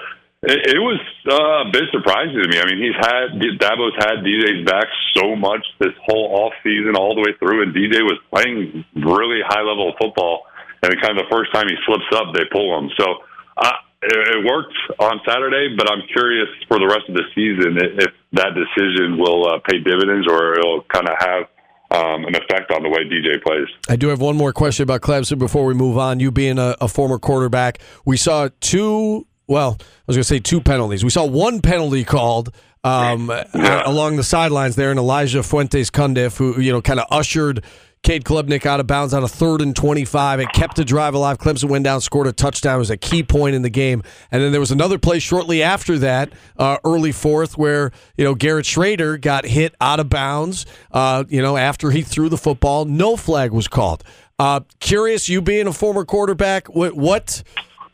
it, 0.46 0.79
it 0.79 0.81
was 0.81 1.03
uh, 1.27 1.66
a 1.66 1.70
bit 1.74 1.90
surprising 1.90 2.38
to 2.38 2.46
me. 2.46 2.62
I 2.62 2.66
mean, 2.70 2.79
he's 2.79 2.94
had 2.94 3.35
Dabo's 3.59 3.98
had 3.98 4.22
DJ's 4.22 4.62
back 4.62 4.87
so 5.18 5.35
much 5.35 5.66
this 5.83 5.94
whole 6.07 6.31
off 6.46 6.55
season, 6.62 6.94
all 6.94 7.18
the 7.18 7.22
way 7.27 7.35
through, 7.42 7.66
and 7.66 7.74
DJ 7.74 8.07
was 8.07 8.22
playing 8.31 8.85
really 8.94 9.42
high 9.42 9.62
level 9.66 9.92
football. 9.98 10.46
And 10.83 10.94
kind 11.03 11.18
of 11.18 11.27
the 11.27 11.31
first 11.35 11.51
time 11.53 11.66
he 11.66 11.74
slips 11.83 12.07
up, 12.14 12.31
they 12.35 12.46
pull 12.53 12.79
him. 12.79 12.90
So 12.94 13.27
uh, 13.59 13.83
it, 14.02 14.44
worked 14.44 14.74
on 14.98 15.20
Saturday, 15.26 15.74
but 15.76 15.90
I'm 15.90 16.02
curious 16.12 16.48
for 16.68 16.78
the 16.78 16.87
rest 16.87 17.08
of 17.08 17.14
the 17.14 17.24
season 17.34 17.76
if 17.98 18.12
that 18.32 18.54
decision 18.54 19.18
will 19.18 19.46
uh, 19.48 19.58
pay 19.68 19.78
dividends 19.78 20.26
or 20.30 20.54
it'll 20.54 20.82
kind 20.92 21.08
of 21.08 21.14
have 21.18 21.42
um, 21.90 22.24
an 22.26 22.34
effect 22.37 22.70
on 22.70 22.82
the 22.82 22.88
way 22.88 23.04
DJ 23.04 23.42
plays. 23.42 23.66
I 23.88 23.96
do 23.96 24.08
have 24.08 24.20
one 24.20 24.37
more 24.37 24.52
question 24.52 24.82
about 24.82 25.00
Clemson 25.00 25.38
before 25.38 25.64
we 25.64 25.74
move 25.74 25.96
on. 25.96 26.20
You 26.20 26.30
being 26.30 26.58
a, 26.58 26.76
a 26.80 26.88
former 26.88 27.18
quarterback, 27.18 27.78
we 28.04 28.16
saw 28.16 28.48
two. 28.61 29.26
Well, 29.46 29.78
I 29.80 29.84
was 30.06 30.16
going 30.16 30.22
to 30.22 30.28
say 30.28 30.38
two 30.40 30.61
penalties. 30.61 31.02
We 31.02 31.11
saw 31.11 31.24
one 31.24 31.62
penalty 31.62 32.04
called 32.04 32.54
um, 32.84 33.30
yeah. 33.54 33.82
along 33.87 34.16
the 34.16 34.22
sidelines 34.22 34.76
there, 34.76 34.90
and 34.90 34.98
Elijah 34.98 35.42
Fuentes 35.42 35.90
Cundiff, 35.90 36.37
who 36.37 36.61
you 36.61 36.72
know 36.72 36.82
kind 36.82 37.00
of 37.00 37.06
ushered 37.11 37.64
Cade 38.02 38.24
Klubnik 38.24 38.64
out 38.64 38.80
of 38.80 38.87
bounds 38.87 39.12
on 39.12 39.22
a 39.22 39.28
third 39.28 39.61
and 39.61 39.74
25. 39.74 40.40
It 40.40 40.52
kept 40.52 40.76
the 40.76 40.84
drive 40.84 41.14
alive. 41.14 41.38
Clemson 41.38 41.68
went 41.68 41.84
down, 41.84 42.00
scored 42.00 42.26
a 42.26 42.32
touchdown. 42.32 42.76
It 42.76 42.78
was 42.78 42.90
a 42.90 42.96
key 42.96 43.22
point 43.22 43.54
in 43.54 43.62
the 43.62 43.70
game. 43.70 44.02
And 44.30 44.42
then 44.42 44.52
there 44.52 44.61
was 44.61 44.70
another 44.70 44.98
play 44.98 45.18
shortly 45.18 45.62
after 45.62 45.98
that, 45.98 46.32
uh, 46.56 46.78
early 46.84 47.12
fourth, 47.12 47.58
where, 47.58 47.90
you 48.16 48.24
know, 48.24 48.34
Garrett 48.34 48.66
Shrader 48.66 49.20
got 49.20 49.44
hit 49.44 49.74
out 49.80 50.00
of 50.00 50.08
bounds, 50.08 50.64
uh, 50.92 51.24
you 51.28 51.42
know, 51.42 51.56
after 51.56 51.90
he 51.90 52.02
threw 52.02 52.28
the 52.28 52.38
football. 52.38 52.84
No 52.84 53.16
flag 53.16 53.52
was 53.52 53.68
called. 53.68 54.04
Uh, 54.38 54.61
curious, 54.78 55.28
you 55.28 55.42
being 55.42 55.66
a 55.66 55.72
former 55.72 56.04
quarterback, 56.04 56.68
what, 56.68 56.94
what 56.94 57.42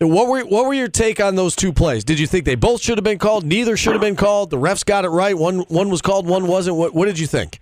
what 0.00 0.28
were 0.28 0.44
what 0.44 0.66
were 0.66 0.74
your 0.74 0.88
take 0.88 1.20
on 1.20 1.34
those 1.34 1.56
two 1.56 1.72
plays? 1.72 2.04
Did 2.04 2.18
you 2.18 2.26
think 2.26 2.44
they 2.44 2.56
both 2.56 2.82
should 2.82 2.98
have 2.98 3.04
been 3.04 3.18
called? 3.18 3.44
Neither 3.44 3.76
should 3.76 3.92
have 3.92 4.00
been 4.00 4.16
called. 4.16 4.50
The 4.50 4.58
refs 4.58 4.84
got 4.84 5.04
it 5.04 5.08
right. 5.08 5.36
One 5.36 5.60
one 5.60 5.88
was 5.88 6.02
called, 6.02 6.26
one 6.26 6.46
wasn't. 6.46 6.76
What 6.76 6.94
what 6.94 7.06
did 7.06 7.18
you 7.18 7.26
think? 7.26 7.60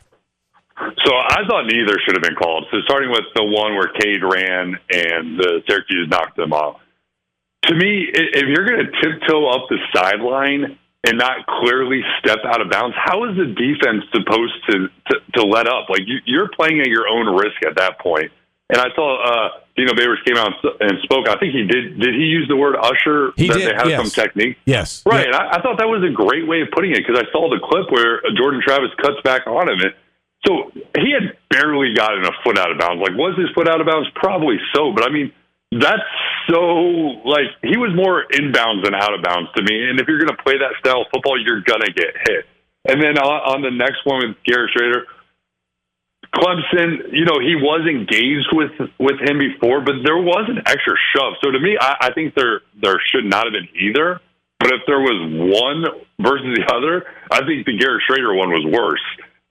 So 1.04 1.12
I 1.14 1.42
thought 1.48 1.66
neither 1.66 1.98
should 2.04 2.14
have 2.14 2.22
been 2.22 2.36
called. 2.36 2.66
So 2.70 2.78
starting 2.84 3.10
with 3.10 3.24
the 3.34 3.44
one 3.44 3.74
where 3.74 3.88
Cade 3.88 4.22
ran 4.22 4.78
and 4.90 5.38
the 5.38 5.62
Syracuse 5.68 6.08
knocked 6.08 6.36
them 6.36 6.52
off. 6.52 6.80
To 7.66 7.74
me, 7.74 8.08
if 8.12 8.46
you're 8.48 8.66
going 8.66 8.84
to 8.84 8.92
tiptoe 9.00 9.48
up 9.48 9.68
the 9.68 9.78
sideline 9.94 10.78
and 11.04 11.18
not 11.18 11.46
clearly 11.46 12.02
step 12.18 12.38
out 12.44 12.60
of 12.60 12.70
bounds, 12.70 12.96
how 12.98 13.24
is 13.30 13.36
the 13.36 13.46
defense 13.46 14.04
supposed 14.12 14.54
to 14.70 14.88
to, 15.10 15.20
to 15.34 15.42
let 15.44 15.68
up? 15.68 15.88
Like 15.88 16.02
you, 16.06 16.18
you're 16.26 16.48
playing 16.48 16.80
at 16.80 16.88
your 16.88 17.08
own 17.08 17.34
risk 17.34 17.64
at 17.66 17.76
that 17.76 18.00
point. 18.00 18.32
And 18.70 18.80
I 18.80 18.88
saw 18.94 19.20
uh, 19.20 19.48
Dino 19.76 19.92
Babers 19.92 20.24
came 20.24 20.36
out 20.36 20.52
and 20.80 20.98
spoke. 21.02 21.28
I 21.28 21.36
think 21.38 21.52
he 21.52 21.66
did. 21.66 22.00
Did 22.00 22.14
he 22.14 22.24
use 22.24 22.48
the 22.48 22.56
word 22.56 22.74
usher? 22.74 23.32
He 23.36 23.48
that 23.48 23.58
did. 23.58 23.70
They 23.70 23.74
have 23.74 23.88
yes. 23.88 24.00
some 24.00 24.10
technique. 24.10 24.56
Yes. 24.64 25.02
Right. 25.04 25.26
Yeah. 25.30 25.36
I, 25.36 25.58
I 25.58 25.62
thought 25.62 25.76
that 25.76 25.88
was 25.88 26.02
a 26.02 26.12
great 26.12 26.48
way 26.48 26.62
of 26.62 26.68
putting 26.72 26.92
it 26.92 27.04
because 27.06 27.20
I 27.20 27.30
saw 27.32 27.50
the 27.50 27.60
clip 27.60 27.90
where 27.90 28.22
Jordan 28.34 28.62
Travis 28.64 28.88
cuts 28.96 29.20
back 29.24 29.46
on 29.46 29.68
him. 29.68 29.78
And 29.80 29.92
so 30.46 30.72
he 30.74 31.14
had 31.14 31.38
barely 31.50 31.94
gotten 31.94 32.24
a 32.24 32.34
foot 32.42 32.58
out 32.58 32.70
of 32.70 32.78
bounds. 32.78 33.00
Like, 33.00 33.14
was 33.14 33.38
his 33.38 33.50
foot 33.54 33.68
out 33.68 33.80
of 33.80 33.86
bounds? 33.86 34.08
Probably 34.14 34.58
so. 34.74 34.92
But 34.92 35.04
I 35.06 35.10
mean, 35.12 35.32
that's 35.70 36.02
so 36.50 36.58
like 37.24 37.48
he 37.62 37.78
was 37.78 37.94
more 37.94 38.26
inbounds 38.34 38.84
than 38.84 38.94
out 38.94 39.14
of 39.14 39.22
bounds 39.22 39.50
to 39.56 39.62
me. 39.62 39.88
And 39.88 40.00
if 40.00 40.08
you're 40.08 40.18
going 40.18 40.34
to 40.34 40.42
play 40.42 40.58
that 40.58 40.74
style 40.80 41.02
of 41.02 41.08
football, 41.14 41.38
you're 41.38 41.62
going 41.62 41.80
to 41.86 41.92
get 41.92 42.12
hit. 42.26 42.44
And 42.84 43.00
then 43.00 43.16
on, 43.16 43.56
on 43.56 43.62
the 43.62 43.70
next 43.70 44.02
one 44.04 44.26
with 44.26 44.36
Garrett 44.44 44.74
Shrader, 44.74 45.06
Clemson, 46.34 47.12
you 47.12 47.24
know, 47.24 47.38
he 47.38 47.54
was 47.54 47.86
engaged 47.86 48.50
with 48.50 48.72
with 48.98 49.20
him 49.22 49.38
before, 49.38 49.80
but 49.80 50.02
there 50.04 50.18
was 50.18 50.50
an 50.50 50.58
extra 50.66 50.98
shove. 51.14 51.34
So 51.44 51.50
to 51.52 51.60
me, 51.60 51.78
I, 51.78 52.08
I 52.08 52.12
think 52.12 52.34
there 52.34 52.60
there 52.80 52.98
should 53.12 53.24
not 53.24 53.46
have 53.46 53.54
been 53.54 53.68
either. 53.78 54.20
But 54.58 54.72
if 54.74 54.82
there 54.86 55.00
was 55.00 55.18
one 55.58 55.82
versus 56.22 56.54
the 56.54 56.62
other, 56.70 57.04
I 57.30 57.42
think 57.44 57.66
the 57.66 57.76
Garrett 57.76 58.02
Shrader 58.08 58.30
one 58.30 58.50
was 58.50 58.62
worse. 58.62 59.02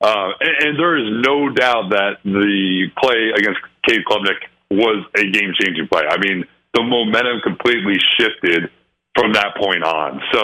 Uh, 0.02 0.32
and, 0.40 0.68
and 0.68 0.80
there 0.80 0.98
is 0.98 1.08
no 1.24 1.50
doubt 1.50 1.90
that 1.92 2.18
the 2.24 2.88
play 2.98 3.32
against 3.38 3.60
Cade 3.88 4.02
Klubnik 4.06 4.40
was 4.72 5.06
a 5.16 5.24
game 5.30 5.54
changing 5.60 5.88
play. 5.88 6.04
I 6.10 6.18
mean, 6.18 6.46
the 6.74 6.84
momentum 6.84 7.42
completely 7.44 7.98
shifted 8.18 8.70
from 9.16 9.34
that 9.34 9.56
point 9.58 9.84
on. 9.84 10.22
So 10.32 10.40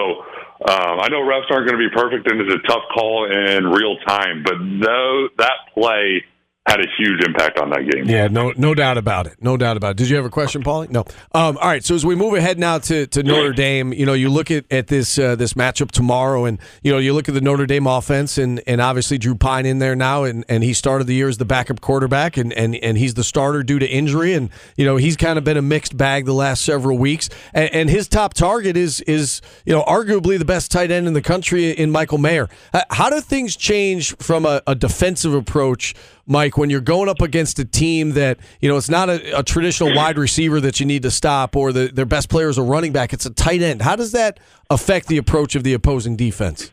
um, 0.67 0.99
I 0.99 1.07
know 1.09 1.21
refs 1.21 1.49
aren't 1.49 1.67
going 1.67 1.79
to 1.79 1.89
be 1.89 1.93
perfect, 1.93 2.29
and 2.29 2.41
it's 2.41 2.53
a 2.53 2.67
tough 2.67 2.83
call 2.93 3.25
in 3.31 3.65
real 3.67 3.97
time, 4.07 4.43
but 4.43 4.55
though 4.57 5.29
that 5.37 5.73
play 5.73 6.25
had 6.67 6.81
a 6.81 6.87
huge 6.97 7.23
impact 7.25 7.59
on 7.59 7.69
that 7.69 7.89
game. 7.89 8.05
Yeah, 8.05 8.27
no, 8.27 8.51
no 8.57 8.75
doubt 8.75 8.97
about 8.97 9.25
it. 9.25 9.41
No 9.41 9.55
doubt 9.55 9.77
about 9.77 9.91
it. 9.91 9.97
Did 9.97 10.09
you 10.09 10.17
have 10.17 10.25
a 10.25 10.29
question, 10.29 10.63
Paulie? 10.63 10.89
No. 10.89 11.05
Um, 11.31 11.57
all 11.57 11.69
right. 11.69 11.83
So 11.83 11.95
as 11.95 12.05
we 12.05 12.13
move 12.13 12.33
ahead 12.33 12.59
now 12.59 12.77
to, 12.79 13.07
to 13.07 13.23
Notre 13.23 13.53
Dame, 13.53 13.93
you 13.93 14.05
know, 14.05 14.11
you 14.13 14.29
look 14.29 14.51
at, 14.51 14.65
at 14.69 14.87
this 14.87 15.17
uh, 15.17 15.35
this 15.37 15.53
matchup 15.53 15.91
tomorrow, 15.91 16.43
and 16.43 16.59
you 16.83 16.91
know, 16.91 16.97
you 16.97 17.13
look 17.13 17.29
at 17.29 17.35
the 17.35 17.41
Notre 17.41 17.65
Dame 17.65 17.87
offense, 17.87 18.37
and, 18.37 18.61
and 18.67 18.81
obviously 18.81 19.17
Drew 19.17 19.35
Pyne 19.35 19.65
in 19.65 19.79
there 19.79 19.95
now, 19.95 20.25
and, 20.25 20.43
and 20.49 20.61
he 20.61 20.73
started 20.73 21.07
the 21.07 21.15
year 21.15 21.29
as 21.29 21.37
the 21.37 21.45
backup 21.45 21.79
quarterback, 21.79 22.35
and, 22.35 22.51
and 22.51 22.75
and 22.75 22.97
he's 22.97 23.13
the 23.13 23.23
starter 23.23 23.63
due 23.63 23.79
to 23.79 23.87
injury, 23.87 24.33
and 24.33 24.49
you 24.75 24.85
know, 24.85 24.97
he's 24.97 25.15
kind 25.15 25.37
of 25.37 25.45
been 25.45 25.57
a 25.57 25.61
mixed 25.61 25.95
bag 25.95 26.25
the 26.25 26.33
last 26.33 26.65
several 26.65 26.97
weeks, 26.97 27.29
and, 27.53 27.73
and 27.73 27.89
his 27.89 28.09
top 28.09 28.33
target 28.33 28.75
is 28.75 28.99
is 29.01 29.41
you 29.65 29.73
know 29.73 29.83
arguably 29.83 30.37
the 30.37 30.45
best 30.45 30.69
tight 30.69 30.91
end 30.91 31.07
in 31.07 31.13
the 31.13 31.21
country 31.21 31.71
in 31.71 31.91
Michael 31.91 32.17
Mayer. 32.17 32.49
How 32.89 33.09
do 33.09 33.21
things 33.21 33.55
change 33.55 34.17
from 34.17 34.45
a, 34.45 34.61
a 34.67 34.75
defensive 34.75 35.33
approach? 35.33 35.95
Mike, 36.27 36.57
when 36.57 36.69
you're 36.69 36.81
going 36.81 37.07
up 37.07 37.21
against 37.21 37.57
a 37.57 37.65
team 37.65 38.11
that, 38.11 38.37
you 38.59 38.67
know, 38.69 38.75
it's 38.75 38.89
not 38.89 39.09
a, 39.09 39.39
a 39.39 39.43
traditional 39.43 39.95
wide 39.95 40.17
receiver 40.17 40.59
that 40.59 40.79
you 40.79 40.85
need 40.85 41.01
to 41.03 41.11
stop 41.11 41.55
or 41.55 41.71
the, 41.71 41.87
their 41.87 42.05
best 42.05 42.29
player 42.29 42.49
is 42.49 42.57
a 42.57 42.63
running 42.63 42.91
back, 42.91 43.13
it's 43.13 43.25
a 43.25 43.33
tight 43.33 43.61
end. 43.61 43.81
How 43.81 43.95
does 43.95 44.11
that 44.11 44.39
affect 44.69 45.07
the 45.07 45.17
approach 45.17 45.55
of 45.55 45.63
the 45.63 45.73
opposing 45.73 46.17
defense? 46.17 46.69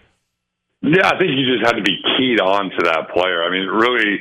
Yeah, 0.83 1.07
I 1.07 1.17
think 1.19 1.31
you 1.31 1.47
just 1.47 1.65
have 1.65 1.77
to 1.77 1.83
be 1.83 1.97
keyed 2.19 2.41
on 2.41 2.69
to 2.71 2.85
that 2.85 3.09
player. 3.15 3.43
I 3.45 3.51
mean, 3.51 3.69
really, 3.69 4.21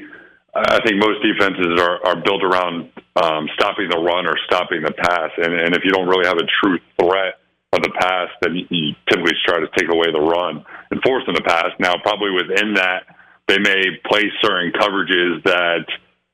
I 0.55 0.79
think 0.85 1.01
most 1.01 1.19
defenses 1.25 1.81
are, 1.81 1.99
are 2.05 2.21
built 2.23 2.43
around 2.43 2.91
um, 3.17 3.49
stopping 3.55 3.89
the 3.89 3.97
run 3.97 4.27
or 4.27 4.37
stopping 4.45 4.83
the 4.83 4.93
pass. 4.93 5.31
And, 5.37 5.51
and 5.53 5.75
if 5.75 5.83
you 5.83 5.91
don't 5.91 6.07
really 6.07 6.27
have 6.27 6.37
a 6.37 6.47
true 6.61 6.77
threat 7.01 7.41
of 7.73 7.81
the 7.81 7.89
pass, 7.99 8.29
then 8.41 8.55
you 8.69 8.93
typically 9.09 9.33
try 9.45 9.59
to 9.59 9.67
take 9.75 9.89
away 9.91 10.13
the 10.13 10.21
run 10.21 10.63
and 10.91 11.01
force 11.01 11.25
them 11.25 11.35
to 11.35 11.41
pass. 11.41 11.73
Now, 11.79 11.95
probably 12.01 12.29
within 12.29 12.75
that, 12.75 13.03
they 13.47 13.59
may 13.59 13.99
play 14.05 14.23
certain 14.41 14.71
coverages 14.71 15.43
that 15.43 15.85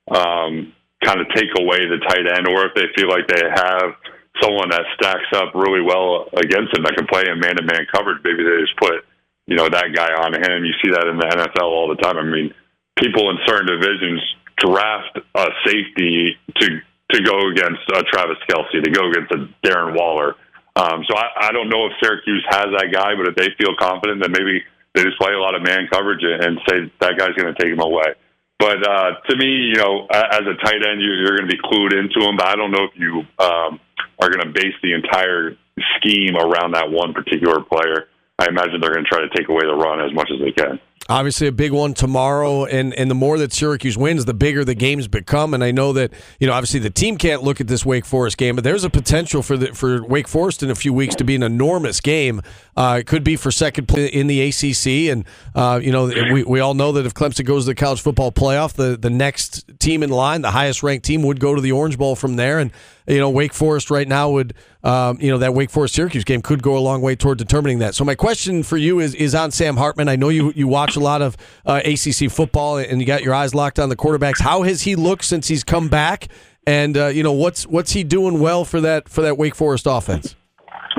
um, 0.10 0.74
kind 1.04 1.20
of 1.22 1.28
take 1.34 1.50
away 1.58 1.80
the 1.88 2.00
tight 2.08 2.26
end, 2.28 2.48
or 2.48 2.66
if 2.66 2.74
they 2.76 2.88
feel 2.96 3.10
like 3.10 3.28
they 3.28 3.42
have 3.44 3.96
someone 4.42 4.70
that 4.70 4.86
stacks 4.96 5.28
up 5.36 5.54
really 5.56 5.82
well 5.82 6.30
against 6.38 6.72
them 6.74 6.84
that 6.84 6.96
can 6.96 7.08
play 7.08 7.24
in 7.28 7.40
man-to-man 7.40 7.88
coverage, 7.92 8.22
maybe 8.24 8.44
they 8.44 8.62
just 8.62 8.78
put 8.78 9.04
you 9.48 9.56
know 9.56 9.68
that 9.68 9.90
guy 9.96 10.14
on 10.22 10.34
him. 10.34 10.64
You 10.64 10.74
see 10.84 10.92
that 10.92 11.08
in 11.08 11.18
the 11.18 11.26
NFL 11.26 11.66
all 11.66 11.90
the 11.90 12.02
time. 12.02 12.18
I 12.18 12.24
mean, 12.24 12.54
people 13.00 13.30
in 13.32 13.38
certain 13.48 13.68
divisions 13.68 14.22
draft 14.58 15.18
a 15.36 15.48
safety 15.66 16.38
to 16.60 16.68
to 17.12 17.24
go 17.24 17.50
against 17.50 17.82
uh, 17.92 18.04
Travis 18.14 18.38
Kelce, 18.48 18.84
to 18.84 18.92
go 18.92 19.10
against 19.10 19.34
a 19.34 19.50
Darren 19.66 19.98
Waller. 19.98 20.36
Um, 20.76 21.04
so 21.10 21.18
I, 21.18 21.50
I 21.50 21.52
don't 21.52 21.68
know 21.68 21.88
if 21.88 21.94
Syracuse 22.02 22.46
has 22.50 22.70
that 22.78 22.94
guy, 22.94 23.16
but 23.18 23.28
if 23.28 23.36
they 23.36 23.50
feel 23.58 23.74
confident, 23.76 24.22
then 24.22 24.32
maybe 24.32 24.62
they 24.96 25.04
just 25.04 25.20
play 25.20 25.34
a 25.34 25.40
lot 25.40 25.56
of 25.56 25.62
man 25.62 25.88
coverage 25.92 26.24
and 26.24 26.60
say 26.68 26.92
that 27.02 27.18
guy's 27.18 27.36
going 27.36 27.54
to 27.54 27.60
take 27.62 27.72
him 27.72 27.82
away. 27.82 28.16
But 28.60 28.84
uh, 28.86 29.12
to 29.30 29.38
me, 29.38 29.72
you 29.72 29.76
know, 29.76 30.06
as 30.12 30.42
a 30.44 30.56
tight 30.64 30.84
end, 30.84 31.02
you're, 31.02 31.38
going 31.38 31.48
to 31.50 31.56
be 31.56 31.62
clued 31.64 31.94
into 31.94 32.28
him. 32.28 32.36
But 32.36 32.48
I 32.48 32.56
don't 32.56 32.72
know 32.72 32.84
if 32.84 33.00
you 33.00 33.24
um, 33.40 33.80
are 34.20 34.30
going 34.30 34.44
to 34.44 34.52
base 34.52 34.76
the 34.84 34.94
entire 34.94 35.56
scheme 35.98 36.36
around 36.36 36.74
that 36.74 36.92
one 36.92 37.14
particular 37.14 37.62
player. 37.62 38.10
I 38.38 38.48
imagine 38.48 38.82
they're 38.82 38.94
going 38.94 39.06
to 39.06 39.10
try 39.10 39.22
to 39.22 39.30
take 39.30 39.48
away 39.48 39.64
the 39.64 39.76
run 39.76 40.02
as 40.02 40.14
much 40.14 40.30
as 40.34 40.40
they 40.40 40.52
can. 40.52 40.80
Obviously, 41.10 41.48
a 41.48 41.52
big 41.52 41.72
one 41.72 41.96
tomorrow, 41.96 42.66
and, 42.66 42.94
and 42.94 43.10
the 43.10 43.16
more 43.16 43.40
that 43.40 43.52
Syracuse 43.52 43.98
wins, 43.98 44.26
the 44.26 44.34
bigger 44.34 44.64
the 44.64 44.76
games 44.76 45.08
become. 45.08 45.56
And 45.56 45.64
I 45.64 45.72
know 45.72 45.92
that 45.94 46.14
you 46.40 46.46
know, 46.46 46.54
obviously, 46.54 46.80
the 46.80 46.92
team 46.92 47.18
can't 47.18 47.42
look 47.42 47.60
at 47.60 47.68
this 47.68 47.84
Wake 47.84 48.06
Forest 48.06 48.38
game, 48.38 48.54
but 48.54 48.64
there's 48.64 48.84
a 48.84 48.92
potential 48.92 49.42
for 49.42 49.58
the 49.58 49.74
for 49.74 50.04
Wake 50.06 50.28
Forest 50.28 50.62
in 50.62 50.70
a 50.70 50.76
few 50.76 50.94
weeks 50.94 51.16
to 51.16 51.24
be 51.24 51.34
an 51.34 51.42
enormous 51.42 52.00
game. 52.00 52.42
Uh, 52.78 52.98
it 53.00 53.08
could 53.08 53.24
be 53.24 53.36
for 53.36 53.50
second 53.50 53.88
place 53.88 54.12
in 54.12 54.28
the 54.28 54.40
ACC, 54.50 55.12
and 55.12 55.26
uh, 55.56 55.80
you 55.82 55.92
know, 55.92 56.06
we, 56.32 56.44
we 56.44 56.60
all 56.60 56.76
know 56.76 56.92
that 56.92 57.08
if 57.08 57.16
Clemson 57.16 57.44
goes 57.44 57.66
to 57.66 57.72
the 57.72 57.76
college 57.76 58.02
football 58.02 58.32
playoff, 58.32 58.74
the 58.74 58.96
the 58.96 59.10
next 59.10 59.80
team 59.80 60.04
in 60.04 60.12
line, 60.12 60.44
the 60.44 60.52
highest 60.52 60.84
ranked 60.84 61.06
team, 61.06 61.24
would 61.24 61.40
go 61.40 61.56
to 61.56 61.62
the 61.62 61.72
Orange 61.72 61.98
Bowl 61.98 62.16
from 62.16 62.36
there, 62.36 62.60
and 62.60 62.72
you 63.10 63.20
know, 63.20 63.30
Wake 63.30 63.54
Forest 63.54 63.90
right 63.90 64.08
now 64.08 64.30
would, 64.30 64.54
um, 64.84 65.20
you 65.20 65.32
know, 65.32 65.40
that 65.40 65.54
Wake 65.54 65.70
Forest 65.70 65.96
Syracuse 65.96 66.24
game 66.24 66.42
could 66.42 66.62
go 66.62 66.78
a 66.78 66.80
long 66.80 67.02
way 67.02 67.16
toward 67.16 67.38
determining 67.38 67.80
that. 67.80 67.96
So 67.96 68.06
my 68.06 68.16
question 68.16 68.64
for 68.64 68.78
you 68.78 69.00
is 69.00 69.16
is 69.16 69.34
on 69.34 69.52
Sam 69.52 69.78
Hartman. 69.78 70.08
I 70.08 70.16
know 70.16 70.30
you 70.30 70.54
you 70.56 70.68
watch 70.68 70.96
a 70.96 71.00
lot 71.00 71.22
of 71.22 71.36
uh, 71.66 71.82
ACC 71.84 72.32
football 72.32 72.78
and 72.78 73.02
you 73.02 73.08
got 73.08 73.24
your 73.24 73.34
eyes 73.34 73.56
locked 73.56 73.80
on 73.80 73.90
the 73.90 73.96
quarterbacks. 73.96 74.40
How 74.40 74.62
has 74.64 74.84
he 74.84 74.96
looked 74.96 75.26
since 75.26 75.48
he's 75.48 75.64
come 75.64 75.88
back? 75.90 76.28
And 76.68 76.96
uh, 76.98 77.08
you 77.08 77.24
know, 77.24 77.34
what's 77.34 77.66
what's 77.66 77.92
he 77.94 78.04
doing 78.04 78.40
well 78.40 78.64
for 78.64 78.80
that 78.82 79.10
for 79.10 79.22
that 79.24 79.38
Wake 79.38 79.56
Forest 79.56 79.88
offense? 79.90 80.36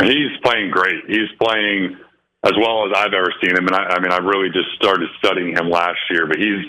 He's 0.02 0.36
playing 0.42 0.70
great. 0.70 1.04
He's 1.06 1.28
playing 1.40 1.96
as 2.44 2.52
well 2.56 2.86
as 2.86 2.92
I've 2.96 3.12
ever 3.12 3.32
seen 3.42 3.56
him. 3.56 3.66
And 3.66 3.76
I, 3.76 3.84
I 3.84 4.00
mean, 4.00 4.12
I 4.12 4.18
really 4.18 4.48
just 4.48 4.70
started 4.76 5.08
studying 5.18 5.56
him 5.56 5.68
last 5.68 5.98
year, 6.10 6.26
but 6.26 6.38
he's 6.38 6.64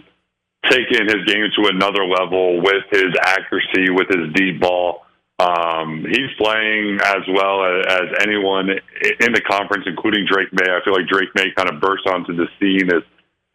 taken 0.70 1.08
his 1.08 1.26
game 1.26 1.48
to 1.56 1.70
another 1.70 2.06
level 2.06 2.62
with 2.62 2.84
his 2.92 3.16
accuracy, 3.24 3.90
with 3.90 4.08
his 4.10 4.34
deep 4.36 4.60
ball. 4.60 5.06
Um, 5.42 6.06
he's 6.06 6.30
playing 6.38 7.00
as 7.02 7.26
well 7.34 7.66
as, 7.66 8.06
anyone 8.22 8.70
in 8.70 9.32
the 9.34 9.42
conference, 9.42 9.86
including 9.88 10.28
Drake 10.30 10.54
Maye. 10.54 10.70
I 10.70 10.86
feel 10.86 10.94
like 10.94 11.08
Drake 11.10 11.34
Maye 11.34 11.50
kind 11.58 11.70
of 11.70 11.82
burst 11.82 12.06
onto 12.06 12.36
the 12.36 12.46
scene 12.60 12.94
as 12.94 13.02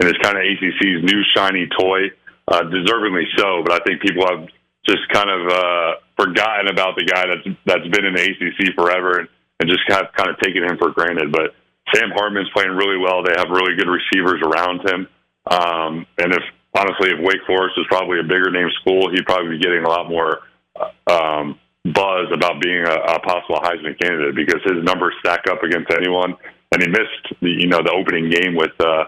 and 0.01 0.11
is 0.11 0.19
kind 0.21 0.37
of 0.37 0.43
ACC's 0.43 1.01
new 1.07 1.23
shiny 1.35 1.69
toy, 1.79 2.11
uh, 2.49 2.63
deservingly 2.69 3.25
so. 3.39 3.63
But 3.65 3.81
I 3.81 3.85
think 3.87 4.03
people 4.03 4.27
have 4.27 4.49
just 4.87 5.09
kind 5.13 5.31
of 5.31 5.47
uh, 5.47 5.91
forgotten 6.19 6.69
about 6.69 6.97
the 6.97 7.05
guy 7.07 7.25
that's 7.31 7.47
that's 7.65 7.89
been 7.89 8.05
in 8.05 8.15
the 8.15 8.25
ACC 8.35 8.75
forever 8.75 9.21
and, 9.21 9.29
and 9.61 9.71
just 9.71 9.87
have 9.89 10.11
kind 10.17 10.29
of 10.29 10.39
taken 10.41 10.65
him 10.65 10.77
for 10.79 10.91
granted. 10.91 11.31
But 11.31 11.55
Sam 11.95 12.11
Hartman's 12.11 12.51
playing 12.51 12.75
really 12.75 12.99
well. 12.99 13.23
They 13.23 13.35
have 13.39 13.49
really 13.49 13.77
good 13.79 13.89
receivers 13.89 14.43
around 14.43 14.83
him. 14.83 15.07
Um, 15.47 16.07
and 16.19 16.35
if 16.35 16.43
honestly, 16.75 17.15
if 17.15 17.21
Wake 17.23 17.47
Forest 17.47 17.79
is 17.79 17.87
probably 17.89 18.19
a 18.19 18.27
bigger 18.27 18.51
name 18.51 18.69
school, 18.83 19.09
he'd 19.11 19.25
probably 19.25 19.57
be 19.57 19.63
getting 19.63 19.85
a 19.85 19.89
lot 19.89 20.11
more. 20.11 20.43
Uh, 20.75 20.91
um, 21.09 21.59
buzz 21.93 22.27
about 22.33 22.61
being 22.61 22.85
a, 22.87 22.95
a 22.95 23.21
possible 23.21 23.61
Heisman 23.63 23.99
candidate 24.01 24.35
because 24.35 24.63
his 24.65 24.83
numbers 24.83 25.15
stack 25.21 25.47
up 25.51 25.63
against 25.63 25.91
anyone, 25.93 26.35
and 26.73 26.83
he 26.83 26.89
missed 26.89 27.25
the 27.41 27.51
you 27.51 27.69
know 27.69 27.83
the 27.83 27.93
opening 27.93 28.31
game 28.31 28.57
with 28.57 28.75
uh, 28.81 29.05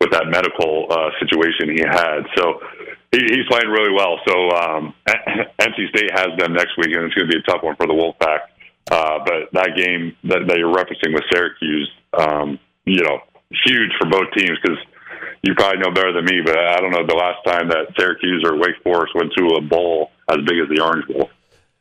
with 0.00 0.10
that 0.10 0.26
medical 0.28 0.86
uh, 0.90 1.10
situation 1.20 1.70
he 1.76 1.82
had. 1.82 2.26
So 2.36 2.60
he, 3.12 3.20
he's 3.22 3.46
playing 3.48 3.68
really 3.68 3.92
well. 3.92 4.18
So 4.26 4.34
um, 4.50 4.94
NC 5.60 5.88
State 5.90 6.10
has 6.14 6.36
them 6.38 6.54
next 6.54 6.76
week, 6.78 6.94
and 6.94 7.04
it's 7.04 7.14
going 7.14 7.28
to 7.28 7.32
be 7.32 7.38
a 7.38 7.46
tough 7.50 7.62
one 7.62 7.76
for 7.76 7.86
the 7.86 7.94
Wolfpack. 7.94 8.50
Uh, 8.90 9.18
but 9.24 9.52
that 9.52 9.76
game 9.76 10.16
that, 10.24 10.46
that 10.48 10.58
you're 10.58 10.74
referencing 10.74 11.14
with 11.14 11.22
Syracuse, 11.32 11.90
um, 12.18 12.58
you 12.84 13.02
know, 13.02 13.20
huge 13.64 13.90
for 14.00 14.10
both 14.10 14.26
teams 14.36 14.58
because 14.60 14.78
you 15.42 15.54
probably 15.54 15.78
know 15.78 15.90
better 15.94 16.12
than 16.12 16.24
me, 16.24 16.40
but 16.44 16.58
I 16.58 16.78
don't 16.78 16.90
know 16.90 17.06
the 17.06 17.14
last 17.14 17.42
time 17.46 17.68
that 17.68 17.94
Syracuse 17.98 18.42
or 18.44 18.58
Wake 18.58 18.82
Forest 18.82 19.14
went 19.14 19.32
to 19.38 19.44
a 19.56 19.60
bowl 19.60 20.10
as 20.28 20.38
big 20.46 20.58
as 20.58 20.68
the 20.68 20.82
Orange 20.82 21.06
Bowl. 21.06 21.30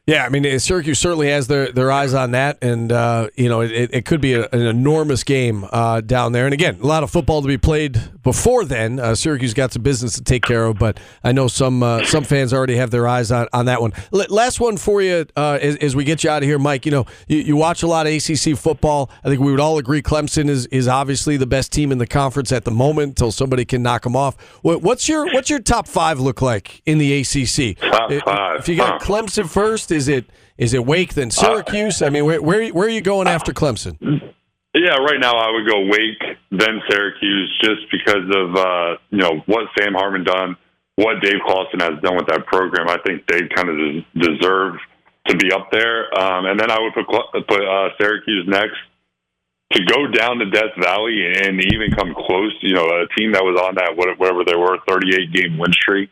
Yeah, 0.07 0.25
I 0.25 0.29
mean 0.29 0.59
Syracuse 0.59 0.97
certainly 0.97 1.29
has 1.29 1.47
their, 1.47 1.71
their 1.71 1.91
eyes 1.91 2.13
on 2.15 2.31
that, 2.31 2.57
and 2.63 2.91
uh, 2.91 3.29
you 3.35 3.47
know 3.47 3.61
it, 3.61 3.91
it 3.93 4.05
could 4.05 4.19
be 4.19 4.33
a, 4.33 4.47
an 4.51 4.61
enormous 4.61 5.23
game 5.23 5.65
uh, 5.71 6.01
down 6.01 6.31
there. 6.31 6.45
And 6.45 6.53
again, 6.53 6.79
a 6.81 6.87
lot 6.87 7.03
of 7.03 7.11
football 7.11 7.41
to 7.41 7.47
be 7.47 7.57
played 7.57 8.01
before 8.23 8.65
then. 8.65 8.99
Uh, 8.99 9.15
Syracuse 9.15 9.53
got 9.53 9.73
some 9.73 9.81
business 9.81 10.15
to 10.15 10.23
take 10.23 10.43
care 10.43 10.65
of, 10.65 10.77
but 10.77 10.99
I 11.23 11.31
know 11.31 11.47
some 11.47 11.83
uh, 11.83 12.05
some 12.05 12.23
fans 12.23 12.53
already 12.53 12.75
have 12.75 12.91
their 12.91 13.07
eyes 13.07 13.31
on, 13.31 13.47
on 13.53 13.65
that 13.65 13.81
one. 13.81 13.93
L- 14.13 14.25
last 14.29 14.59
one 14.59 14.77
for 14.77 15.01
you 15.01 15.25
uh, 15.35 15.59
as, 15.61 15.75
as, 15.77 15.95
we 15.95 16.03
get 16.03 16.23
you 16.23 16.29
out 16.29 16.43
of 16.43 16.47
here, 16.47 16.59
Mike. 16.59 16.85
You 16.85 16.91
know 16.91 17.05
you, 17.27 17.39
you, 17.39 17.55
watch 17.55 17.83
a 17.83 17.87
lot 17.87 18.07
of 18.07 18.13
ACC 18.13 18.57
football. 18.57 19.09
I 19.23 19.29
think 19.29 19.41
we 19.41 19.51
would 19.51 19.59
all 19.59 19.77
agree 19.77 20.01
Clemson 20.01 20.49
is 20.49 20.65
is 20.67 20.87
obviously 20.87 21.37
the 21.37 21.47
best 21.47 21.71
team 21.71 21.91
in 21.91 21.97
the 21.97 22.07
conference 22.07 22.51
at 22.51 22.65
the 22.65 22.71
moment 22.71 23.09
until 23.09 23.31
somebody 23.31 23.65
can 23.65 23.83
knock 23.83 24.03
them 24.03 24.15
off. 24.15 24.35
What, 24.61 24.81
what's 24.81 25.07
your 25.07 25.25
what's 25.33 25.49
your 25.49 25.59
top 25.59 25.87
five 25.87 26.19
look 26.19 26.41
like 26.41 26.81
in 26.85 26.97
the 26.97 27.21
ACC? 27.21 27.77
Top 27.77 28.11
five. 28.25 28.59
If 28.59 28.67
you 28.67 28.75
got 28.75 29.01
huh. 29.01 29.07
Clemson 29.07 29.49
first 29.49 29.91
is 29.91 30.07
it 30.07 30.25
is 30.57 30.73
it 30.73 30.85
Wake 30.85 31.15
then 31.15 31.31
Syracuse? 31.31 32.01
I 32.01 32.09
mean, 32.09 32.25
where 32.25 32.41
where, 32.41 32.67
where 32.69 32.87
are 32.87 32.91
you 32.91 33.01
going 33.01 33.27
after 33.27 33.53
Clemson? 33.53 34.33
Yeah, 34.73 34.95
right 35.03 35.19
now 35.19 35.35
I 35.35 35.51
would 35.51 35.67
go 35.67 35.85
Wake 35.85 36.37
then 36.51 36.81
Syracuse, 36.89 37.59
just 37.61 37.91
because 37.91 38.23
of 38.33 38.55
uh, 38.55 38.97
you 39.09 39.19
know 39.19 39.43
what 39.45 39.67
Sam 39.77 39.93
Hartman 39.93 40.23
done, 40.23 40.55
what 40.95 41.21
Dave 41.21 41.41
Clawson 41.45 41.81
has 41.81 42.01
done 42.01 42.15
with 42.15 42.27
that 42.27 42.45
program. 42.45 42.87
I 42.87 42.97
think 43.05 43.27
they 43.27 43.41
kind 43.53 43.67
of 43.67 43.75
des- 43.75 44.31
deserve 44.31 44.75
to 45.27 45.35
be 45.35 45.51
up 45.51 45.71
there, 45.71 46.07
um, 46.17 46.45
and 46.45 46.57
then 46.57 46.71
I 46.71 46.79
would 46.79 46.93
put 46.93 47.05
put 47.47 47.61
uh, 47.67 47.89
Syracuse 47.99 48.47
next 48.47 48.77
to 49.73 49.83
go 49.85 50.07
down 50.07 50.39
to 50.39 50.49
Death 50.49 50.75
Valley 50.79 51.25
and 51.25 51.59
even 51.73 51.91
come 51.91 52.15
close. 52.15 52.55
You 52.61 52.75
know, 52.75 52.85
a 52.85 53.07
team 53.17 53.33
that 53.33 53.43
was 53.43 53.59
on 53.59 53.75
that 53.75 53.97
whatever 53.97 54.45
they 54.45 54.55
were 54.55 54.79
38 54.87 55.33
game 55.33 55.57
win 55.57 55.73
streak, 55.73 56.11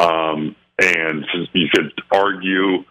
um, 0.00 0.56
and 0.80 1.24
you 1.52 1.68
could 1.72 1.92
argue 2.10 2.84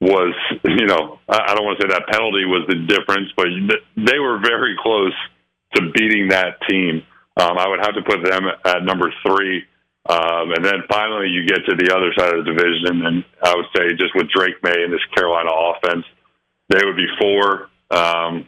was, 0.00 0.34
you 0.64 0.86
know, 0.86 1.18
I 1.28 1.54
don't 1.54 1.64
want 1.64 1.80
to 1.80 1.86
say 1.86 1.94
that 1.94 2.08
penalty 2.10 2.44
was 2.44 2.66
the 2.68 2.86
difference, 2.86 3.30
but 3.36 3.46
they 3.96 4.18
were 4.18 4.38
very 4.38 4.76
close 4.82 5.14
to 5.74 5.90
beating 5.92 6.28
that 6.28 6.60
team. 6.68 7.02
Um, 7.36 7.58
I 7.58 7.68
would 7.68 7.80
have 7.80 7.94
to 7.94 8.02
put 8.02 8.24
them 8.24 8.48
at 8.64 8.84
number 8.84 9.12
three. 9.26 9.64
Um, 10.08 10.54
and 10.54 10.64
then 10.64 10.86
finally, 10.88 11.28
you 11.28 11.46
get 11.46 11.66
to 11.66 11.74
the 11.74 11.92
other 11.92 12.14
side 12.16 12.32
of 12.32 12.44
the 12.44 12.52
division, 12.54 13.04
and 13.06 13.24
I 13.42 13.56
would 13.56 13.66
say 13.74 13.90
just 13.98 14.14
with 14.14 14.30
Drake 14.30 14.62
Maye 14.62 14.84
and 14.84 14.92
this 14.92 15.04
Carolina 15.14 15.50
offense, 15.50 16.06
they 16.68 16.84
would 16.84 16.96
be 16.96 17.10
four. 17.20 17.68
Um, 17.90 18.46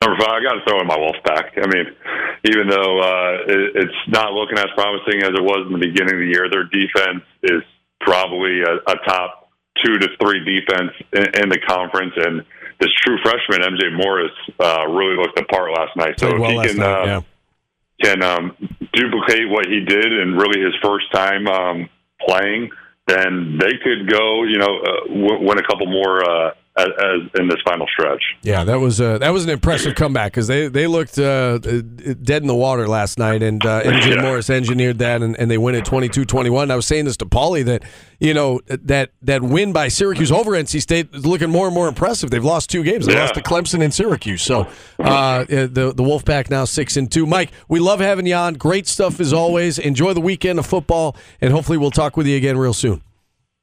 number 0.00 0.16
five, 0.24 0.40
I 0.40 0.42
got 0.42 0.56
to 0.56 0.64
throw 0.66 0.80
in 0.80 0.88
my 0.88 0.96
Wolfpack. 0.96 1.60
I 1.60 1.68
mean, 1.68 1.92
even 2.48 2.68
though 2.68 2.98
uh, 2.98 3.32
it, 3.46 3.84
it's 3.84 4.00
not 4.08 4.32
looking 4.32 4.58
as 4.58 4.72
promising 4.74 5.22
as 5.22 5.36
it 5.36 5.44
was 5.44 5.66
in 5.68 5.72
the 5.72 5.84
beginning 5.84 6.16
of 6.16 6.20
the 6.20 6.32
year, 6.32 6.48
their 6.48 6.64
defense 6.64 7.24
is 7.42 7.62
probably 8.00 8.62
a, 8.64 8.80
a 8.90 8.96
top 9.06 9.43
two 9.82 9.98
to 9.98 10.08
three 10.20 10.44
defense 10.44 10.92
in, 11.12 11.42
in 11.42 11.48
the 11.48 11.58
conference, 11.66 12.12
and 12.16 12.44
this 12.80 12.90
true 13.04 13.18
freshman 13.22 13.60
MJ 13.60 13.96
Morris 13.96 14.32
uh, 14.60 14.86
really 14.88 15.16
looked 15.16 15.36
the 15.36 15.44
part 15.44 15.72
last 15.72 15.96
night. 15.96 16.18
So 16.18 16.38
well 16.38 16.60
if 16.60 16.66
he 16.66 16.68
can 16.68 16.78
night, 16.78 17.02
uh, 17.02 17.04
yeah. 17.06 17.20
can 18.02 18.22
um, 18.22 18.56
duplicate 18.92 19.48
what 19.48 19.66
he 19.66 19.80
did 19.80 20.12
and 20.12 20.36
really 20.36 20.60
his 20.60 20.74
first 20.82 21.10
time 21.12 21.46
um, 21.46 21.88
playing, 22.26 22.70
then 23.06 23.58
they 23.58 23.76
could 23.82 24.10
go, 24.10 24.44
you 24.44 24.58
know, 24.58 24.80
uh, 24.80 25.08
w- 25.08 25.46
win 25.46 25.58
a 25.58 25.62
couple 25.62 25.86
more 25.86 26.24
uh, 26.24 26.50
as, 26.76 26.86
as 26.98 27.40
in 27.40 27.48
this 27.48 27.58
final 27.64 27.86
stretch. 27.86 28.22
Yeah, 28.42 28.64
that 28.64 28.80
was 28.80 29.00
uh, 29.00 29.18
that 29.18 29.30
was 29.32 29.44
an 29.44 29.50
impressive 29.50 29.94
comeback 29.94 30.32
because 30.32 30.48
they 30.48 30.66
they 30.68 30.86
looked 30.86 31.18
uh, 31.18 31.58
dead 31.58 32.42
in 32.42 32.48
the 32.48 32.54
water 32.54 32.88
last 32.88 33.18
night, 33.18 33.42
and 33.42 33.64
uh, 33.64 33.82
MJ 33.82 34.06
Yeah. 34.16 34.22
Morris 34.22 34.50
engineered 34.50 34.98
that, 34.98 35.22
and, 35.22 35.38
and 35.38 35.50
they 35.50 35.58
win 35.58 35.74
at 35.76 35.84
22-21. 35.84 36.70
I 36.70 36.76
was 36.76 36.86
saying 36.86 37.04
this 37.04 37.16
to 37.18 37.26
Paulie 37.26 37.64
that 37.64 37.82
you 38.18 38.34
know 38.34 38.60
that 38.66 39.10
that 39.22 39.42
win 39.42 39.72
by 39.72 39.88
Syracuse 39.88 40.32
over 40.32 40.50
NC 40.52 40.80
State 40.82 41.08
is 41.14 41.24
looking 41.24 41.50
more 41.50 41.66
and 41.66 41.74
more 41.74 41.86
impressive. 41.88 42.30
They've 42.30 42.44
lost 42.44 42.70
two 42.70 42.82
games. 42.82 43.06
They 43.06 43.14
Yeah. 43.14 43.20
lost 43.22 43.34
to 43.34 43.42
Clemson 43.42 43.82
and 43.82 43.94
Syracuse. 43.94 44.42
So 44.42 44.66
uh, 44.98 45.44
the 45.44 45.92
the 45.94 46.02
Wolfpack 46.02 46.50
now 46.50 46.64
six 46.64 46.96
and 46.96 47.10
two. 47.10 47.24
Mike, 47.26 47.52
we 47.68 47.78
love 47.78 48.00
having 48.00 48.26
you 48.26 48.34
on. 48.34 48.54
Great 48.54 48.86
stuff 48.88 49.20
as 49.20 49.32
always. 49.32 49.78
Enjoy 49.78 50.12
the 50.12 50.20
weekend 50.20 50.58
of 50.58 50.66
football, 50.66 51.16
and 51.40 51.52
hopefully 51.52 51.78
we'll 51.78 51.90
talk 51.92 52.16
with 52.16 52.26
you 52.26 52.36
again 52.36 52.58
real 52.58 52.74
soon. 52.74 53.00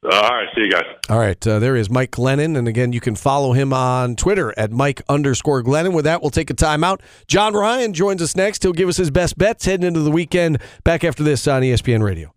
All 0.04 0.10
right, 0.10 0.48
see 0.54 0.62
you 0.62 0.70
guys. 0.70 0.84
All 1.08 1.18
right, 1.18 1.46
uh, 1.46 1.60
there 1.60 1.76
is 1.76 1.88
Mike 1.88 2.10
Glennon, 2.10 2.56
and 2.58 2.66
again, 2.66 2.92
you 2.92 3.00
can 3.00 3.14
follow 3.14 3.52
him 3.52 3.72
on 3.72 4.16
Twitter 4.16 4.52
at 4.58 4.72
Mike 4.72 5.00
underscore 5.08 5.62
Glennon. 5.62 5.94
With 5.94 6.04
that, 6.06 6.22
we'll 6.22 6.30
take 6.32 6.50
a 6.50 6.54
timeout. 6.54 7.00
John 7.28 7.54
Ryan 7.54 7.92
joins 7.92 8.20
us 8.20 8.34
next. 8.34 8.64
He'll 8.64 8.72
give 8.72 8.88
us 8.88 8.96
his 8.96 9.10
best 9.12 9.38
bets 9.38 9.64
heading 9.64 9.86
into 9.86 10.00
the 10.00 10.10
weekend. 10.10 10.60
Back 10.82 11.04
after 11.04 11.22
this 11.22 11.46
on 11.46 11.62
ESPN 11.62 12.02
Radio. 12.02 12.30